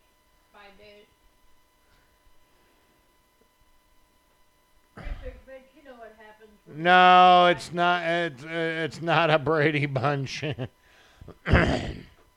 [0.52, 1.06] five days.
[4.98, 6.38] Research, bitch, you know what happens.
[6.42, 8.02] when you No, it's not.
[8.04, 10.44] It's, uh, it's not a Brady Bunch.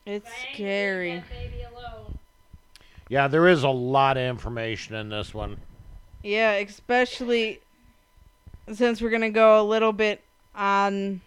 [0.03, 1.17] It's scary.
[1.17, 2.17] that baby alone.
[3.07, 5.57] yeah, there is a lot of information in this one.
[6.23, 7.59] Yeah, especially
[8.73, 10.21] since we're gonna go a little bit
[10.55, 11.21] on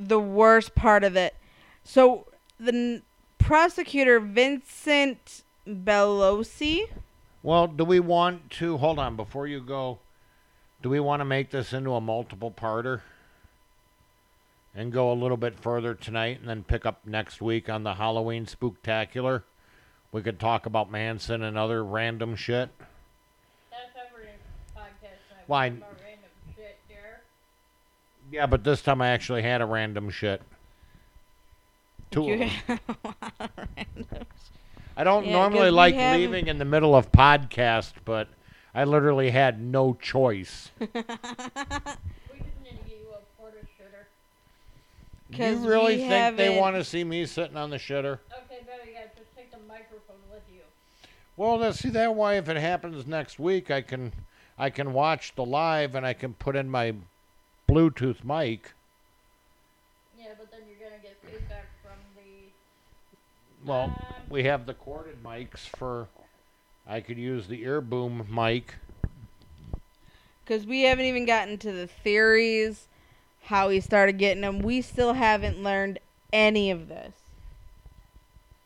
[0.00, 1.34] the worst part of it.
[1.84, 2.26] So
[2.58, 3.02] the n-
[3.38, 6.88] prosecutor Vincent Bugliosi.
[7.42, 9.98] Well, do we want to hold on before you go?
[10.84, 13.00] Do we want to make this into a multiple parter
[14.74, 17.94] and go a little bit further tonight and then pick up next week on the
[17.94, 19.44] Halloween spooktacular?
[20.12, 22.68] We could talk about Manson and other random shit.
[23.70, 24.26] That's every
[24.76, 27.22] podcast I've Why- about random shit, dear.
[28.30, 30.42] Yeah, but this time I actually had a random shit.
[32.10, 32.78] Two of them.
[34.98, 38.28] I don't Yeah, normally 'cause we like leaving in the middle of podcast, but
[38.74, 40.70] I literally had no choice.
[40.80, 41.02] We just
[42.62, 44.06] need to get you a quarter shitter.
[45.30, 48.18] you 'Cause really think they want to see me sitting on the shitter?
[48.32, 50.60] Okay, better yet, just take the microphone with you.
[51.36, 52.36] Well, then see that way.
[52.38, 54.12] If it happens next week, I can,
[54.58, 56.94] I can watch the live and I can put in my
[57.68, 58.72] Bluetooth mic.
[60.18, 62.50] Yeah, but then you're gonna get feedback from the.
[63.64, 63.94] Well,
[64.28, 66.08] we have the corded mics for.
[66.86, 68.74] I could use the ear boom mic.
[70.44, 72.88] Because we haven't even gotten to the theories,
[73.44, 74.58] how he started getting them.
[74.58, 75.98] We still haven't learned
[76.32, 77.14] any of this.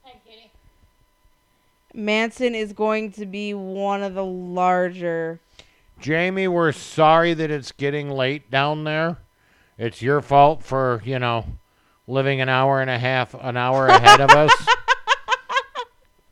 [0.02, 0.50] Hey, Kitty.
[1.94, 5.38] Manson is going to be one of the larger.
[6.00, 9.18] Jamie, we're sorry that it's getting late down there.
[9.78, 11.44] It's your fault for, you know,
[12.08, 14.50] living an hour and a half, an hour ahead of us.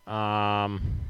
[0.07, 1.06] Um, I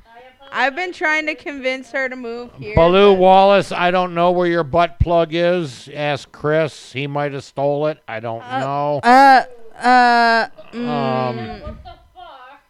[0.59, 2.75] I've been trying to convince her to move here.
[2.75, 5.89] Baloo Wallace, I don't know where your butt plug is.
[5.95, 6.93] Ask Chris.
[6.93, 8.03] He might have stole it.
[8.09, 9.01] I don't Uh, know.
[9.05, 9.45] Uh,
[9.79, 12.61] uh, mm, Um, What the fuck?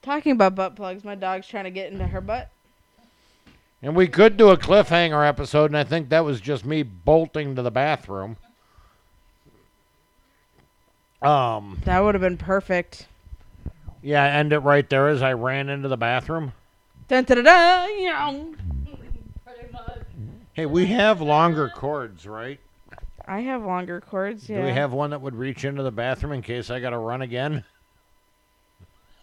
[0.00, 2.48] talking about butt plugs, my dog's trying to get into her butt.
[3.82, 7.54] And we could do a cliffhanger episode, and I think that was just me bolting
[7.56, 8.38] to the bathroom.
[11.20, 13.06] Um, That would have been perfect.
[14.02, 16.52] yeah, end it right there as I ran into the bathroom.
[17.08, 18.54] Dun, dun, dun, dun, yow.
[20.52, 22.60] Hey, we have longer cords, right?
[23.26, 24.48] I have longer cords.
[24.48, 24.60] Yeah.
[24.60, 26.98] Do we have one that would reach into the bathroom in case I got to
[26.98, 27.64] run again?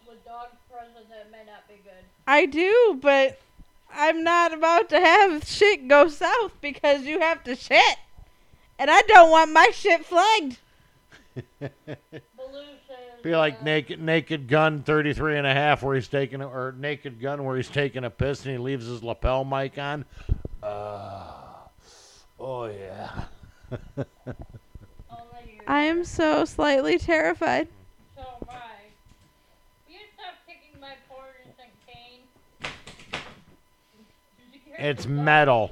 [0.08, 2.04] With dogs present, that may not be good.
[2.26, 3.40] I do, but
[3.94, 7.98] I'm not about to have shit go south because you have to shit,
[8.80, 10.58] and I don't want my shit flagged.
[13.26, 16.48] Baloo says Be like naked naked gun 33 and a half where he's taking a,
[16.48, 20.06] or naked gun where he's taking a piss and he leaves his lapel mic on.
[20.62, 21.34] Uh,
[22.40, 23.24] oh yeah.
[25.68, 27.68] I am so slightly terrified.
[28.16, 28.54] So am I.
[29.88, 32.22] Will you stop kicking my fluorescent cane?
[34.52, 35.72] Did you hear It's metal.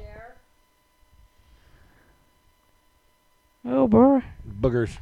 [3.66, 4.24] Oh boy.
[4.60, 4.98] Boogers.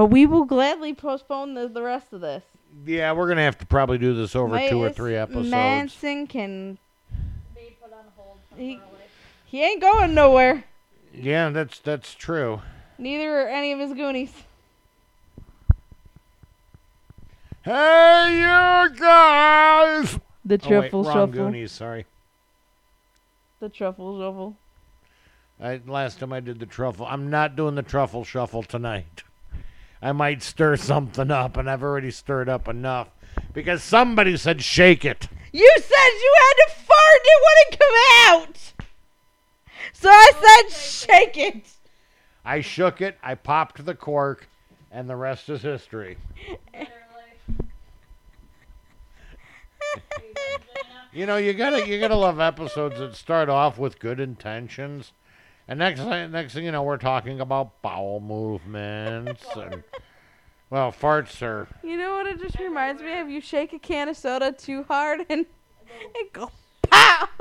[0.00, 2.42] But we will gladly postpone the, the rest of this.
[2.86, 5.50] Yeah, we're gonna have to probably do this over two or three episodes.
[5.50, 6.78] Manson can.
[7.54, 8.80] Be put on hold He-
[9.44, 10.64] He ain't going nowhere.
[11.12, 12.62] Yeah, that's that's true.
[12.96, 14.32] Neither are any of his Goonies.
[17.62, 20.18] Hey, you guys!
[20.46, 21.26] The Oh, wait, truffle wrong shuffle.
[21.26, 21.72] Goonies.
[21.72, 22.06] Sorry.
[23.58, 24.56] The truffle shuffle.
[25.62, 29.24] I, last time I did the truffle, I'm not doing the truffle shuffle tonight.
[30.02, 33.08] I might stir something up, and I've already stirred up enough
[33.52, 35.28] because somebody said shake it.
[35.52, 37.96] You said you had to fart and it wouldn't come
[38.28, 38.72] out.
[39.92, 41.66] So I said shake it.
[42.44, 44.48] I shook it, I popped the cork,
[44.90, 46.16] and the rest is history.
[51.12, 55.12] You know, you gotta you gotta love episodes that start off with good intentions,
[55.70, 59.82] and next thing next thing you know, we're talking about bowel movements and
[60.68, 63.30] well, farts are You know what it just reminds me of?
[63.30, 65.46] You shake a can of soda too hard and
[66.14, 66.50] it go
[66.82, 67.28] pow.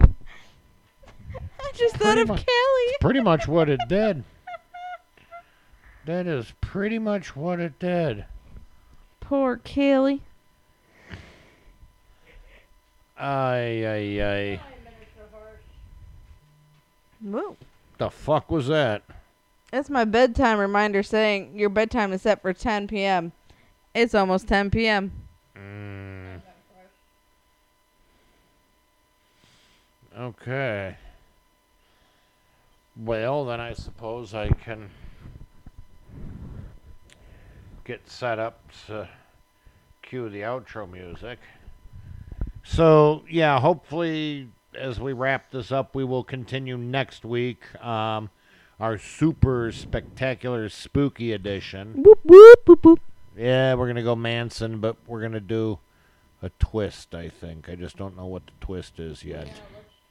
[0.00, 2.94] I just thought of mu- Kelly.
[3.00, 4.24] pretty much what it did.
[6.04, 8.24] That is pretty much what it did.
[9.20, 10.20] Poor Kelly.
[13.16, 14.60] Ay ay ay.
[17.22, 17.56] Whoa.
[17.98, 19.02] The fuck was that?
[19.70, 23.32] That's my bedtime reminder saying your bedtime is set for 10 p.m.
[23.94, 25.12] It's almost 10 p.m.
[25.56, 26.40] Mm,
[30.18, 30.96] okay.
[32.96, 34.90] Well, then I suppose I can
[37.84, 39.08] get set up to
[40.02, 41.38] cue the outro music.
[42.64, 47.62] So, yeah, hopefully as we wrap this up, we will continue next week.
[47.82, 48.30] Um,
[48.80, 52.02] our super spectacular spooky edition.
[52.04, 52.98] Boop, boop, boop, boop.
[53.36, 55.78] Yeah, we're gonna go Manson, but we're gonna do
[56.42, 57.14] a twist.
[57.14, 57.68] I think.
[57.68, 59.46] I just don't know what the twist is yet.
[59.46, 59.52] Yeah,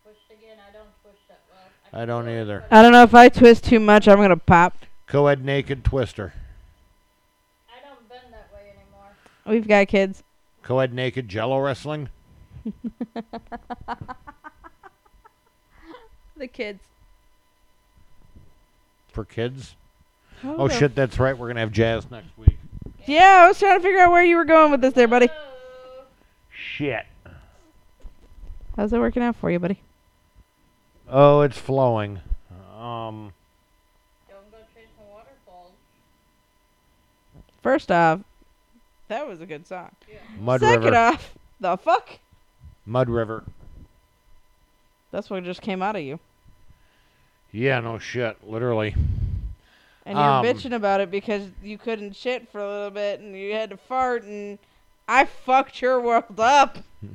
[0.04, 0.58] twist again.
[0.68, 1.62] I don't twist that well.
[1.94, 2.64] I can don't either.
[2.72, 4.78] I don't know if I twist too much, I'm going to pop.
[5.08, 6.34] Co-ed naked twister.
[7.70, 9.12] I don't bend that way anymore.
[9.46, 10.24] We've got kids.
[10.64, 12.10] Co-ed naked Jello wrestling.
[16.42, 16.80] The kids.
[19.14, 19.76] for kids.
[20.42, 21.38] How Oh the- shit, that's right.
[21.38, 22.58] We're gonna have jazz next week.
[23.06, 25.30] Yeah, I was trying to figure out where you were going with this there, buddy.
[26.52, 27.06] Shit.
[28.76, 29.80] How's it working out for you, buddy?
[31.08, 32.22] Oh, it's flowing.
[32.76, 33.34] Um,
[34.28, 35.74] don't go chasing waterfalls.
[37.62, 38.22] First off,
[39.10, 39.92] that was a good song.
[40.40, 40.96] Mud Second River.
[40.96, 42.18] off, the fuck?
[42.88, 43.44] Mud River.
[45.12, 46.20] That's what just came out of you.
[47.52, 48.38] Yeah, no shit.
[48.48, 48.96] Literally.
[50.06, 53.36] And you're Um, bitching about it because you couldn't shit for a little bit and
[53.38, 54.58] you had to fart and
[55.08, 56.80] I fucked your world up.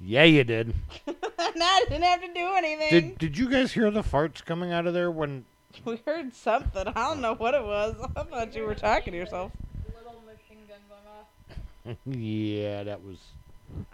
[0.00, 0.74] Yeah, you did.
[1.06, 3.10] and I didn't have to do anything.
[3.10, 5.46] Did Did you guys hear the farts coming out of there when?
[5.86, 6.88] We heard something.
[6.88, 7.94] I don't know what it was.
[8.14, 9.52] I thought you were talking to yourself.
[9.96, 10.78] Little machine gun
[11.86, 11.98] going off.
[12.04, 13.16] yeah, that was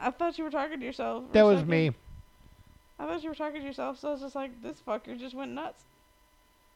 [0.01, 1.25] I thought you were talking to yourself.
[1.33, 1.93] that was me.
[3.01, 5.35] I thought you were talking to yourself, so I was just like, this fucker just
[5.35, 5.85] went nuts.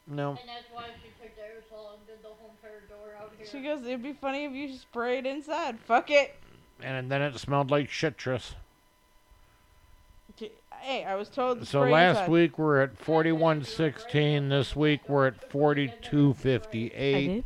[0.07, 0.29] No.
[0.31, 3.45] And that's why she took the aerosol and did the whole entire door out here.
[3.45, 5.79] She goes, it'd be funny if you sprayed inside.
[5.79, 6.35] Fuck it.
[6.81, 8.55] And then it smelled like shit, citrus.
[10.81, 12.29] Hey, I was told to So last inside.
[12.29, 14.49] week we're at 4116.
[14.49, 17.15] This week we're at 4258.
[17.15, 17.43] I did.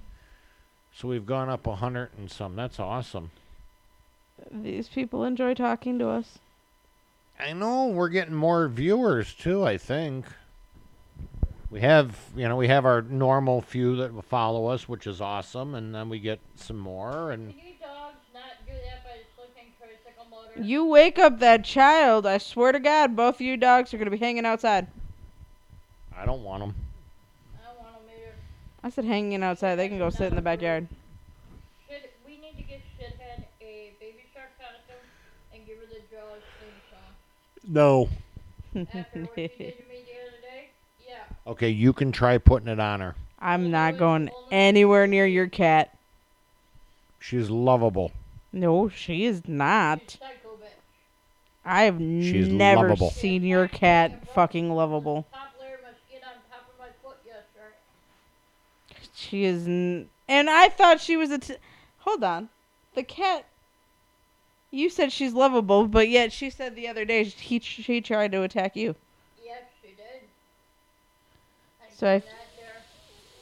[0.93, 2.56] So we've gone up a hundred and some.
[2.56, 3.31] That's awesome.
[4.51, 6.39] These people enjoy talking to us.
[7.40, 9.66] I know we're getting more viewers too.
[9.66, 10.26] I think
[11.72, 15.22] we have, you know, we have our normal few that will follow us, which is
[15.22, 17.32] awesome, and then we get some more.
[17.32, 20.61] And Can you dogs not do that by slicking tricycle motor?
[20.61, 24.07] You wake up that child, I swear to God, both of you dogs are going
[24.07, 24.88] to be hanging outside.
[26.18, 26.76] I don't want them.
[27.56, 28.34] I don't want them either.
[28.84, 29.76] I said hanging outside.
[29.76, 30.90] They can go sit in the backyard.
[37.71, 38.05] Yeah.
[41.47, 43.15] Okay, you can try putting it on her.
[43.39, 45.97] I'm not going anywhere near your cat.
[47.19, 48.11] She's lovable.
[48.53, 50.01] No, she is not.
[50.11, 50.67] She's psycho bitch.
[51.65, 53.09] I have She's never lovable.
[53.09, 55.27] seen your cat fucking lovable.
[55.31, 57.75] Top layer of my skin on top of my foot yesterday.
[59.15, 61.39] She is, n- and I thought she was a.
[61.39, 61.55] T-
[61.99, 62.49] Hold on,
[62.93, 63.45] the cat.
[64.71, 68.43] You said she's lovable, but yet she said the other day he she tried to
[68.43, 68.95] attack you.
[69.43, 70.23] Yep, she did.
[71.81, 72.81] I So I seen that there.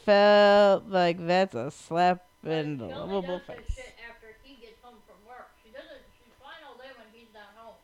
[0.05, 3.57] Felt like that's a slap But in the she lovable face.
[3.75, 5.49] shit after he gets home from work.
[5.65, 5.99] She doesn't.
[6.17, 7.75] She's fine all day when he's not home.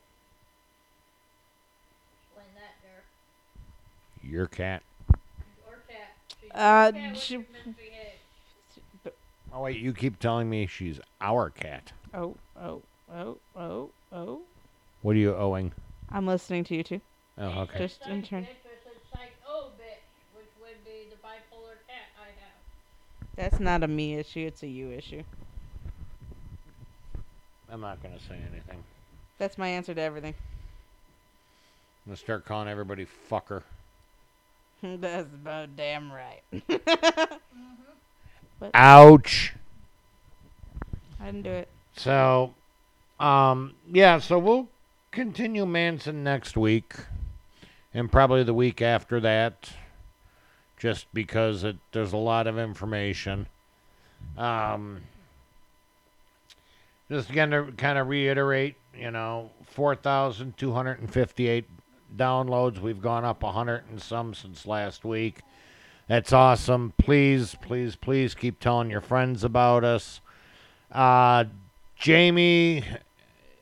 [2.24, 3.04] Explain that there.
[4.32, 4.84] Your cat.
[5.68, 6.16] Or cat.
[6.40, 7.46] She's Uh, your cat when she-
[9.56, 11.92] Oh wait, you keep telling me she's our cat.
[12.12, 12.82] Oh, oh,
[13.14, 14.42] oh, oh, oh.
[15.02, 15.72] What are you owing?
[16.10, 17.00] I'm listening to you too.
[17.38, 17.78] Oh, okay.
[17.80, 18.44] Just in turn.
[18.44, 18.50] bitch, I
[18.84, 20.04] said psycho bitch,
[20.36, 22.54] which would be the bipolar cat I have.
[23.36, 24.46] That's not a me issue.
[24.46, 25.24] It's a you issue.
[27.70, 28.84] I'm not gonna say anything.
[29.40, 30.36] That's my answer to everything.
[32.06, 33.64] I'm gonna start calling everybody fucker.
[34.84, 36.42] That's about damn right.
[36.54, 37.40] Mm-hmm.
[38.74, 39.54] Ouch.
[41.20, 41.70] I didn't do it.
[41.96, 42.54] So,
[43.20, 44.70] um, yeah, so we'll
[45.12, 46.94] continue Manson next week,
[47.94, 49.72] and probably the week after that,
[50.78, 53.48] just because it there's a lot of information.
[54.38, 55.02] Um,
[57.10, 61.66] just again to kind of reiterate, you know, four thousand two hundred and fifty-eight
[62.18, 62.80] downloads.
[62.80, 65.42] We've gone up a hundred and some since last week.
[66.08, 66.94] That's awesome.
[66.98, 70.20] Please, please, please keep telling your friends about us.
[70.92, 71.46] Uh,
[72.04, 72.84] Jamie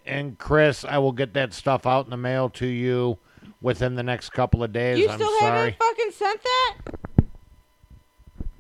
[0.04, 3.20] and Chris, I will get that stuff out in the mail to you
[3.62, 4.98] within the next couple of days.
[4.98, 5.58] You I'm still sorry.
[5.60, 6.76] haven't fucking sent that?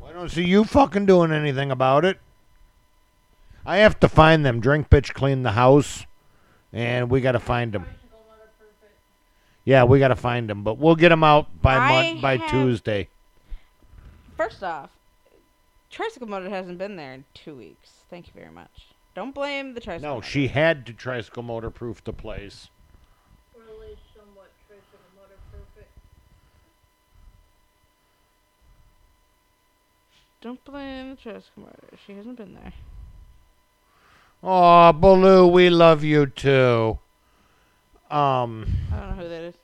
[0.05, 2.19] I don't see you fucking doing anything about it.
[3.65, 4.59] I have to find them.
[4.59, 6.05] Drink bitch clean the house,
[6.71, 7.85] and we got to find them.
[7.85, 8.93] Tricycle motor perfect.
[9.65, 12.37] Yeah, we got to find them, but we'll get them out by I mon- by
[12.37, 13.07] have- Tuesday.
[14.37, 14.91] First off,
[15.89, 17.89] tricycle motor hasn't been there in two weeks.
[18.11, 18.89] Thank you very much.
[19.13, 20.09] Don't blame the tricycle.
[20.09, 20.27] No, motor.
[20.27, 22.69] she had to tricycle motor proof the place.
[23.53, 25.91] Or at least somewhat tricycle motor perfect.
[30.41, 31.97] Don't blame the tricycle motor.
[32.05, 32.73] She hasn't been there.
[34.43, 36.97] Aw, Baloo, we love you too.
[38.09, 39.55] Um, I don't know who that is.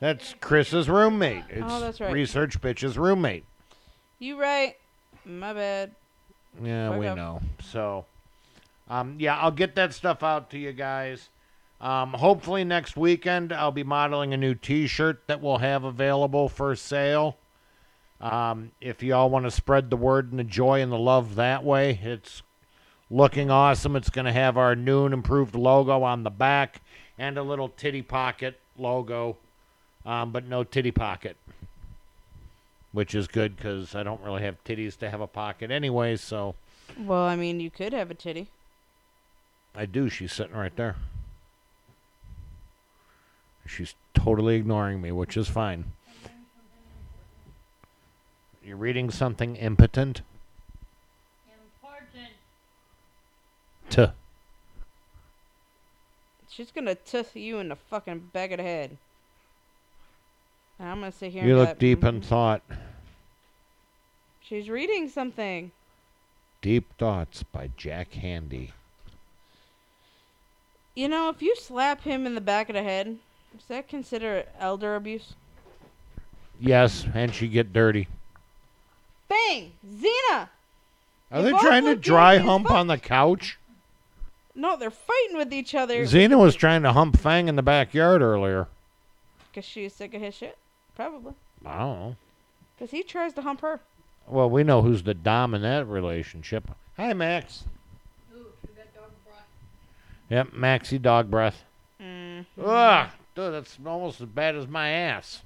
[0.00, 1.44] That's Chris's roommate.
[1.48, 2.12] It's Oh, that's right.
[2.12, 3.46] Research bitch's roommate.
[4.18, 4.76] You right.
[5.24, 5.92] My bad.
[6.62, 7.40] Yeah, Fuck we know.
[7.62, 8.06] So,
[8.88, 11.28] um, yeah, I'll get that stuff out to you guys.
[11.80, 16.74] Um, hopefully next weekend I'll be modeling a new T-shirt that we'll have available for
[16.76, 17.36] sale.
[18.20, 21.62] Um, if y'all want to spread the word and the joy and the love that
[21.62, 22.42] way, it's
[23.10, 23.96] looking awesome.
[23.96, 26.80] It's going to have our noon improved logo on the back
[27.18, 29.36] and a little titty pocket logo,
[30.06, 31.36] um, but no titty pocket
[32.94, 36.14] which is good because I don't really have titties to have a pocket anyway.
[36.16, 36.54] So
[36.96, 38.46] Well, I mean, you could have a titty.
[39.74, 40.08] I do.
[40.08, 40.94] She's sitting right there.
[43.66, 45.86] She's totally ignoring me, which is fine.
[48.64, 50.22] You're reading something impotent?
[51.82, 52.32] Important.
[53.90, 54.12] Tuh.
[56.48, 58.96] She's gonna tuss you in the fucking back of the head.
[60.80, 61.44] I'm gonna sit here.
[61.44, 62.62] You look deep in "Mhm." thought.
[64.40, 65.70] She's reading something.
[66.60, 68.72] Deep Thoughts by Jack Handey.
[70.94, 73.18] You know, if you slap him in the back of the head,
[73.56, 75.34] is that considered elder abuse?
[76.60, 78.08] Yes, and she get dirty.
[79.28, 79.72] Bang!
[79.86, 80.48] Xena!
[81.32, 82.76] Are they trying to dry hump fuck.
[82.76, 83.58] on the couch?
[84.54, 86.04] No, they're fighting with each other.
[86.04, 88.68] Xena was trying to hump Fang in the backyard earlier.
[89.50, 90.56] Because she's sick of his shit.
[90.96, 91.34] Probably.
[91.64, 92.16] I don't know.
[92.76, 93.80] Because he tries to hump her.
[94.26, 96.70] Well, we know who's the dom in that relationship.
[96.96, 97.64] Hi, Max.
[98.34, 99.46] Ooh, she got dog breath.
[100.30, 101.64] Yep, Maxie dog breath.
[102.00, 102.46] Mm.
[102.62, 105.42] Ugh, dude, that's almost as bad as my ass.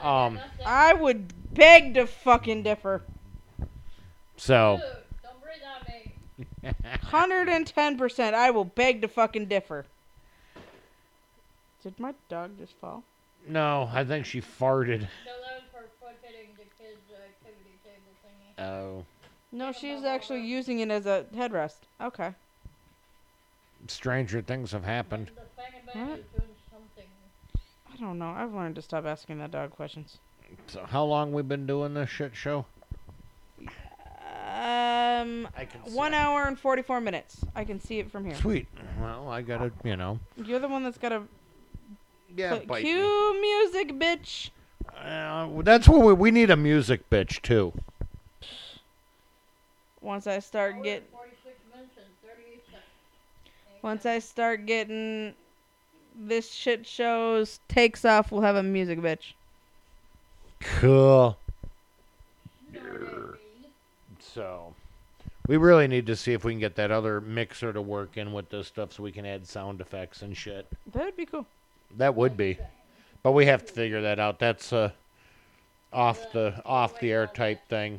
[0.00, 3.02] Um, I would beg to fucking differ.
[4.36, 4.80] so
[5.22, 5.62] don't breathe
[6.64, 6.72] on
[7.52, 7.64] me.
[7.64, 8.34] 110%.
[8.34, 9.86] I will beg to fucking differ.
[11.82, 13.02] Did my dog just fall?
[13.48, 15.00] No, I think she farted.
[15.00, 18.64] So that was for foot hitting the kids' activity table thingy.
[18.64, 19.04] Oh,
[19.52, 21.76] No, she's actually using it as a headrest.
[22.00, 22.32] Okay.
[23.86, 25.30] stranger things have happened.
[25.34, 26.18] The bang and bang What?
[26.18, 27.06] is doing something.
[27.92, 28.30] I don't know.
[28.30, 30.18] I've learned to stop asking that dog questions.
[30.66, 32.66] So how long we been doing this shit show?
[34.50, 37.38] Um, I can one hour and forty-four minutes.
[37.54, 38.34] I can see it from here.
[38.36, 38.66] Sweet.
[39.00, 40.18] Well, I gotta, you know.
[40.36, 41.22] You're the one that's gotta
[42.36, 44.50] Yeah, put cue music, bitch.
[44.96, 47.72] Uh, that's what we we need a music bitch too.
[50.00, 52.84] Once I start Hour get, and 46 minutes and 38 seconds.
[53.82, 55.34] once I start getting
[56.16, 59.32] this shit shows takes off, we'll have a music bitch.
[60.60, 61.36] Cool.
[62.72, 63.36] Know what I mean?
[64.20, 64.74] So,
[65.46, 68.32] we really need to see if we can get that other mixer to work in
[68.32, 70.66] with this stuff so we can add sound effects and shit.
[70.92, 71.46] That'd be cool.
[71.96, 72.58] That would be,
[73.22, 74.38] but we have to figure that out.
[74.38, 74.92] That's a
[75.92, 77.98] off the off the air type thing.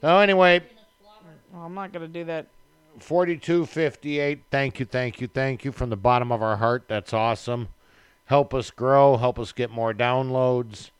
[0.00, 1.36] So anyway, Being a slobber.
[1.52, 2.46] Well, I'm not gonna do that.
[3.00, 4.42] forty-two fifty-eight.
[4.50, 6.84] Thank you, thank you, thank you from the bottom of our heart.
[6.86, 7.68] That's awesome.
[8.26, 9.16] Help us grow.
[9.16, 10.90] Help us get more downloads.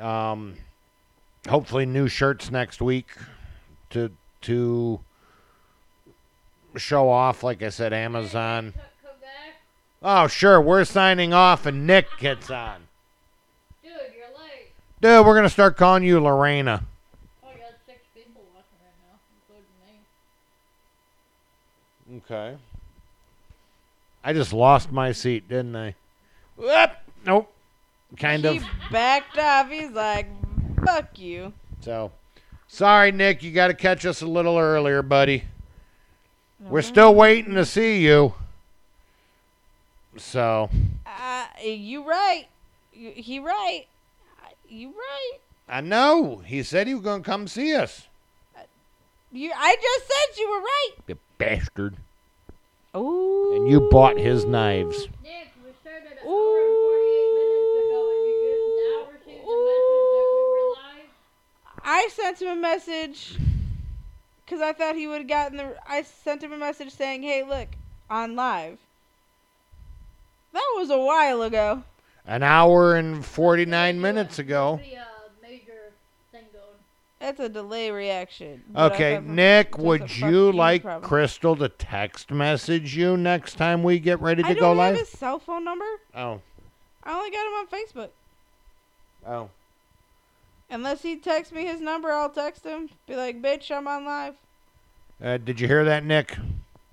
[0.00, 0.56] Um,
[1.48, 3.06] hopefully new shirts next week
[3.90, 4.10] to
[4.42, 5.00] to
[6.76, 7.42] show off.
[7.42, 8.74] Like I said, Amazon.
[10.06, 10.24] Come come back.
[10.24, 12.82] Oh sure, we're signing off and Nick gets on.
[13.82, 14.70] Dude, you're late.
[15.00, 16.84] Dude, we're gonna start calling you Lorena.
[17.42, 19.18] Oh, you got six people watching right now,
[22.06, 22.52] including me.
[22.52, 22.56] Okay.
[24.22, 25.94] I just lost my seat, didn't I?
[26.56, 26.90] Whoop!
[27.24, 27.52] Nope.
[28.16, 28.64] Kind he of.
[28.90, 29.68] backed off.
[29.68, 30.28] He's like,
[30.84, 32.12] "Fuck you." So,
[32.68, 33.42] sorry, Nick.
[33.42, 35.44] You got to catch us a little earlier, buddy.
[36.60, 36.88] We're mm-hmm.
[36.88, 38.34] still waiting to see you.
[40.18, 40.70] So,
[41.06, 42.46] Uh, you right.
[42.92, 43.86] You, he right.
[44.42, 45.38] Uh, You right.
[45.68, 46.36] I know.
[46.44, 48.06] He said he was going to come see us.
[49.32, 49.52] You.
[49.54, 50.90] I just said you were right.
[51.08, 51.96] You bastard.
[52.96, 53.56] Ooh.
[53.56, 55.08] And you bought his knives.
[55.22, 59.56] Nick, we started an hour and 48 minutes ago, and you just now received the
[59.66, 61.10] message that we were live?
[61.84, 63.38] I sent him a message
[64.44, 65.76] because I thought he would have gotten the.
[65.86, 67.68] I sent him a message saying, "Hey, look,
[68.08, 68.78] on live."
[70.56, 71.82] That was a while ago.
[72.26, 74.80] An hour and 49 minutes ago.
[74.82, 75.06] Be a
[75.42, 75.92] major
[76.32, 76.64] thing going.
[77.20, 78.62] That's a delay reaction.
[78.70, 81.06] But I Okay, thought- Nick, that's a would fuck you like problem.
[81.06, 84.96] Crystal to text message you next time we get ready to I go don't live?
[84.96, 85.84] have his cell phone number.
[86.14, 86.40] Oh,
[87.04, 88.10] I only got him on Facebook.
[89.26, 89.50] oh.
[90.70, 92.88] Unless he texts me his number, I'll text him.
[93.06, 94.34] Be like, "Bitch, I'm on live."
[95.22, 96.36] Uh, did you hear that, Nick?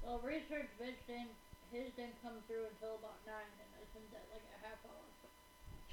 [0.06, 1.34] Well, research bitch didn't,
[1.72, 5.02] his didn't come through until about 9, and I sent that like a half hour.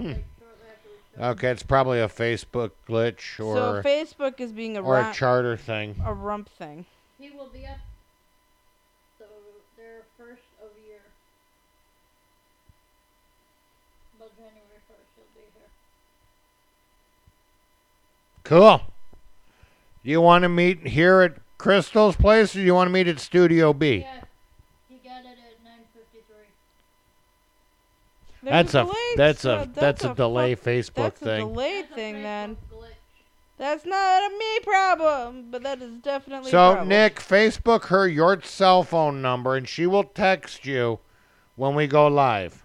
[0.00, 0.08] Hmm.
[0.08, 1.30] Like shortly after we started.
[1.32, 5.14] Okay, it's probably a Facebook glitch or so Facebook is being a or a rump,
[5.14, 5.96] charter thing.
[6.04, 6.86] a rump thing.
[7.18, 7.78] He will be up.
[9.18, 9.24] So
[9.76, 11.00] their first of year.
[14.16, 15.68] About January 1st, he'll be here.
[18.44, 18.80] Cool.
[20.02, 23.06] Do you want to meet here at Crystal's place, or do you want to meet
[23.06, 23.98] at Studio B?
[23.98, 24.22] Yeah,
[24.88, 26.46] he got it at 9:53.
[28.42, 31.48] There's That's a delay, that's so a that's a delay fuck- Facebook That's a thing.
[31.48, 32.56] delay That's a thing, then.
[32.72, 32.86] Glitch.
[33.58, 36.88] That's not a me problem, but that is definitely So problem.
[36.88, 40.98] Nick, Facebook her your cell phone number, and she will text you
[41.56, 42.64] when we go live,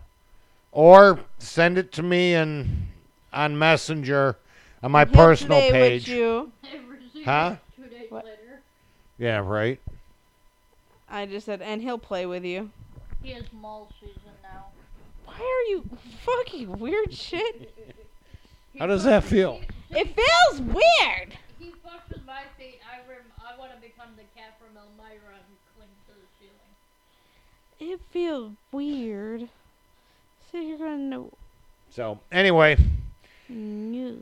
[0.71, 2.87] or send it to me and
[3.33, 4.37] on Messenger
[4.81, 6.07] on my And he'll personal page.
[6.07, 6.51] With you.
[7.25, 7.57] Huh?
[7.75, 8.23] two days What?
[8.23, 8.61] later.
[9.17, 9.79] Yeah, right.
[11.09, 12.71] I just said, and he'll play with you.
[13.21, 14.24] He has mall season now.
[14.24, 14.24] Why
[15.45, 15.85] are you
[16.21, 17.73] fucking weird shit?
[18.79, 19.61] How does that feel?
[19.91, 21.37] It feels weird.
[21.59, 22.79] he fucks with my feet.
[22.91, 26.27] I rem- I want to become the cat from Elmira and cling to the
[27.79, 27.93] ceiling.
[27.93, 29.47] It feels weird.
[30.51, 31.31] So you're gonna know.
[31.89, 32.77] So anyway,
[33.47, 34.17] No.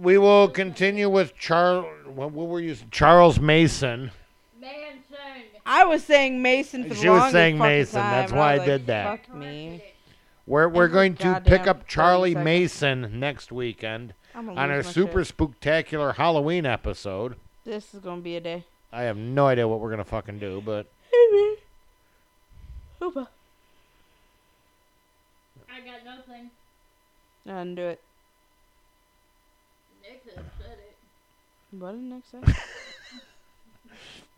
[0.00, 1.86] we will continue with Charles.
[2.06, 2.76] What, what were you?
[2.92, 4.12] Charles Mason.
[4.60, 4.92] Manson.
[5.66, 8.38] I was saying Mason for the She was longest saying fucking Mason, time, that's and
[8.38, 9.26] why was I like, did that.
[9.26, 9.82] Fuck me.
[10.46, 10.50] Corrected it.
[10.50, 12.34] We're we're Every going to pick up Charlie.
[12.34, 15.36] Mason next weekend on our super shit.
[15.36, 17.36] spooktacular Halloween episode.
[17.64, 18.64] This is gonna be a day.
[18.92, 20.86] I have no idea what we're gonna fucking do, but
[23.00, 23.28] Hoopa.
[25.70, 26.50] I got nothing.
[27.46, 28.00] Undo it.
[30.02, 30.96] Nick has said it.
[31.78, 32.38] What did Nick say?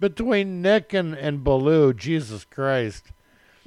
[0.01, 3.13] between Nick and and Baloo, Jesus Christ.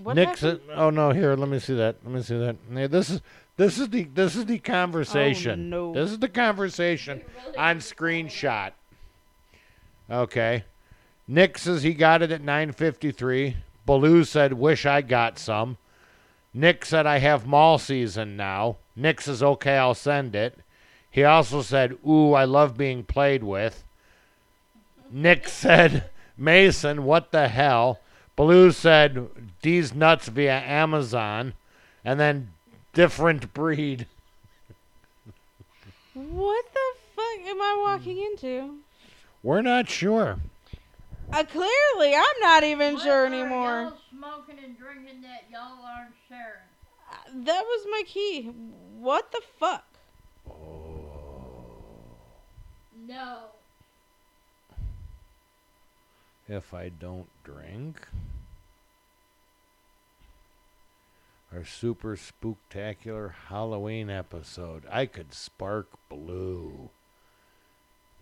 [0.02, 0.62] What Nick happened?
[0.70, 1.98] Uh, "Oh no, here, let me see that.
[2.04, 2.56] Let me see that.
[2.72, 3.22] Yeah, this is
[3.58, 5.74] this is the this is the conversation.
[5.74, 5.94] Oh, no.
[5.94, 8.72] This is the conversation really on screenshot.
[10.10, 10.64] Okay.
[11.28, 13.56] Nick says he got it at 9:53.
[13.86, 15.78] Baloo said, "Wish I got some."
[16.54, 20.60] Nick said, "I have mall season now." Nick says, "Okay, I'll send it."
[21.12, 23.84] He also said, Ooh, I love being played with.
[25.12, 28.00] Nick said, Mason, what the hell?
[28.40, 29.28] Baloo said,
[29.64, 31.56] These nuts via Amazon.
[32.06, 32.54] And then
[32.94, 34.08] different breed.
[36.14, 38.78] What the fuck am I walking into?
[39.44, 40.40] We're not sure.
[41.34, 43.82] Uh, clearly, I'm not even What sure are anymore.
[43.82, 46.64] Y'all smoking and drinking that y'all aren't sharing.
[47.12, 48.54] Uh, That was my key.
[49.00, 49.84] What the fuck?
[53.06, 53.40] No.
[56.48, 58.08] If I don't drink.
[61.52, 64.84] Our super spooktacular Halloween episode.
[64.90, 66.90] I could spark blue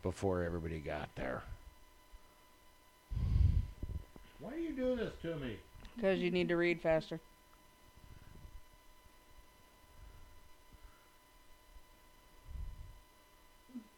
[0.01, 1.43] before everybody got there.
[4.39, 5.57] Why do you do this to me?
[5.95, 7.19] Because you need to read faster.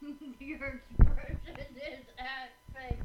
[0.39, 1.37] Your expression
[1.75, 2.97] is at fake.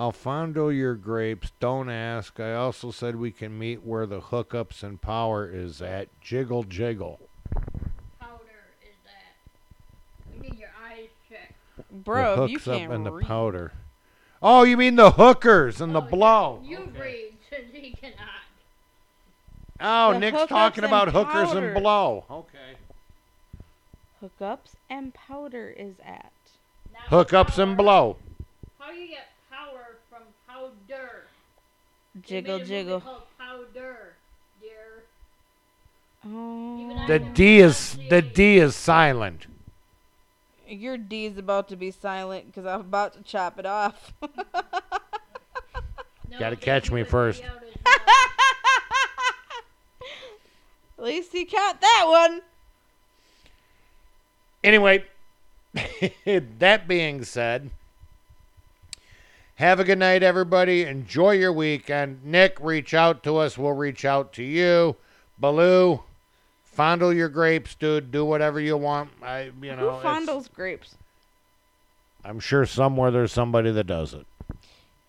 [0.00, 1.52] Alfondo your grapes.
[1.60, 2.40] Don't ask.
[2.40, 6.08] I also said we can meet where the hookups and power is at.
[6.22, 7.20] Jiggle jiggle.
[8.18, 8.40] Powder
[8.82, 10.34] is that.
[10.34, 11.52] You need your eyes checked.
[12.04, 13.72] Bro, the if you hooks can't and the powder.
[14.42, 16.10] Oh, you mean the hookers and the Oh, yeah.
[16.10, 16.60] blow?
[16.64, 17.00] You Okay.
[17.00, 18.16] read since he cannot.
[19.82, 21.72] Oh, The Nick's hookups talking and about hookers powder.
[21.72, 22.24] and blow.
[22.30, 22.76] Okay.
[24.24, 26.32] Hookups and powder is at.
[26.90, 28.16] Not Hookups and blow.
[28.78, 30.72] How you get power from powder?
[30.88, 30.94] They
[32.22, 33.00] Jiggle made a movie jiggle.
[33.38, 34.14] Powder,
[34.60, 35.04] dear.
[36.26, 37.06] Oh.
[37.06, 37.34] The mm.
[37.34, 39.46] D is the D is silent.
[40.66, 44.12] Your D is about to be silent because I'm about to chop it off.
[46.30, 47.42] No, Gotta catch me first.
[47.42, 48.30] without his mouth.
[50.98, 52.40] At least he caught that one.
[54.62, 55.04] Anyway,
[56.58, 57.70] that being said,
[59.60, 60.84] have a good night, everybody.
[60.84, 62.24] Enjoy your weekend.
[62.24, 63.58] Nick, reach out to us.
[63.58, 64.96] We'll reach out to you.
[65.38, 66.00] Baloo,
[66.64, 68.10] fondle your grapes, dude.
[68.10, 69.10] Do whatever you want.
[69.22, 70.96] I, you know, Who fondles grapes?
[72.24, 74.26] I'm sure somewhere there's somebody that does it.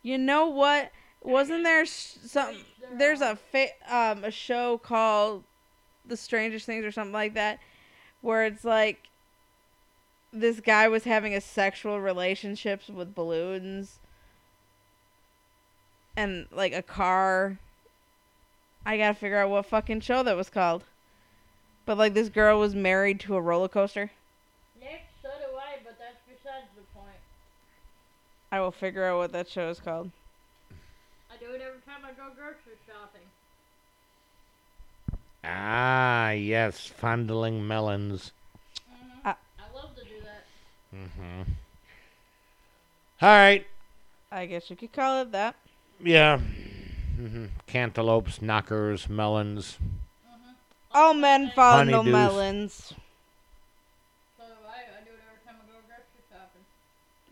[0.03, 0.91] You know what?
[1.23, 2.57] Wasn't there some?
[2.93, 5.43] There's a fa- um a show called
[6.05, 7.59] The Strangest Things or something like that,
[8.21, 9.07] where it's like
[10.33, 13.99] this guy was having a sexual relationships with balloons
[16.15, 17.57] and like a car.
[18.85, 20.83] I gotta figure out what fucking show that was called.
[21.85, 24.11] But like this girl was married to a roller coaster.
[24.79, 27.17] Nick, so do I, but that's besides the point.
[28.51, 30.11] I will figure out what that show is called.
[31.31, 33.21] I do it every time I go grocery shopping.
[35.43, 38.31] Ah, yes, fondling melons.
[38.87, 40.45] hmm Uh, I love to do that.
[40.95, 41.51] Mm-hmm.
[43.21, 43.65] All right.
[44.31, 45.55] I guess you could call it that.
[46.03, 46.37] Yeah.
[47.15, 49.77] hmm Cantaloupes, knockers, melons.
[49.77, 50.51] hmm
[50.91, 52.11] All men fondle Honeydews.
[52.11, 52.73] melons.
[54.37, 54.71] So do I.
[54.99, 56.65] I do it every time I go grocery shopping.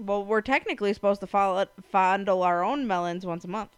[0.06, 3.72] Well, we're technically supposed to follow, fondle our own melons once a month.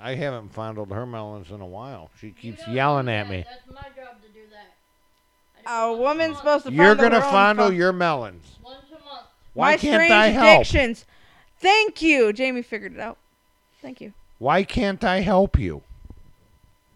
[0.00, 2.10] I haven't fondled her melons in a while.
[2.18, 3.44] She keeps don't yelling at me.
[3.48, 4.74] That's my job to do that.
[5.64, 8.58] I do it A woman's supposed to You're gonna her own fondle fo- your melons.
[8.64, 9.26] Once a month.
[9.54, 10.62] Why My can't strange I help?
[10.62, 11.04] addictions.
[11.60, 12.32] Thank you.
[12.32, 13.18] Jamie figured it out.
[13.82, 14.12] Thank you.
[14.38, 15.82] Why can't I help you?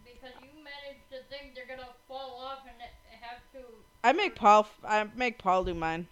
[0.04, 2.76] Because you manage to think they're gonna fall off and
[3.20, 3.58] have to.
[4.04, 4.60] I make Paul.
[4.60, 6.06] f- I make Paul do mine.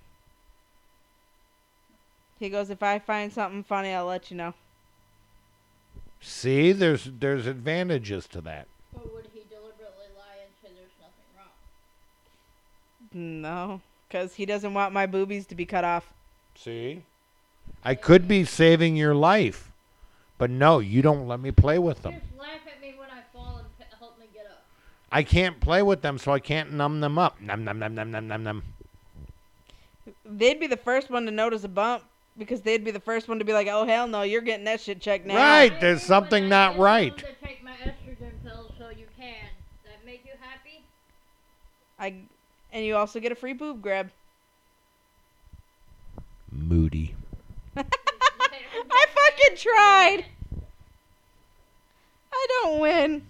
[2.40, 4.54] He goes, if I find something funny, I'll let you know.
[6.20, 8.66] See, there's there's advantages to that.
[8.94, 11.52] Or would he deliberately lie and say there's nothing wrong?
[13.42, 16.12] No, because he doesn't want my boobies to be cut off.
[16.56, 17.04] See?
[17.84, 19.70] I could be saving your life.
[20.44, 22.20] But no, you don't let me play with them.
[22.20, 24.62] Just laugh at me when I fall and p- help me get up.
[25.10, 27.40] I can't play with them, so I can't numb them up.
[27.40, 28.62] Num num num num num num num.
[30.26, 32.02] They'd be the first one to notice a bump
[32.36, 34.82] because they'd be the first one to be like, "Oh hell no, you're getting that
[34.82, 35.80] shit checked now." Right.
[35.80, 37.16] There's agree, something but not I didn't right.
[37.16, 39.46] know To take my estrogen pills so you can.
[39.86, 40.84] That make you happy?
[41.98, 42.16] I,
[42.70, 44.10] and you also get a free boob grab.
[46.52, 47.14] Moody.
[47.76, 50.26] I fucking tried.
[52.34, 53.26] I don't win.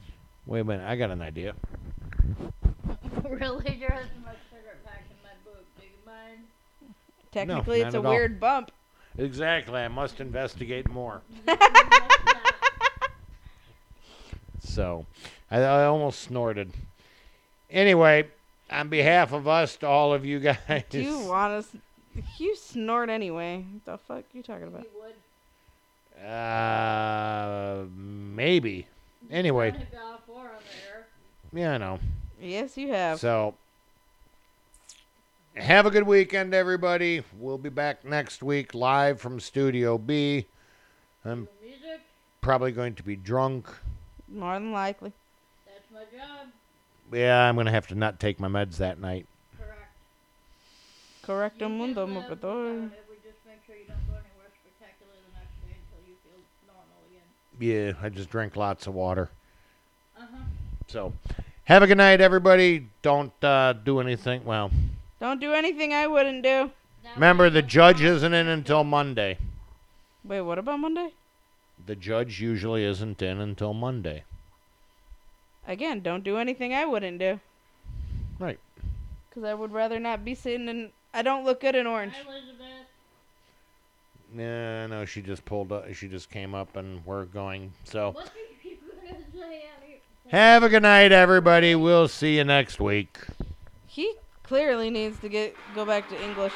[0.47, 1.55] Wait a minute, I got an idea.
[3.29, 3.77] really?
[3.79, 5.65] There has much cigarette pack in my boob.
[5.79, 6.39] Do you mind?
[7.33, 8.13] Technically, not it's a at all.
[8.13, 8.71] weird bump.
[9.19, 9.81] Exactly.
[9.81, 11.23] I must investigate more.
[11.47, 12.41] No, that's not.
[14.63, 15.07] So,
[15.51, 16.73] I, I almost snorted.
[17.71, 18.29] Anyway,
[18.71, 20.83] on behalf of us to all of you guys.
[20.91, 21.69] Do you want us?
[22.39, 23.65] You snort anyway.
[23.73, 24.87] What the fuck you talking about?
[26.25, 28.87] Uh, maybe.
[29.31, 30.51] Anyway, I've got four on
[30.83, 31.07] there.
[31.53, 31.99] yeah, I know.
[32.41, 33.21] Yes, you have.
[33.21, 33.55] So,
[35.55, 37.23] have a good weekend, everybody.
[37.39, 40.47] We'll be back next week live from Studio B.
[41.25, 41.49] I'm
[42.41, 43.69] probably going to be drunk.
[44.29, 45.13] More than likely.
[45.67, 46.49] that's my job.
[47.13, 49.27] Yeah, I'm going to have to not take my meds that night.
[51.25, 51.59] Correct.
[51.59, 52.93] Correcto You mundo, can
[57.65, 59.31] Yeah, I just drink lots of water.
[60.19, 60.45] Uh huh.
[60.86, 61.15] So,
[61.65, 62.89] have a good night, everybody.
[63.01, 64.45] Don't uh, do anything.
[64.45, 64.70] Well,
[65.19, 66.70] Don't do anything I wouldn't do.
[67.15, 69.39] remember, the judge isn't in until Monday.
[70.23, 71.12] Wait, what about Monday?
[71.86, 74.24] The judge usually isn't in until Monday.
[75.66, 77.41] Again, don't do anything I wouldn't do.
[78.39, 78.59] Right.
[79.31, 80.91] Because I would rather not be sitting in.
[81.15, 82.12] I don't look good in orange.
[82.12, 82.84] Hi, Elizabeth.
[84.36, 85.93] Yeah, no, she just pulled up.
[85.94, 87.73] She just came up, and we're going.
[87.85, 88.77] So, What are you
[89.09, 89.97] gonna say out here?
[90.28, 91.74] have a good night, everybody.
[91.74, 93.19] We'll see you next week.
[93.86, 94.12] He
[94.43, 96.52] clearly needs to get go back to English.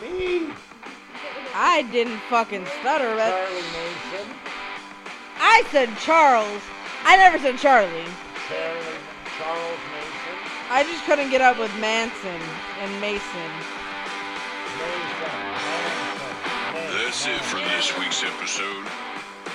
[0.00, 0.48] Me,
[1.54, 3.34] I didn't fucking stutter, but
[5.38, 6.62] I said Charles.
[7.04, 8.04] I never said Charlie.
[8.48, 10.38] Charles Mason,
[10.70, 12.40] I just couldn't get up with Manson
[12.80, 13.81] and Mason.
[17.12, 18.88] That's it for this week's episode.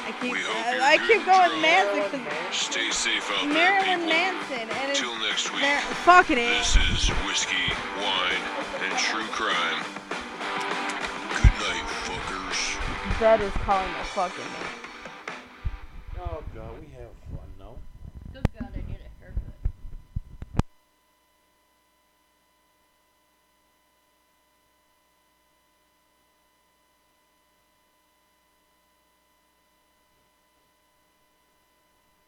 [0.06, 1.60] I keep We hope I, you're I keep going.
[1.60, 2.22] Manson
[2.54, 4.14] Stay safe out there, Marilyn people.
[4.14, 5.66] Manson and Till next week.
[5.66, 6.54] Mar- fucking it.
[6.54, 8.46] This is whiskey, wine,
[8.86, 9.82] and true crime.
[11.34, 12.78] Good night, fuckers.
[13.20, 14.78] That is calling the fucking name.
[16.30, 16.97] Oh God, we have